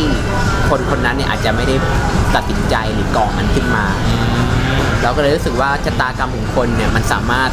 [0.68, 1.76] คนคนนั้นเนี่ยอาจจะไม่ได้
[2.34, 3.84] ตัดสินใจหรือก่อมันขึ้นมา
[5.03, 7.51] เราก็เลยรู้สึกว่าชะตากรรมของคนเนี่ยมันสามารถ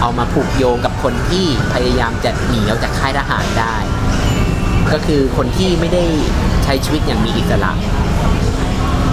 [0.00, 3.74] เอามาผูกโยงกับคนที่พยายามจะหนีออกจากค่ายทหารได้
[4.92, 6.04] ก็คือคนที่ไม่ได้
[6.64, 7.72] ใช้ชีวิตอย่างมีอิสระ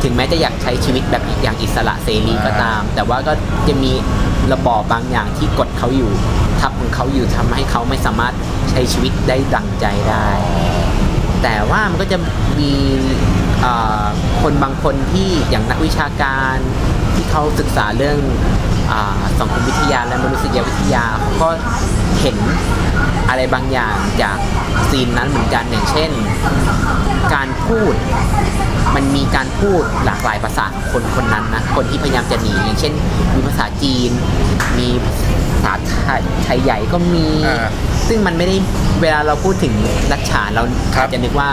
[0.04, 3.34] ถึงแม้จะอยากใช้ชีวิตแบบอย่างอิสระเสรีก็ตาม แต่ว่าก็
[3.68, 3.92] จะมี
[4.54, 6.12] ระบอบบางอย่างที่กดเขาอยู่
[6.60, 8.34] ทับของเขาอยู่ทำให้เขาไม่สามารถ
[8.70, 10.28] ใช้ชีวิตได้ดังใจได้
[11.44, 12.18] แต่ว่ามันก็จะ
[12.60, 12.74] มี
[14.42, 16.58] คนบางคนที่อย่างนักวิชาการ
[17.32, 18.18] เขาศึกษาเรื่อง
[18.92, 21.50] อาสังคมวิทยาและมนุษยวิทยาเขาก็
[22.22, 22.38] เห็น
[23.30, 24.38] อะไรบางอย่างจาก
[24.90, 26.12] ซีนนั้นเหมือนกันอย่างเช่น
[27.34, 27.94] การพูด
[28.96, 32.94] มันมีการพูดหลากหลายภาษาของคนคนนั้นนะคนที่พยายามจะหนีอย่างเช่น
[33.36, 34.12] มีภาษาจีน
[34.80, 35.14] มีภา
[35.64, 37.68] ษาไทยไทยใหญ่ก็มีอ่า
[38.08, 38.56] ซึ่งมันไม่ได้
[39.02, 39.74] เวลาเราพูดถึง
[40.12, 40.64] รัชฉานเรา
[40.96, 41.50] ครับอาจจะนึกว่า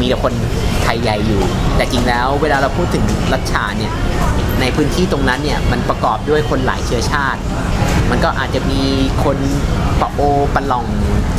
[0.00, 0.32] มีแต่คน
[0.82, 1.40] ไทยใหญ่อยู่
[1.76, 3.92] แต่จริงแล้วเวลาเราพูดถึงรัชฉานเนี่ย
[4.62, 7.40] ในพื้นที่ตรงนั้นเนี่ยมันประกอบด้วยคนหลายเชื้อชาติ
[8.10, 8.82] มันก็อาจจะมี
[9.24, 9.38] คน
[10.00, 10.20] ปะโอ
[10.54, 10.86] ปะหลอง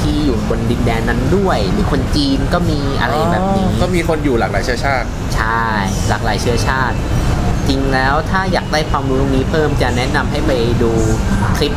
[0.02, 5.64] ที่อยู่บนดินแดนนั้นด้วย หรือคนจีนก็มีอะไรแบบนี้ ก็มีคนอยู่หลากหลายเชื้อชาติ ใช่
[6.10, 6.96] หลากหลายเชื้อชาติ
[7.68, 10.52] จริงแล้วถ้าอยากได้ความรู้ตรงนี้เพิ่มจะแนะนำให้ไป
[10.82, 10.92] ดู
[11.58, 11.74] คลิป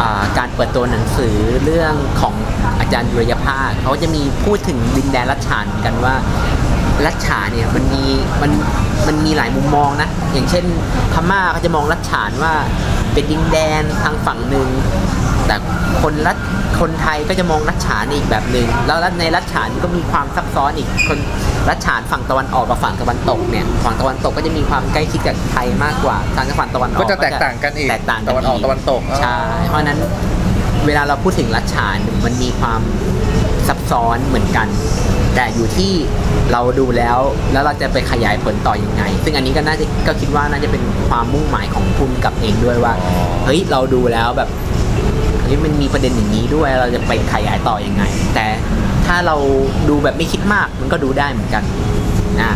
[0.00, 2.34] อ่าการเปิดตัวหนังสือเรื่องของ
[2.80, 6.14] อาจารย์ดุรยภาคเขาจะมีพูดถึงดินแดนรัชฉานกันว่า
[7.06, 8.04] รัชฉานเนี่ยมันมี
[8.42, 8.50] มัน
[9.06, 10.64] มันมีหลายมุมมองนะ อย่างเช่น
[11.12, 12.54] พม่าเขาจะมองรัชฉานว่า
[13.12, 14.68] เป็นดินแดนทางฝั่งหนึ่ง
[15.46, 15.56] แต่
[16.02, 16.36] คนรัฐ
[16.80, 21.18] คนไทยก็จะมองรัชฉานอีกแบบหนึ่งแล้วในรัชฉานก็มีความซับซ้อนอีกคน
[21.68, 29.38] รัชฉานฝั่งตะวันออกกับฝั่งตะวันตกเนี่ยฝั่งตะวันตกก็จะมีความใกล้ชิดกับไทยมากกว่าทางฝั่งตะวันออกก็จะแตกต่างกันอีกแตกต่างกัตะวันออกตะวันตกใช่
[29.68, 29.98] เพราะฉะนั้น
[30.86, 32.80] เวลาเราพูดถึงรัชฉานมันมีความ
[33.68, 34.68] ซับซ้อนเหมือนกัน
[35.40, 35.92] แต่อยู่ที่
[36.52, 37.18] เราดูแล้ว
[37.52, 43.14] แล้วเราจะไปขยายผลต่อยังไง ซึ่งอันนี้ก็น่าจะก็คิดว่าน่าจะเป็นความมุ่งหมายของคุณกับเองด้วยว่าอ๋อ
[43.46, 44.48] เฮ้ยเราดูแล้วแบบ
[45.42, 48.02] เฮ้ยมันมีประเด็นอย่างนี้ด้วยเราจะไปขยายต่อยังไง
[48.34, 48.46] แต่
[49.06, 49.36] ถ้าเรา
[49.88, 51.62] ดูแบบไม่คิดมากมันก็ดูได้เหมือนกัน
[52.40, 52.52] นะ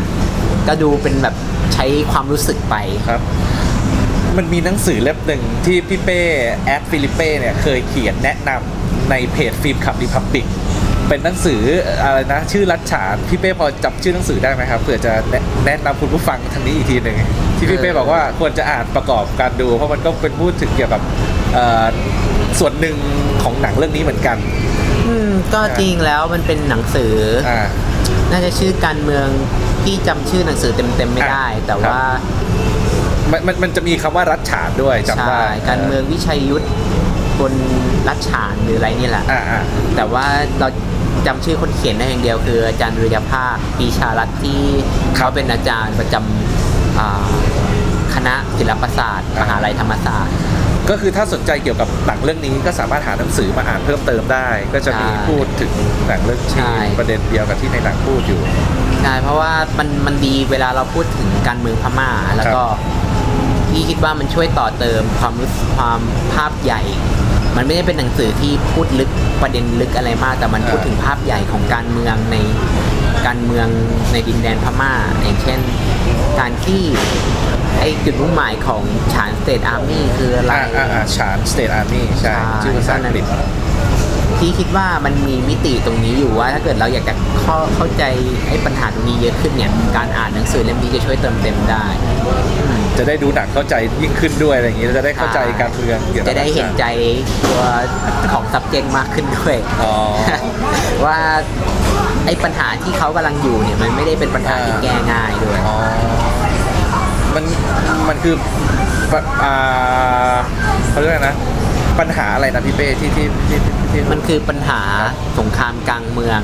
[0.68, 1.34] ก็ดูเป็นแบบ
[1.74, 2.76] ใช้ความรู้สึกไป
[3.08, 3.20] ครับ
[4.36, 6.20] มันมีหนังสือเล่มหนึ่งที่พี่เป้
[6.64, 10.46] แอดฟิลิเป้เนี่ยเคยเขียนแนะนำในเพจ Film Club Republic
[11.08, 11.62] เป็นหนังสือ
[12.04, 17.16] อะไรนะ ชื่อรัฐฉานพี่เป้พอจำชื่อหนังสือได้ไหมครับเผื่อจะแนะแนะนำคุณผู้ฟังทางนี้อีกทีหนึ่ง
[17.56, 21.00] ที่พี่เป้บอกว่าควรจะอ่านประกอบการดู เพราะมันก็เป็นพูดถึงเกี่ยวกับ
[21.54, 21.86] เอ่อ
[22.58, 22.96] ส่วนหนึ่ง
[23.42, 24.36] ของหนังเรื่องนี้เหมือนกัน
[25.06, 27.14] อืมก็จริงแล้วมันเป็นหนังสือ
[27.48, 27.66] ออ่า
[28.30, 29.26] น่าจะชื่อการเมือง
[29.84, 32.04] ที่จำชื่อหนังสือเต็มๆไม่ได้อะแต่ครับว่า
[33.30, 36.66] มันมันมันจะมีคำว่ารัชฉานด้วยจำใช่ได้การเมืองวิชัยยุทธ
[37.40, 37.52] บน
[38.08, 39.62] รัชฉานหรืออะไรนี่แหละอ่าอ่า
[39.96, 40.26] แต่ว่า
[40.58, 40.68] เรา
[41.26, 44.60] จำชื่อคนเขียนได้อย่างเดียวคืออาจารย์วิริยภาคปีชารัตน์ที่
[45.16, 47.26] เขาเป็นอาจารย์ประจำอ่า
[48.14, 50.34] คณะศิลปศาสตร์มหาลัยธรรมศาสตร์
[50.90, 55.72] ก็คือถ้าสนใจเกี่ยวกับหนังเรื่องนี้ก็สามารถหาหนังสือมาอ่านเพิ่มเติมได้ ก็จะมีใช่พูดถึง
[56.06, 58.40] หนังเรื่องใช่ที่ประเด็นเดียวกับที่ในหนังพูดอยู่
[59.02, 62.62] ใช่เพราะว่ามันมันดีเวลาเราพูดถึงการเมืองพม่า แล้วก็
[63.70, 66.00] พี่คิดว่ามันช่วยต่อเติมความรู้สึกความ
[66.32, 66.80] ภาพใหญ่
[67.56, 69.10] มันไม่ได้เป็นหนังสือที่พูดลึก
[69.42, 72.36] ประเด็นลึกอะไรมาก แต่มันอ่าพูดถึงภาพใหญ่ของการเมืองใน
[73.26, 73.68] การเมือง
[74.12, 74.92] ในดินแดนพม่า
[75.22, 75.60] อย่างเช่น
[76.40, 76.82] การที่
[77.80, 83.24] ไอ้จุดมุ่งหมายของ Shan State Army คืออะไรอ่าอ่าอ่า Shan State Army ใช่ใช่ชื่อภาษาอังกฤษ
[84.38, 88.04] ที่คิดว่ามันมีมิติตรงนี้อยู่ว่า ถ้าเกิดเราอยากจะเข้าเข้าใจ
[88.48, 91.86] ไอ้ปัญหาตรงนี้เยอะขึ้นเนี่ย การอ่านหนังสือเล่มนี้จะช่วยเติมเต็มได้
[92.68, 96.84] อืม จะได้ดูหนังเข้าใจยิ่งขึ้นด้วยอะไรอย่างนี้แล้วจะได้เข้าใจการเมืองเกี่ยวกับจะได้เห็นใจ
[97.50, 97.62] ตัว
[98.32, 99.94] ของ subject มากขึ้นด้วยอ๋อ
[101.04, 101.18] ว่า
[102.26, 105.76] ไอ้ปัญหาที่เขากำลังอยู่เนี่ยมันไม่ได้เป็นปัญหาที่แก้ง่ายด้วยอ๋อ
[107.34, 107.44] มัน
[108.08, 108.34] มันคือ
[109.12, 110.34] ปะอ่า
[110.90, 111.36] เขาเรียกอะไรนะ
[112.00, 113.58] ปัญหาอะไรนะพี่เป้ที่ที่ที่
[113.90, 114.80] ที่มันคือปัญหา
[115.38, 116.40] สงครามกลางเมือง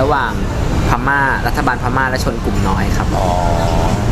[0.00, 0.32] ระหว่าง
[0.88, 3.30] พม่ารัฐบาลพม่าและชนกลุ่มน้อยครับอ๋อ
[4.06, 4.11] ม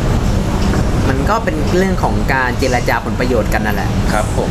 [1.31, 4.49] ก็เป็นเรื่องของการเจรจาผลประโยชน์กันนั่นแหละครับผม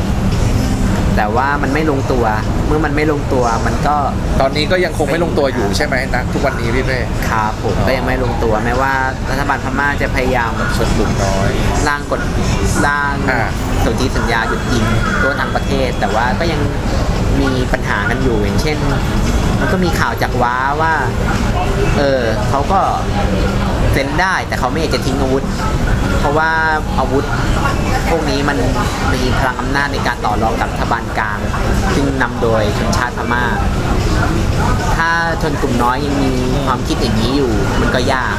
[1.16, 2.24] แต่ว่ามันไม่ลงตัว
[2.66, 3.96] เมื่อมันไม่ลงตัวมันก็
[4.40, 7.00] ตอนนี้ก็ยังคงไม่ลงตัวอยู่ใช่ไหมนะทุกวันนี้พี่เป้
[7.30, 8.92] ครับผมอ๋อก็ยังไม่ลงตัวแม้ว่า
[9.30, 11.50] รัฐบาลพม่าจะพยายามชนกลุ่มน้อย
[11.88, 12.20] ร่างกฎ
[12.86, 13.48] ร่างอ่า
[13.84, 14.84] สนธิสัญญาหยุดยิง
[15.22, 16.60] ตัวทางประเทศ แต่ว่าก็ยัง
[17.40, 18.76] มีปัญหากันอยู่อย่างเช่น
[19.60, 20.94] มันก็มีข่าวจากว้าว่า
[21.98, 22.80] เออเขาก็
[23.92, 25.44] เซ็นได้ แต่เขาไม่อยากจะทิ้งอาวุธ
[26.20, 26.50] เพราะว่า
[26.98, 27.24] อาวุธ
[28.10, 28.58] พวกนี้มัน
[29.14, 31.38] มีพลังอำนาจในการต่อรองกับรัฐบาลกลาง
[31.94, 33.44] ซึ่งนำโดยชนชาติพม่า
[34.96, 35.10] ถ้า
[35.42, 36.30] ชนกลุ่มน้อยยังมี
[36.66, 38.36] ความคิดอย่างนี้อยู่ มันก็ยาก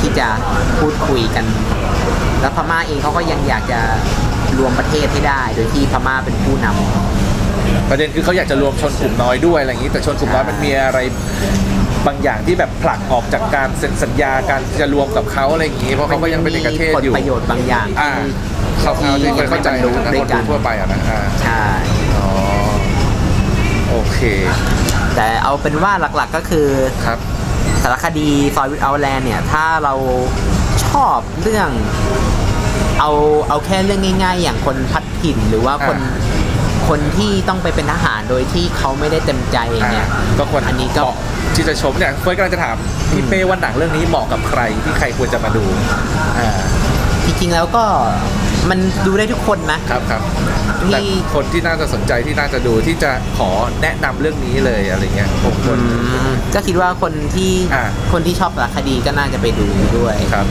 [0.00, 0.26] ที่จะ
[0.78, 1.44] พูดคุยกัน
[2.40, 3.80] แล้วพม่าเองเขาก็ยังอยากจะ
[4.58, 10.98] รวมประเทศให้ได้ โดยที่พม่าเป็นผู้นำประเด็นคือเขาอยากจะรวมชนกลุ่มน้อยด้วยอะไรอย่างนี้ แต่ชนกลุ่มน้อยมันมีอะไร
[12.08, 18.32] บางอย่างที่แบบผลักออกจากการเซ็นสัญญาการจะรวมกับเขาอะไรอย่างนี้ เพราะเขาก็ยังเป็นเอกเทศผลอยู่ประโยชน์บางอย่างอ่าที่
[18.80, 21.64] เขาเขาที่คนเข้าใจที่ยังไม่บรรลุนะด้วยคนกัดูนทั่วไปอะนะอ่าใช่
[22.18, 22.28] อ๋อ
[23.90, 24.18] โอเค
[25.16, 26.66] แต่เอาเป็นว่าหลักๆก็คือ
[27.06, 27.18] ครับ
[27.82, 29.94] สารคดีซอยวิทเอาแลนด์เนี่ย ถ้าเรา
[30.86, 31.70] ชอบเรื่อง
[33.00, 33.10] เอา
[33.48, 36.12] เอาแค่เรื่องง่าย ๆ อย่างคนพัดถิ่นหรือว่าคนอ่
[36.88, 39.58] คนที่ต้องไปเป็นทหารโดยที่เขาไม่ได้เต็มใจ
[39.90, 41.16] เนี่ยอ่าก็ควรอันนี้ก็เหมาะ
[41.54, 42.76] ที่จะชมเนี่ยเฟิร์สกำลังจะถาม
[43.12, 45.64] พี่เป้ว่าหนังเรื่องนี้เหมาะกับใครที่ใครควรจะมาดู
[46.38, 46.48] อ่า
[47.26, 47.84] จริงๆแล้วก็
[48.70, 50.22] มันดูได้ทุกคนนะครับครับ
[50.80, 51.00] ที่แต่
[51.34, 53.50] คนที่น่าจะสนใจที่น่าจะดูที่จะขอ
[53.82, 59.66] แนะนำเรื่องนี้เลยอะไรเงี้ยผมควรอืมก็คิดว่าคนที่อ่า คนที่ชอบสารคดีก็น่าจะไปดู
[59.96, 60.46] ด้วย ครับ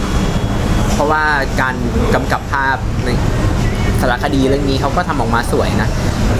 [0.94, 1.24] เพราะว่า
[1.61, 1.76] การ
[2.14, 3.10] กำกับภาพใน
[4.02, 5.90] สารคดีเรื่องนี้เขาก็ทำออกมาสวยนะ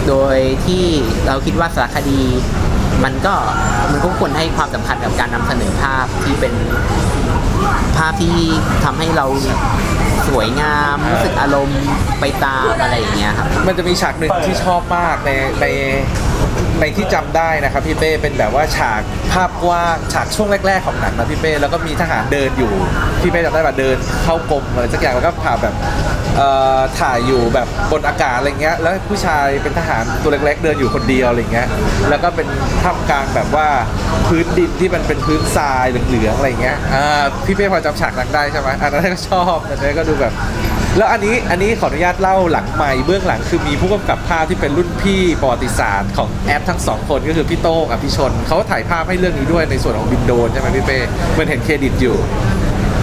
[0.08, 0.84] โดยที่
[1.28, 2.20] เราคิดว่าสารคดี
[3.04, 3.34] มันก็
[3.92, 6.54] มันก็ควรให้ความสำคัญกับการนำเสนอภาพที่เป็น
[7.98, 8.36] ภาพที่
[8.84, 9.26] ทำให้เรา
[10.28, 11.82] สวยงามรู้สึกอารมณ์
[12.20, 15.32] ไปตามอะไรอย่างเงี้ยครับมันจะมีฉากหนึ่งที่ชอบมากใน
[15.62, 15.66] ใน
[16.82, 19.02] ในที่จำได้นะครับพี่เป้เป็นแบบว่าฉาก
[19.34, 22.72] ภาพกว้างฉากช่วงแรก ๆ ของหนังนะพี่เป้แล้วก็มีทหารเดินอยู่
[23.22, 26.17] พี่เป้จำได้ป่ะเดินเข้ากรมอะไรสักอย่างแล้วก็ผ่าแบบเอ่อ
[27.00, 31.68] ถ่ายอยู่แบบบนอากาศอะไรเงี้ยแล้วผู้ชายเป็นทหารตัวเล็กๆ เดินอยู่คนเดียวอะไรเงี้ย
[32.10, 32.48] แล้วก็เป็น
[32.84, 33.68] ท่ามกลางแบบว่า
[34.28, 36.78] พื้นดินที่มันเป็นพื้นทรายเหลืองๆอะไรเงี้ย
[37.46, 40.34] พี่เป้พอจำฉากนั้นได้ใช่ไหมอันนั้นก็ชอบอันนั้นก็ดูแบบ
[40.98, 51.00] แล้วอันนี้อันนี้ขออนุญาตเล่าหลังใหม่เบื้องหลังคือมีผู้กำกับภาพที่เป็นรุ่นพี่ประวัติศาสตร์ของแอปทั้งสองคนก็คือพี่โต้งกับพี่ชนเขาถ่ายภาพให้เรื่องนี้ด้วยในส่วนของบินโดนใช่ไหมพี่เป้
[51.34, 52.16] เหมันเห็นเครดิตอยู่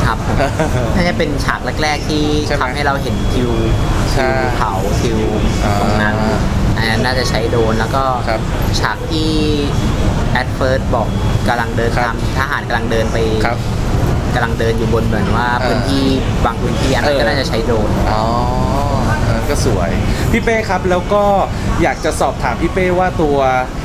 [0.07, 0.37] ครับผม
[0.95, 3.51] น่าจะเป็นฉากแรก ๆ ที่ใช่ไหมทำให้เราเห็นทิว
[4.13, 5.19] ใช่ทิวเขาทิว
[5.81, 6.39] ตรงนั้นอ่า
[6.77, 8.41] อันนั้นน่าจะใช้โดรนแล้วก็ครับ
[8.81, 9.31] ฉากที่
[10.33, 11.09] แอดเฟิร์สบอก
[11.49, 13.17] กำลังเดินครับตามทหารกำลังเดินไป
[13.47, 13.59] ครับ
[14.35, 16.05] กำลังเดินอยู่บนเหมือนว่าเออพื้นที่
[16.45, 18.23] บางพื้นที่อันนั้นเออก็น่าจะใช้โดรน อ๋อ
[19.25, 19.91] เออก็สวย
[20.33, 21.23] พี่เป้ครับแล้วก็
[21.83, 23.84] อยากจะสอบถามพี่เป้ว่าตัวเอ่อ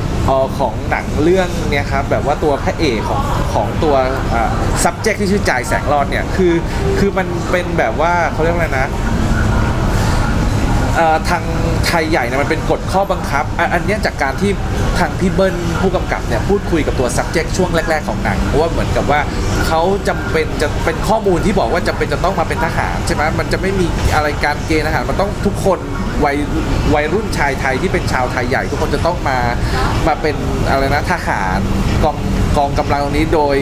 [0.58, 3.22] ของหนังเรื่องเนี่ยครับแบบว่าตัวพระเอกของ
[3.54, 3.96] ของตัว
[4.84, 6.54] subject ที่ชื่อจ่ายแสงรอดเนี่ยคือ
[6.98, 8.88] คือมันเป็นแบบว่าเขาเรียกอะไรนะ
[11.30, 11.44] ทาง
[11.86, 14.50] ไทยใหญ่เนี่ยมันเป็นกฎข้อบังคับอ,อันนี้จากการที่
[14.98, 19.20] ทางพี่เบิ้ลผู้กำกับเนี่ยพูดคุยกับตัว subject ช่วงแรก ๆของหนังเพราะว่าเหมือนกับว่า
[19.66, 25.78] เขาจำเป็นจะเป็นข้อมูลที่บอกว่าจำเป็นจะต้องมาเป็นทหารใช่ไหมมันจะไม่มีอะไรการเกณฑ์ทหารมันต้องทุกคน
[26.24, 26.36] วัย
[26.94, 29.38] วัยรุ่นชายไทยที่เป็นชาวไทยใหญ่ ทุกคนจะต้องมา
[30.06, 30.36] มาเป็น
[30.70, 31.58] อะไรนะทหาร
[32.04, 32.16] กอง
[32.56, 33.56] กองกำลังตรงนี้โดย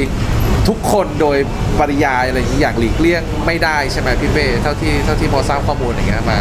[0.69, 1.39] ทุกคนโดย
[1.79, 6.39] ปริยายอะไรอย่างนี้อย่างหลีกเลี่ยงไม่ได้ใช่ไหมพี่เป้เท่าที่เท่าที่พอทราบข้อมูลอย่างเงี้ยมา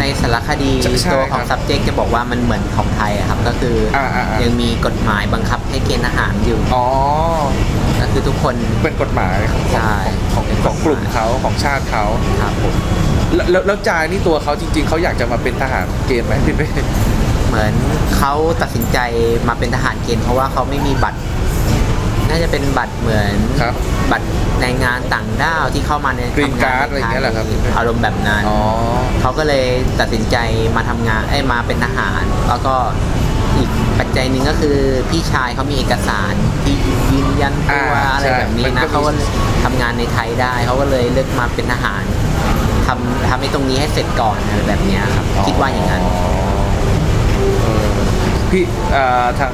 [0.00, 6.86] ในสารคดีใช่ใช่ตัวขอคงรับ subject จะบอกว่ามันเหมือนของไทยอะครับ ก็คืออาอ่าอ่ายั ยังมีกฎหมายบังคับให้เกณฑ์ทหารอยู่อ๋อ
[8.00, 8.54] ก็คือทุกคน
[8.84, 9.96] เป็นกฎหมายของใช่
[10.34, 12.04] ของเป็นขกองฎหมายกลุ่มเขาของชาติเขา
[12.42, 12.74] ครับผม
[13.34, 16.68] แล้วแล้วแล้วจายนี่ตัวเขาจริง ๆเขาอยากจะมาเป็นทหารเกณฑ์ไหมพี่เป้
[17.48, 17.72] เหมือน
[18.16, 18.32] เขา
[18.62, 18.98] ตัดสินใจ
[19.48, 21.18] มาเป็นทหารเกณฑ์เพราะว่าเขาไม่มีบัตร
[22.28, 23.74] น่าจะเป็นบัตรเหมือนครับ
[24.12, 24.26] บัตร
[24.60, 27.46] ในงานต่างด้าวที่เข้ามาใน Green ทำงาน Card อะไรอย่างเงี้ยเหรอครับ
[27.78, 28.58] อารมณ์แบบนั้น อ๋อ
[29.20, 29.66] เขาก็เลย
[30.00, 30.36] ตัดสินใจ
[30.76, 32.74] มาทำงานไอ้ยมาเป็นทหาร แล้วก็
[33.58, 34.76] อีกปัจจัยหนึ่งก็คือ
[35.10, 36.32] พี่ชายเขามีเอกสาร
[36.64, 36.76] ที่
[37.12, 39.12] ยืนยันตัวอ่าอะไรใช่แบบนี้มันก็นะมี เขาก็
[39.64, 42.02] ทำงานในไทยได้เขาก็เลยเลือกมาเป็นทหาร
[42.90, 46.02] ทำทำให้ตรงนี้ให้เสร็จก่อนอะไรแบบเนี้ยครับ คิดว่าอย่างนั้น
[47.62, 47.88] เออ
[48.50, 48.62] พี่
[48.92, 49.52] เอ่อทาง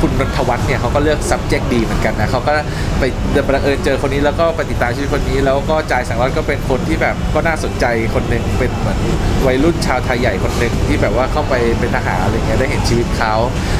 [0.00, 2.52] คุณนนทวัฒน์เนี่ยเขาก็เลือก subject ดีเหมือนกันนะเขาก็
[2.98, 3.02] ไป
[3.32, 7.84] เดินบังเอิญเจอคนนี้แล้วก็ไปติดตามชีวิตคนนี้แล้วก็จายสังวรก็เป็นคนที่แบบก็น่าสนใจ
[8.14, 8.98] คนหนึ่งเป็นเหมือน
[9.46, 13.34] วัยรุ่นชาวไทยใหญ่คนหนึ่งที่แบบว่าเข้าไปเป็นทหารอะไรเงี้ยได้เห็นชีวิตเขา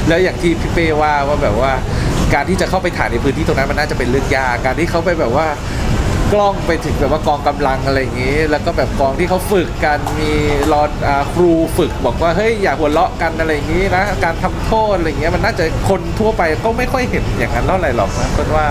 [0.09, 1.73] แล้วอย่างที่พี่เป้ว่าว่าแบบว่า
[2.35, 5.47] การที่จะเข้าไปถ่ายในพื้นที่ตรงนั้นมันน่าจะเป็นเรื่องยากการที่เขาไปแบบว่า
[6.33, 10.33] กล้องไปถึงแบบว่ากองกำลังอะไรอย่างนี้ แล้วก็แบบกองที่เขาฝึกกันมี
[10.73, 10.83] รอ
[11.35, 18.67] ครูฝึกบอกว่าเฮ้ยอย่าหัวเราะกันอะไรอย่างนี้นะการทำโทษอะไรอย่างเงี้ยมันน่าจะคนทั่วไปก็ไม่ค่อยเห็นอย่างนั้นเท่าไหร่หรอกนะคนว่า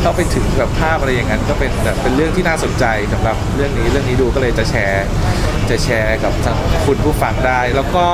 [0.00, 5.04] เข้าไปถึงแบบภาพอะไรอย่างนั้น ก็เป็นแบบเป็นเรื่องที่น่าสนใจสำหรับเรื่องนี้เรื่องนี้ดูก็เลยจะแชร์
[5.70, 6.56] จะแชร์กับทาง
[6.86, 8.06] คุณผู้ฟังได้ แล้วก็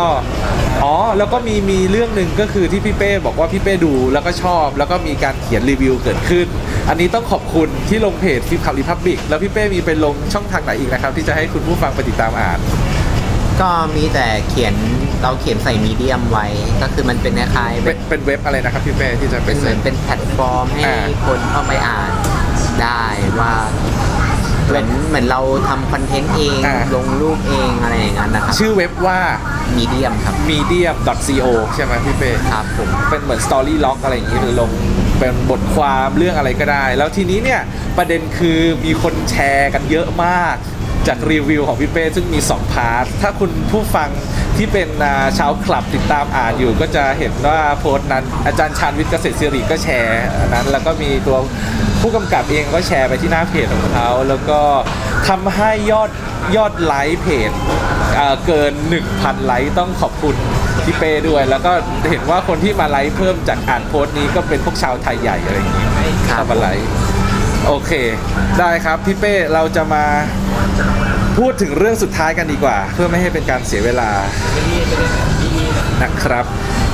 [0.84, 6.46] อ๋อแล้วก็มีมีเรื่องหนึ่งก็คือที่พี่เป้บอกว่าพี่เป้ดูแล้วก็ชอบ แล้วก็มีการเขียนรีวิวเกิดขึ้น
[6.88, 12.58] อันนี้ต้องขอบคุณที่ลงเพจ Film Club Republic แล้วพี่เป้มีไปลงช่องทางไหนอีกนะครับ ที่จะให้คุณผู้ฟังไปติดตามอ่าน
[13.60, 14.74] ก็มีแต่เขียน
[15.22, 16.46] เราเขียนใส่ Medium ไว้
[16.82, 22.10] ก็คือมันเป็นคล้ายๆเป็นเป็นเว็บอะไรนะครับพี่เป้ที่จะเป็เป็นเป็นเหมือนเป็นแพลตฟอร์มให้อ่าคนเข้าไปอ่าน
[22.82, 23.04] ได้
[23.40, 23.52] ว่า
[24.72, 29.18] เหมือนเหมือนเราทำคอนเทนต์เอง อ่า ลงรูปเองอะไรอย่างนั้นนะครับชื่อเว็บว่า
[29.76, 34.70] Medium ครับ medium.co ใช่ไหมพี่เป้ ครับผม เป็นเหมือน Storylog อะไรอย่างนี้หรือลง
[35.20, 37.60] เป็นบทความเรื่องอะไรก็ได้ แล้วทีนี้เนี่ย
[37.98, 40.56] ประเด็นคือมีคนแชร์กันเยอะมาก
[41.08, 44.10] จากรีวิวของพี่เป้ซึ่งมี 2 part ถ้าคุณผู้ฟัง
[44.56, 51.36] ที่เป็นอ่าชาวคลับติดตามอ่านอยู่ ก็จะเห็นว่าโพสต์นั้นอาจารย์ชาญวิทย์เกษตรศิริก็แชร์อันนั้น แล้วก็มีตัว
[52.02, 54.60] ผู้กำกับเองก็แชร์ไปที่หน้าเพจของเขา แล้วก็
[55.28, 56.10] ทำให้ยอด
[56.56, 57.50] ยอดไลค์เพจ
[58.46, 58.72] เกิน
[59.08, 60.36] 1,000 ไลค์ต้องขอบคุณ
[60.84, 61.72] พี่เป้ด้วย แล้วก็
[62.10, 65.86] เห็นว่าคนที่มาไลค์เพิ่มจากอ่านโพสต์นี้ก็เป็นพวกชาวไทยใหญ่อะไรอย่างนี้
[66.30, 66.86] ครับเข้ามาไลค์
[67.66, 67.92] โอเค
[68.58, 70.04] ได้ครับพี่เป้เราจะมา
[71.38, 74.10] พูดถึงเรื่องสุดท้ายกันดีกว่า เพื่อไม่ให้เป็นการเสียเวลา
[76.02, 76.44] นะครับ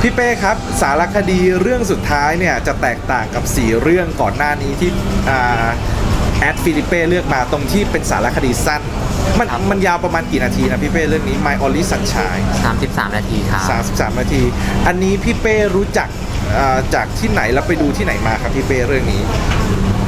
[0.01, 4.91] พี่เป้ครับสารคดีเรื่องสุดท้ายเนี่ยจะแตกต่างกับ 4 เรื่องก่อนหน้านี้ที่
[5.31, 5.69] อ่า
[6.41, 8.83] แอดฟิลิเป้เลือกมาตรงที่เป็นสารคดีสั้น
[9.39, 12.45] มันมันยาวประมาณกี่นาทีนะพี่เป้เรื่องนี้ My Only Sunshine
[12.81, 14.43] 33 นาทีครับ33 นาที
[14.87, 16.09] อันนี้พี่เป้รู้จัก
[16.59, 19.23] อ่าจากที่ไหนแล้วไปดูที่ไหนมาครับพี่เป้เรื่องนี้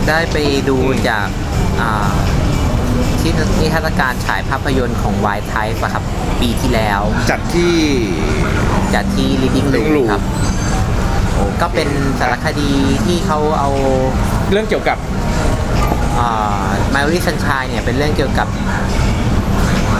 [0.09, 0.36] ได้ไป
[0.68, 0.78] ดู
[1.09, 1.28] จาก
[1.81, 2.12] อ่า
[3.20, 6.05] ที่นิทรรศการฉายภาพยนตร์ของ Wild Type อะครับ
[6.40, 7.76] ปีที่แล้วจัดที่
[8.94, 10.22] จัดที่ Living Living Room Room ครับ
[11.34, 11.88] โอ้ก็เป็น
[12.20, 12.70] สารคดี
[13.06, 13.70] ที่เขาเอา
[14.51, 14.98] เรื่องเกี่ยวกับ
[16.94, 18.48] มาริสันชายเนี่ยเป็นเรื่องเกี่ยวกับ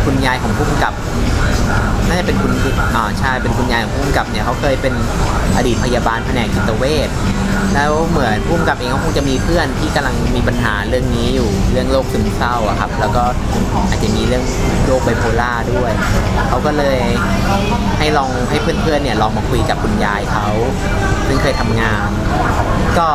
[0.05, 0.95] คุณยายของผู้กำกับ
[2.07, 2.53] น่าจะเป็นคุณ
[2.97, 4.95] อ่าใช่เป็นคุณยายของผู้กำกับเนี่ยเขาเคยเป็น
[5.57, 7.09] อดีตพยาบาลแผนกจิตเวช
[7.75, 13.25] แล้วเหมือนผู้กำกับเองเขาคงจะมีเพื่อนที่กำลังมีปัญหาเรื่องนี้อยู่เรื่องโรคซึมเศร้าอะครับ แล้วก็
[13.89, 14.45] อาจจะมีเรื่อง
[14.87, 15.93] โรคไบโพล่าด้วย
[16.49, 17.01] เขาก็เลย
[17.99, 20.49] ให้ลองให้เพื่อนๆเนี่ยลองมาคุยกับคุณยายเขา
[21.27, 22.11] ซึ่งเคยทำงาน
[22.99, 23.09] ก็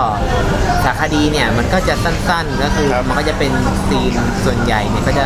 [0.83, 3.51] สารคดีเนี่ยมันก็จะสั้นๆก็คือครับมันก็จะเป็น
[3.87, 4.13] ซีน
[4.45, 5.25] ส่วนใหญ่เนี่ยก็จะ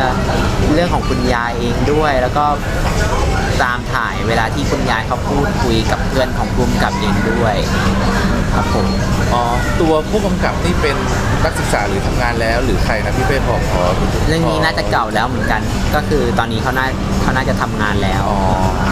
[0.74, 2.44] เรื่องของคุณยายเองด้วย แล้วก็
[3.62, 7.56] ตามถ่ายเวลาที่คุณยายเขาพูดคุยกับเพื่อนของภูมิกับเองด้วย
[8.54, 8.86] ครับผม
[9.34, 9.42] อ๋อ
[9.80, 10.96] ตัวผู้กำกับนี่เป็น
[11.44, 13.82] นักศึกษาหรือทำงานแล้ว หรือใครนะพี่เป้พอพอ
[14.28, 15.60] เรื่องนี้น่าจะเก่าแล้วเหมือนกัน
[15.94, 16.86] ก็คือตอนนี้เขาน่า
[17.22, 18.40] เขาน่าจะทำงานแล้ว อ๋อ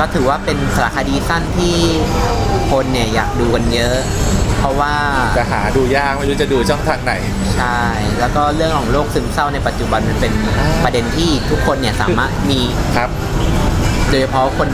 [0.01, 1.77] ก็ถือว่าเป็นสารคดีสั้นที่
[2.71, 3.97] คนเนี่ยอยากดูกันเยอะ
[4.59, 4.95] เพราะว่า
[5.39, 7.13] จะหาดูยากไม่รู้จะดูช่องทางไหน
[7.57, 7.81] ใช่
[8.21, 10.33] แล้วก็เรื่องของโรคซึมเศร้าในปัจจุบันมันเป็น
[10.85, 12.61] ประเด็นที่ทุกคนเนี่ยสามารถมี
[12.97, 13.11] ครับ
[14.11, 14.71] โดยเฉพาะคน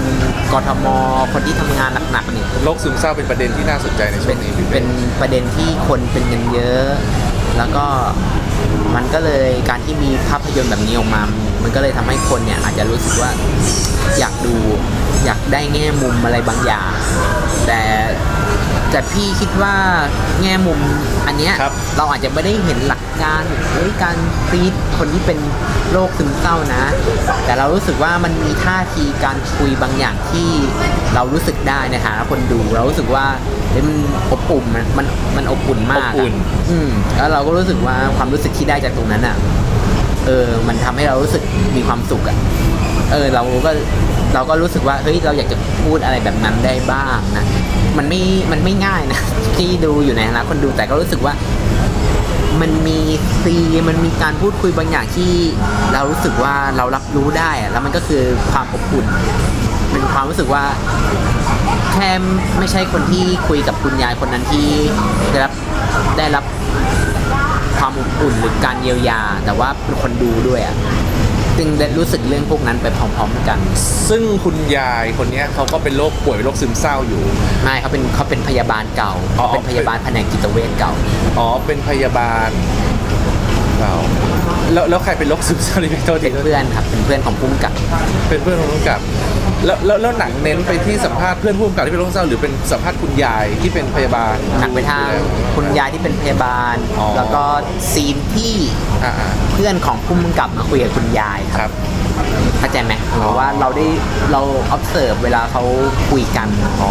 [0.52, 0.86] กทม
[1.32, 4.86] คนที่ทำงานหนักๆเนี่ยโรคซึมเศร้าเป็นประเด็นที่น่าสนใจในช่เป็วนงนี้พี่เป็เป้น
[5.20, 6.86] ประเด็นที่คนเป็นกันเยอะ
[7.58, 7.86] แล้วก็
[8.96, 11.22] มันก็เลยการที่มีภาพยนตร์แบบนี้ออกมา
[11.62, 13.30] มันก็เลยทำให้คนเนี่ยอาจจะรู้สึกว่า
[14.18, 14.54] อยากดู
[15.24, 16.90] อยากได้แง่มุมอะไรบางอย่าง
[17.66, 17.80] แต่
[18.94, 19.76] แต่พี่คิดว่า
[20.42, 20.80] แง่มุม
[21.26, 23.42] อันเนี้ยครับ เราอาจจะไม่ได้เห็นหลักการ
[23.72, 24.16] เฮ้ยการ
[24.48, 25.38] ฟีดคนที่เป็น
[25.92, 26.84] โรคซึมเศร้านะ
[27.44, 30.48] แต่เรารู้สึกว่ามันมีท่าทีการคุยบางอย่างที่
[31.14, 33.26] เรารู้สึกได้ในฐานะคนดู เรารู้สึกว่า
[33.70, 33.96] เฮ้ยมัน
[34.32, 35.06] อบอุ่นมันมัน
[35.36, 39.36] มันอบอุ่นมากอบอุ่นะอืมแล้วเราก็รู้สึกว่าความรู้สึกที่ได้จากตรงนั้นอะ
[40.26, 41.42] เออ มันทำให้เรารู้สึก
[41.76, 42.36] มีความสุขอะ
[43.12, 43.70] เออ เราก็
[44.34, 47.44] เราก็รู้สึกว่า เฮ้ย เราอยากจะพูดอะไรแบบนั้นได้บ้างนะ
[47.98, 48.22] มันไม่
[48.52, 49.20] มันไม่ง่ายนะ
[49.56, 51.34] ที่ดูอยู่ในฐานะคนดูแต่ก็รู้สึกว่า
[52.60, 52.98] มันมี
[53.42, 53.56] ซี
[53.88, 55.32] มันมีการพูดคุยบางอย่างที่
[55.92, 59.06] เรารู้สึกว่าเรารับรู้ได้อะแล้วมันก็คือความอบอุ่น
[59.92, 60.64] เป็นความรู้สึกว่า
[61.92, 62.10] แค่
[62.58, 64.66] ไม่ใช่คนที่คุยกับคุณยายคนนั้นที่
[65.30, 65.52] ได้รับ
[66.18, 66.44] ได้รับ
[67.78, 70.76] ความอบอุ่นหรือการเยียวยา แต่ว่าเป็นคนดูด้วยอะ
[71.58, 73.58] จึงได้รู้สึกเรื่องพวกนั้นไปพร้อมๆกัน
[74.08, 77.22] ซึ่งคุณยายคนเนี้ยเขาก็เป็นโรคป่วยเป็นโรคซึมเศร้าอยู่
[77.62, 80.92] ไม่เขาเป็นเขาเป็นพยาบาลเก่าอ๋อเป็นพยาบาลแผนกจิตเวชเก่า
[81.38, 82.50] อ๋อเป็นพยาบาล
[83.80, 83.92] เรา
[84.72, 87.72] แล้วแล้วใครเป็นโรคซึมเศร้านี่เป็นโทษทีเป็นเพื่อนครับเป็นเพื่อนของพุ่มกับ
[88.28, 89.00] เป็นเพื่อนของผู้กำกับ
[89.66, 95.10] แล้วแล้วแล้วหนังเน้นไปที่สัมภาษณ์เพื่อนผู้กำกับที่เป็นโรคซึมเศร้าหรือเป็นสัมภาษณ์คุณยายที่เป็นพยาบาล หนักไปทาง
[95.56, 97.44] คุณยายที่เป็นพยาบาล อ๋อ แล้วก็
[97.92, 98.54] ซีนที่
[99.04, 101.70] อ่าอ่า เพื่อนของพุ่มกับมาคุยกับคุณยายคครับ
[102.18, 102.24] รับ
[102.58, 103.86] เข้าใจไหมอ๋อเพราะว่าเราได้
[104.32, 104.40] เรา
[104.76, 105.62] observe เวลาเขา
[106.10, 106.48] คุยกัน
[106.82, 106.90] อ๋อ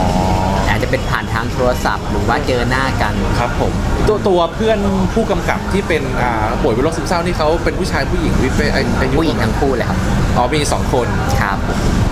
[0.70, 3.72] อาจจะเป็นผ่านทางโทรศัพท์ หรือว่าเจอหน้ากัน ครับผม
[4.08, 4.80] ตัวตัวเพื่อน
[5.14, 9.98] ผู้กำกับที่เป็นอ่าป่วยเป็นโรคซึมเศร้านี่เขาเป็นผู้ชายผู้หญิงวิเป้อาอายุผู้หญิงทั้งคู่เลยครับ
[10.38, 11.08] อ๋อมีสองคน
[11.41, 11.58] ครับ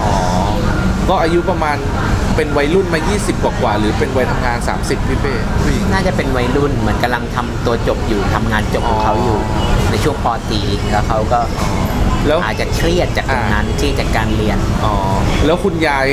[0.01, 0.11] อ๋อ
[1.11, 1.77] ก็อายุประมาณ
[2.35, 9.39] เป็นวัยรุ่นมา 20 กว่ากว่าๆหรือเป็นวัยทำงาน 30 พี่เป้ผู้หญิงน่าจะเป็นวัยรุ่นเหมือนกำลังทำตัวจบอยู่ทำงานจบของเขาอยู่
[9.89, 10.61] ในช่วงปอตรี
[10.91, 11.39] แล้วเขาก็
[12.27, 14.95] แล้วอาจจะเครียดจากตรงนั้นเครียดจากการเรียนอ๋อ
[15.45, 16.05] แล้วคุณยาย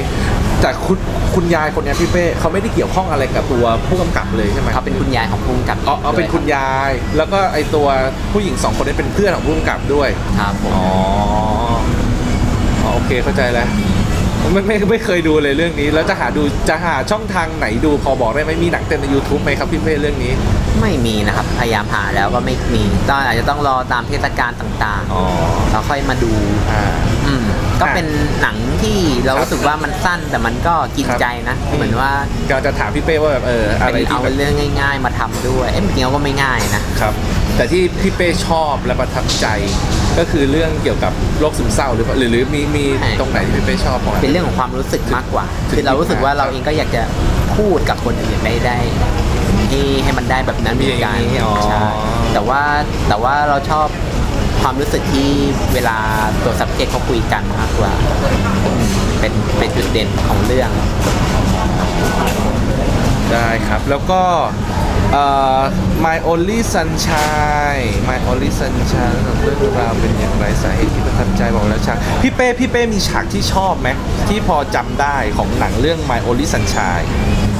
[0.64, 0.98] จากคุณ
[1.34, 7.86] คุณยายคนเนี้ยพี่เป้เขาไม่ได้เกี่ยวข้องอะไรกับตัวผู้กำกับเลยใช่ไหมเขาเป็นคุณยายของพุ่มกับอ๋ออ๋อเป็นคุณยาย แล้วก็ไอตัว
[8.32, 10.08] ผู้หญิงสองคนนี้เป็นเพื่อนของผู้กำกับด้วย
[10.40, 10.86] ครับผมอ๋อ
[12.84, 13.68] อ๋อโอเคเข้าใจแล้ว
[14.52, 20.32] ไม่ไม่ไม่เคยดูเลยเรื่องนี้ แล้วจะหาดูจะหาช่องทางไหนดูพอบอกได้ไหมมีหนังเต็มใน YouTube ไหมครับพี่เป้เรื่องนี้
[20.80, 26.32] ไม่มีนะครับ พยายามหาแล้วก็ไม่มีต้องอาจจะต้องรอตามเทศกาลต่างอ๋อๆแล้วค่อยมาดู
[26.72, 26.84] อ่า
[27.26, 27.44] อืม
[27.80, 28.06] ก็อะเป็น
[28.42, 32.10] หนังที่เราครับรู้สึกว่ามันสั้นแต่มันก็กินครับ ใจนะ เหมือนว่า
[32.50, 37.14] ก็จะถามพี่เป้ว่าแบบเอออะไรเป็นที่เอาแบบเรื่องง่าย ๆ มาทำด้วย เอ้ยจริงๆก็ไม่ง่ายนะครับ
[37.56, 39.46] แต่ที่พี่เป้ชอบและประทับใจ
[40.18, 47.02] ก็คือเรื่องเกี่ยวกับโรคซึมเศร้าหรือเปล่าหรือหรือมีมีใช่ ตรงไหนที่พี่เป้ชอบของ เป็นเรื่องของความรู้สึกมากกว่า ถึงคือเรารู้สึกว่าครับเราเองก็อยากจะ
[47.56, 48.78] พูดกับคนอื่นได้ได้
[49.70, 51.82] ให้ให้มันได้แบบนั้นเหมือนกันอย่างนี้อ๋อ ใช่
[52.32, 52.62] แต่ว่า
[53.08, 53.86] แต่ว่าเราชอบ
[54.62, 55.30] ความรู้สึกที่
[55.74, 55.98] เวลา
[56.44, 57.92] ตัว subject เขาคุยกันมากกว่า
[58.64, 58.82] อืม
[59.20, 60.70] เป็นเป็นจุดเด่นของเรื่อง
[63.32, 64.20] ได้ครับ แล้วก็
[65.12, 65.24] เอ่
[65.58, 65.60] อ
[66.06, 73.88] My Only Sunshine My Only Sunshine เรื่องราวเป็นอย่างไรสาเหตุที่ประทับใจบอกแล้วฉากพี่เป้พี่เป้มีฉากที่ชอบไหม
[74.28, 77.06] ที่พอจำได้ของหนังเรื่อง My Only Sunshine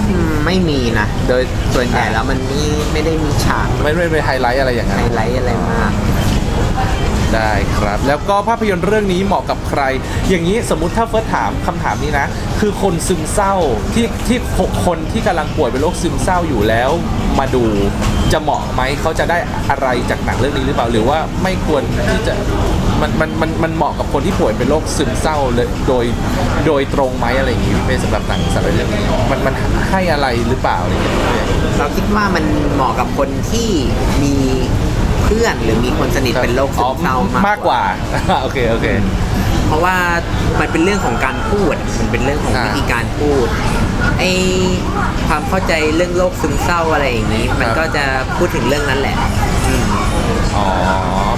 [0.09, 1.43] อืมไม่มีนะ โดย
[1.75, 2.63] ส่วนใหญ่แล้วมันไม่
[2.93, 5.93] ไม่ได้มีฉากไม่ไม่ไปไฮไลท์อะไรอย่างนั้นไฮไลท์อะไรมาก
[7.35, 9.83] ได้ครับ แล้วก็ภาพยนตร์เรื่องนี้เหมาะกับใคร
[10.29, 12.27] อย่างนี้สมมติถ้าเฟิร์สถามคำถามนี้นะ
[12.61, 13.55] คือคนซึมเศร้า
[13.95, 16.91] ที่ที่หกคนที่กำลังป่วยเป็นโรคซึมเศร้าอยู่แล้ว
[17.39, 17.65] มาดู
[18.33, 19.39] จะเหมาะไหมเขาจะได้
[19.71, 22.35] อะไรจากหนังเรื่องนี้หรือเปล่าหรือว่าไม่ควรที่จะ
[23.01, 26.05] มันมันมันมันเหมาะกับคนที่ป่วยเป็นโรคซึมเศร้าเลยโดย
[26.67, 29.55] โดยตรงไหมอะไรอย่างนี้พี่เป้สำหรับหนังสารเรื่องนี้มันมัน
[29.91, 31.47] ให้อะไรหรือเปล่าอะไรอย่างเงี้ย
[31.79, 32.45] เราคิดว่ามัน
[32.75, 33.69] เหมาะกับคนที่
[34.23, 34.35] มี
[35.29, 37.83] เพื่อน หรือมีคนสนิทเป็นโรคซึมเศร้าอ๋อมากมากกว่า
[38.43, 38.87] โอเคโอเค
[39.67, 39.97] เพราะว่า
[40.61, 43.47] มันเป็นเรื่องของการพูด มันเป็นเรื่องของอ่าวิธีการพูด
[44.19, 44.25] ไอ
[45.29, 48.05] ความเข้าใจเรื่องโรคซึมเศร้าอะไรอย่างนี้ มันครับก็จะ
[48.37, 49.17] พูดถึงเรื่องนั้นแหละ
[49.67, 49.85] อืม
[50.57, 50.67] อ๋อ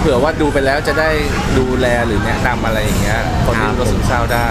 [0.00, 1.10] เผื่อว่าดูไปแล้วจะได้
[1.58, 4.50] ดูแลหรือแนะนำอะไรอย่างเงี้ยคนที่ครับมีโรคซึมเศร้าได้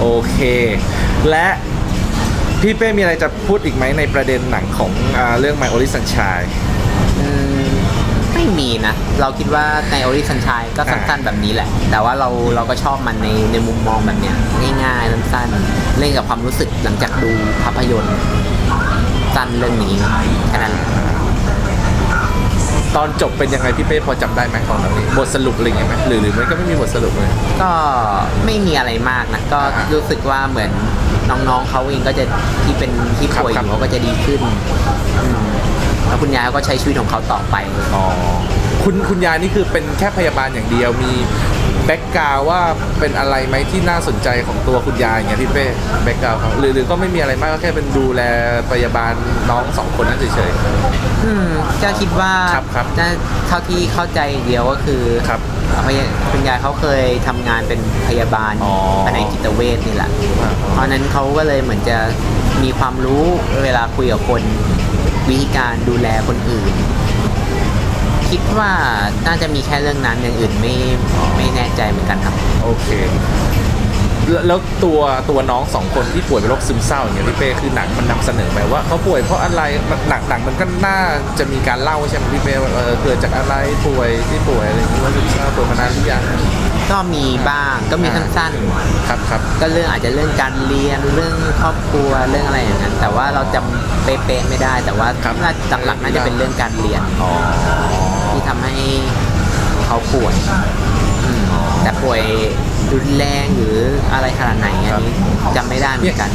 [0.00, 0.38] โอเค
[1.30, 1.48] และ
[2.60, 6.48] พี่เป้มีอะไรจะพูดอีกไหมในประเด็นหนังของอาเรื่อง My Only Sunshine
[7.20, 7.30] อื
[7.70, 7.71] ม
[8.42, 14.34] ไม่มีนะ เราคิดว่าในโอริสันชายก็สั้นๆแบบนี้แหละ แต่ว่าเราเราก็ชอบมันในในมุมมองแบบเนี้ย
[14.84, 17.30] ง่ายๆสั้นๆเล่นกับความรู้สึกหลังจากดู
[17.62, 18.14] ภาพยนตร์
[19.36, 19.94] สั้นเรื่องนี้
[20.48, 20.86] แค่นั้นแหละ
[22.96, 27.30] ตอนจบเป็นยังไงพี่เป้พอจำได้ไหมของเรื่องนี้บทสรุปอะไรอย่างเงี้ยไหมหรือหรือมันก็ไม่มีบทสรุปเลย
[27.62, 27.70] ก็
[28.44, 29.60] ไม่มีอะไรมากนะก็
[29.92, 30.70] รู้สึกว่าเหมือน
[31.30, 32.24] น้องๆเขาเองก็จะ
[32.64, 34.40] ที่เป็นที่ป่วยคอรับยู่เขาก็จะดีขึ้น
[35.22, 35.42] อืม
[36.12, 37.56] แล้วคุณยายเขาก็ใช้ชีวิตของเขาต่อไป
[37.94, 38.04] อ๋อ
[38.84, 41.12] คุณคุณยายนี่คือเป็นแค่พยาบาลอย่างเดียวมี
[41.86, 42.60] background ว่า
[43.00, 45.66] เป็นอะไรไหมที่น่าสนใจของตัวคุณยายอย่างเงี้ยพี่เป้
[46.04, 48.22] background เขาหรือหรือก็ไม่มีอะไรมากก็แค่เป็นดูแล
[48.72, 49.12] พยาบาล
[49.50, 50.50] น้องสองคนนั้นเฉย
[51.24, 51.48] อืม
[51.82, 53.08] ก็คิดว่าครับครับน่า
[53.48, 55.40] เท่าที่เข้าใจเดียวก็คือครับ
[55.86, 58.74] พยาคุณยายเขาเคยทำงานเป็นพยาบาลอ๋อ
[59.04, 60.10] แผนกจิตเวชนี่แหละ
[60.42, 61.98] อ่าเพราะฉะนั้นเขาก็เลยเหมือนจะ
[62.62, 63.24] มีความรู้
[63.64, 64.42] เวลาคุยกับคน
[65.28, 66.72] วิธีการดูแลคนอื่น
[68.30, 68.72] คิดว่า
[69.26, 70.74] น่าจะมีแค่เรื่องนั้นอย่างอื่นไม่
[71.36, 72.34] ไม่แน่ใจเหมือนกันครับ
[72.64, 72.88] โอเค
[74.30, 75.00] แล้วแล้วตัว
[75.30, 80.98] ตัวน้องสองคนที่ป่วยเป็นโรคซึมเศร้าอย่างเงี้ยพี่เป้คือหนังมันนำเสนอไหมว่าเขาป่วยเพราะอะไรมันหนังหนังมันก็น่า
[81.38, 83.54] จะมีการเล่าใช่ไหมพี่เป้ว่าเออเกิดจากอะไร
[83.86, 86.22] ป่วยที่ป่วยอะไรอย่างเงี้ยว่าซึมเศร้าป่วยมานานหรือยัง
[86.90, 88.52] ก็มีบ้างก็มีสั้น
[89.08, 95.52] ครับครับๆก็เรื่องอาจจะเรื่องการเรียนเรื่องครอบครัวเรื่องอะไรอย่างนั้น แต่ว่าเราจำเป๊ะๆไม่ได้ แต่ว่าครับน่า
[95.86, 97.30] หลักๆน่าจะเป็นเรื่องการเรียนอ๋อ
[98.30, 98.74] ที่ทำให้
[99.86, 100.34] เขาป่วย
[101.24, 101.42] อืม
[101.82, 102.22] แต่ป่วย
[102.92, 103.76] รุนแรงหรือ
[104.12, 105.12] อะไรขนาดไหนอันนี้
[105.56, 106.30] จำไม่ได้เหมือนกัน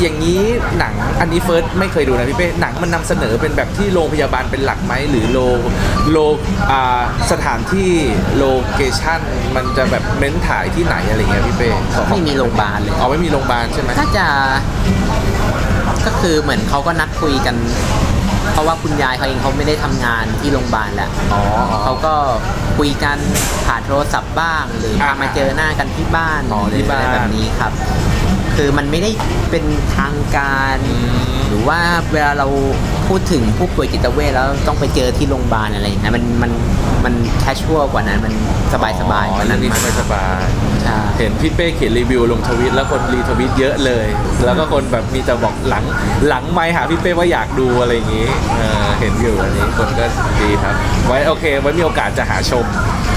[0.00, 0.40] อย่างนี้
[0.78, 5.38] หนังอันนี้เฟิร์สไม่เคยดูนะพี่เป้หนังมันนำเสนอเป็นแบบที่โรงพยาบาลเป็นหลักไหมหรือโล
[6.10, 6.18] โล
[6.70, 7.00] อ่า
[7.32, 7.90] สถานที่
[8.36, 9.20] location
[9.56, 14.26] มันจะแบบเน้นถ่ายที่ไหนอะไรเงี้ยพี่เป้ของไม่มีโรงพยาบาลเลยอ๋อไม่มีโรงพยาบาลใช่ไหมน่าจะ
[16.06, 17.56] ก็คือเหมือนเขาก็นัดคุยกัน
[18.52, 22.14] เพราะว่าคุณยายเขาเองเขาไม่ได้ทำงานที่โรงพยาบาลแหละอ๋ออ๋อเขาก็
[22.78, 23.18] คุยกัน
[23.66, 27.72] ผ่านโทรศัพท์บ้าง หรืออ่าพามาเจอหน้ากันที่บ้านอ๋อที่บ้านหรืออะไรแบบนี้ครับ
[28.56, 29.10] คือมันไม่ได้
[29.50, 29.64] เป็น
[29.96, 30.78] ทางการ
[31.48, 31.80] หรือว่า
[32.12, 32.46] เวลาเรา
[33.08, 36.52] พูดถึงผู้ป่วยจิตเวชแล้วต้องไปเจอที่โรงพยาบาลอะไรอย่างเงี้ยมันมัน
[37.04, 38.34] มันแคชชวลกว่านั้นมัน
[38.74, 40.42] สบายสบายๆกว่าเรื่นั้อนงนี้มากสบายสบาย
[40.82, 44.06] ใช่เห็นพี่เป้เขียนรีวิวลงทวิตแล้วคนรีทวิตเยอะเลย
[44.44, 45.84] แล้วก็คนแบบมีแต่บอกหลัง
[46.28, 50.04] หลังไม่หาพี่เป้ว่าอยากดูอะไรอย่างงี้เออเห็นอยู่อันนี้คนก็
[50.40, 50.74] ดีครับ
[51.06, 53.13] ไว้โอเคไว้มีโอกาสจะหาชมครับ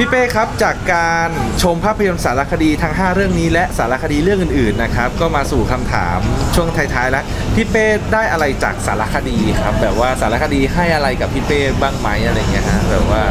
[0.00, 1.30] พี่เป้ครับจากการ
[1.62, 6.18] ชมภาพยนตร์สารคดีทั้ง 5 เรื่องนี้และสารคดีเรื่องอื่นๆนะครับก็มาสู่คำถาม
[6.54, 7.24] ช่วงท้ายๆแล้ว
[7.54, 13.22] พี่เป้ได้อะไรจากสารคดีครับ แบบว่าสารคดีให้อะไรกับพี่เป้บ้างไหมอะไรเงี้ยฮะแบบว่า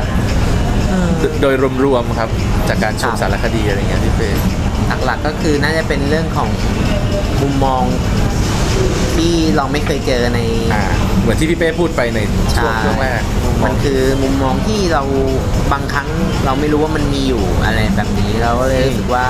[1.20, 2.30] โดโดยรวมๆครับ
[2.70, 4.30] จากการชมครับสารคดีอะไรเงี้ยพี่เป้
[5.06, 6.50] หลักๆก็คือน่าจะเป็นเรื่องของ
[7.42, 7.84] มุมมอง
[9.16, 10.40] ที่เราไม่เคยเจอใน
[10.74, 10.84] อ่า
[11.26, 12.20] เหมือนที่พี่เป้พูดไปใน
[12.56, 13.22] ช่วงใช่ช่วงแรก
[13.64, 15.04] มันคือมุมมองที่เรา
[15.72, 16.10] บางครั้ง
[16.46, 19.26] เราไม่รู้ว่ามันมีอยู่อะไรแบบนี้เราก็เลยรู้สึกว่า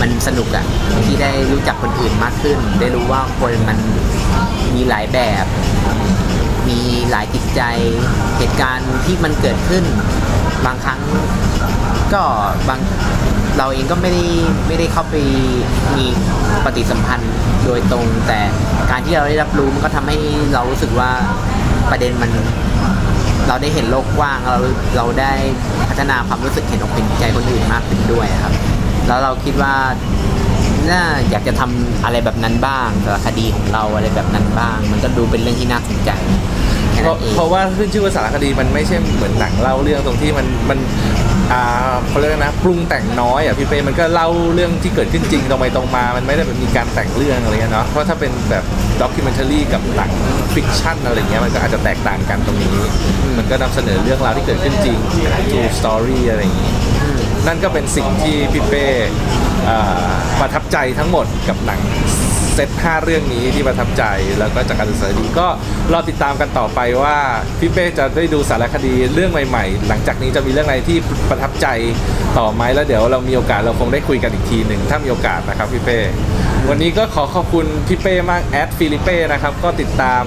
[0.00, 0.64] มันสนุกอะ
[1.04, 3.78] ที่ได้รู้จักคนอื่นมากขึ้น ได้รู้ว่าคนมัน
[4.74, 5.46] มีหลายแบบ
[6.68, 6.80] มี
[7.10, 7.62] หลายจิตใจ
[8.38, 9.84] เหตุการณ์ที่มันเกิดขึ้น
[10.66, 11.00] บางครั้ง
[12.14, 12.22] ก็
[12.68, 12.80] บาง
[13.58, 14.24] เราเองก็ไม่ได้
[14.66, 15.14] ไม่ได้เข้าไป
[15.96, 16.06] มี
[16.64, 17.32] ปฏิสัมพันธ์
[17.64, 18.40] โดยตรง แต่
[18.90, 20.16] การที่เราได้รับรู้มันก็ทำให้
[20.54, 21.10] เรารู้สึกว่า
[21.90, 22.30] ประเด็นมัน
[23.48, 24.58] เราได้เห็นโลกกว้างเรา
[24.96, 25.32] เราได้
[25.88, 28.52] พัฒนาความรู้สึกเห็นอกเห็นใจคนอื่นมากขึ้นด้วยครับ
[29.06, 29.74] แล้วเราคิดว่า
[30.90, 36.10] น่าอยากจะทำอะไรแบบนั้นบ้างสารคดีของเราอะไรแบบนั้นบ้าง มันก็ดูเป็นเรื่องที่น่าสนใจ
[37.02, 40.78] เพราะเพราะว่าขึ้นชื่อว่าสารคดีมันไม่ใช่เหมือนหนังเล่าเรื่องตรงที่มันมัน
[42.08, 48.64] เขาเรียกนะปรุงแต่งน้อยอะพี่เป้มันก็เล่าเรื่องที่เกิดขึ้นจริงตรงไปตรงมา มันไม่ได้แบบมีการแต่งเรื่องอะไรเงี้ยเนาะเพราะถ้าเป็นแบบ
[49.00, 50.10] documentary กับหนัง
[50.54, 52.78] fiction อะไรเงี้ยมันก็อาจจะแตกต่างกันตรงนี้
[53.38, 54.96] มันก็นำเสนอเรื่องราวที่เกิดขึ้นจริง
[55.50, 56.72] true story อะไรอย่างงี้
[57.46, 58.86] นั่นก็เป็นสิ่งที่พี่เป้
[60.40, 61.80] ประทับใจทั้งหมดกับหนัง
[62.54, 64.04] เซต5เรื่องนี้ที่ประทับใจ
[64.38, 65.46] แล้วก็จากการศึกษาดีก็
[65.92, 67.16] รอติดตามกันต่อไปว่า
[67.58, 70.98] พี่เป้จะได้ดูสารคดีเรื่องใหม่ ๆ หลังจากนี้จะมีเรื่องอะไรที่
[71.30, 71.66] ประทับใจ
[72.38, 75.98] ต่อไหมแล้วเดี๋ยวเรามีโอกาสเราคงได้คุยกันอีกทีหนึ่งถ้ามีโอกาสนะครับพี่เป้
[76.68, 80.24] วันนี้ก็ขอขอบคุณพี่เป้มากแอดฟิลิเป้นะครับก็ติดตาม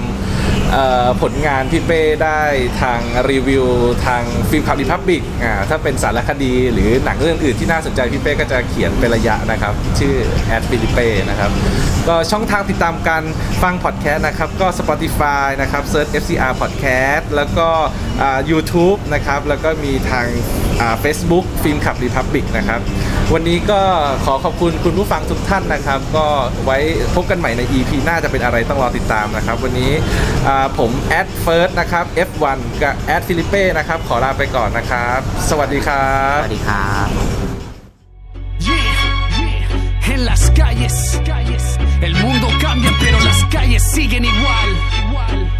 [1.22, 2.40] ผลงานพี่เป้ได้
[2.82, 3.00] ทาง
[3.30, 3.66] รีวิว
[4.06, 10.14] ทาง Film Club Republic อ่าถ้าเป็นสารคดีหรือหนังเรื่องอื่นที่น่าสนใจพี่เป้ก็จะเขียนเป็นระยะนะครับ ชื่อ
[10.46, 11.50] แอดฟิลิเป้นะครับ
[12.08, 13.22] ก็ช่องทางติดตามการ
[13.62, 17.68] ฟังพอดแคสต์นะครับ ก็ Spotify นะครับ search FCR Podcast แล้วก็
[18.50, 22.80] YouTube นะครับ แล้วก็มีทาง Facebook Film Club Republic นะครับ
[23.32, 23.80] วันนี้ก็
[24.24, 26.26] ขอขอบคุณคุณผู้ฟังทุกท่านนะครับ ก็
[26.64, 26.78] ไว้
[27.14, 29.92] พบกันใหม่ใน EP หน้าจะเป็นอะไรต้องรอติดตามนะครับ วันนี้
[30.78, 35.20] ผมแอดเฟิร์สนะครับ F1 กับแอดฟิลิเป้นะครับ ขอลาไปก่อนนะครับ
[35.50, 37.41] สวัสดีครับ สวัสดีครับ
[40.54, 41.78] calles.
[42.00, 45.51] El mundo cambia, pero las calles siguen igual.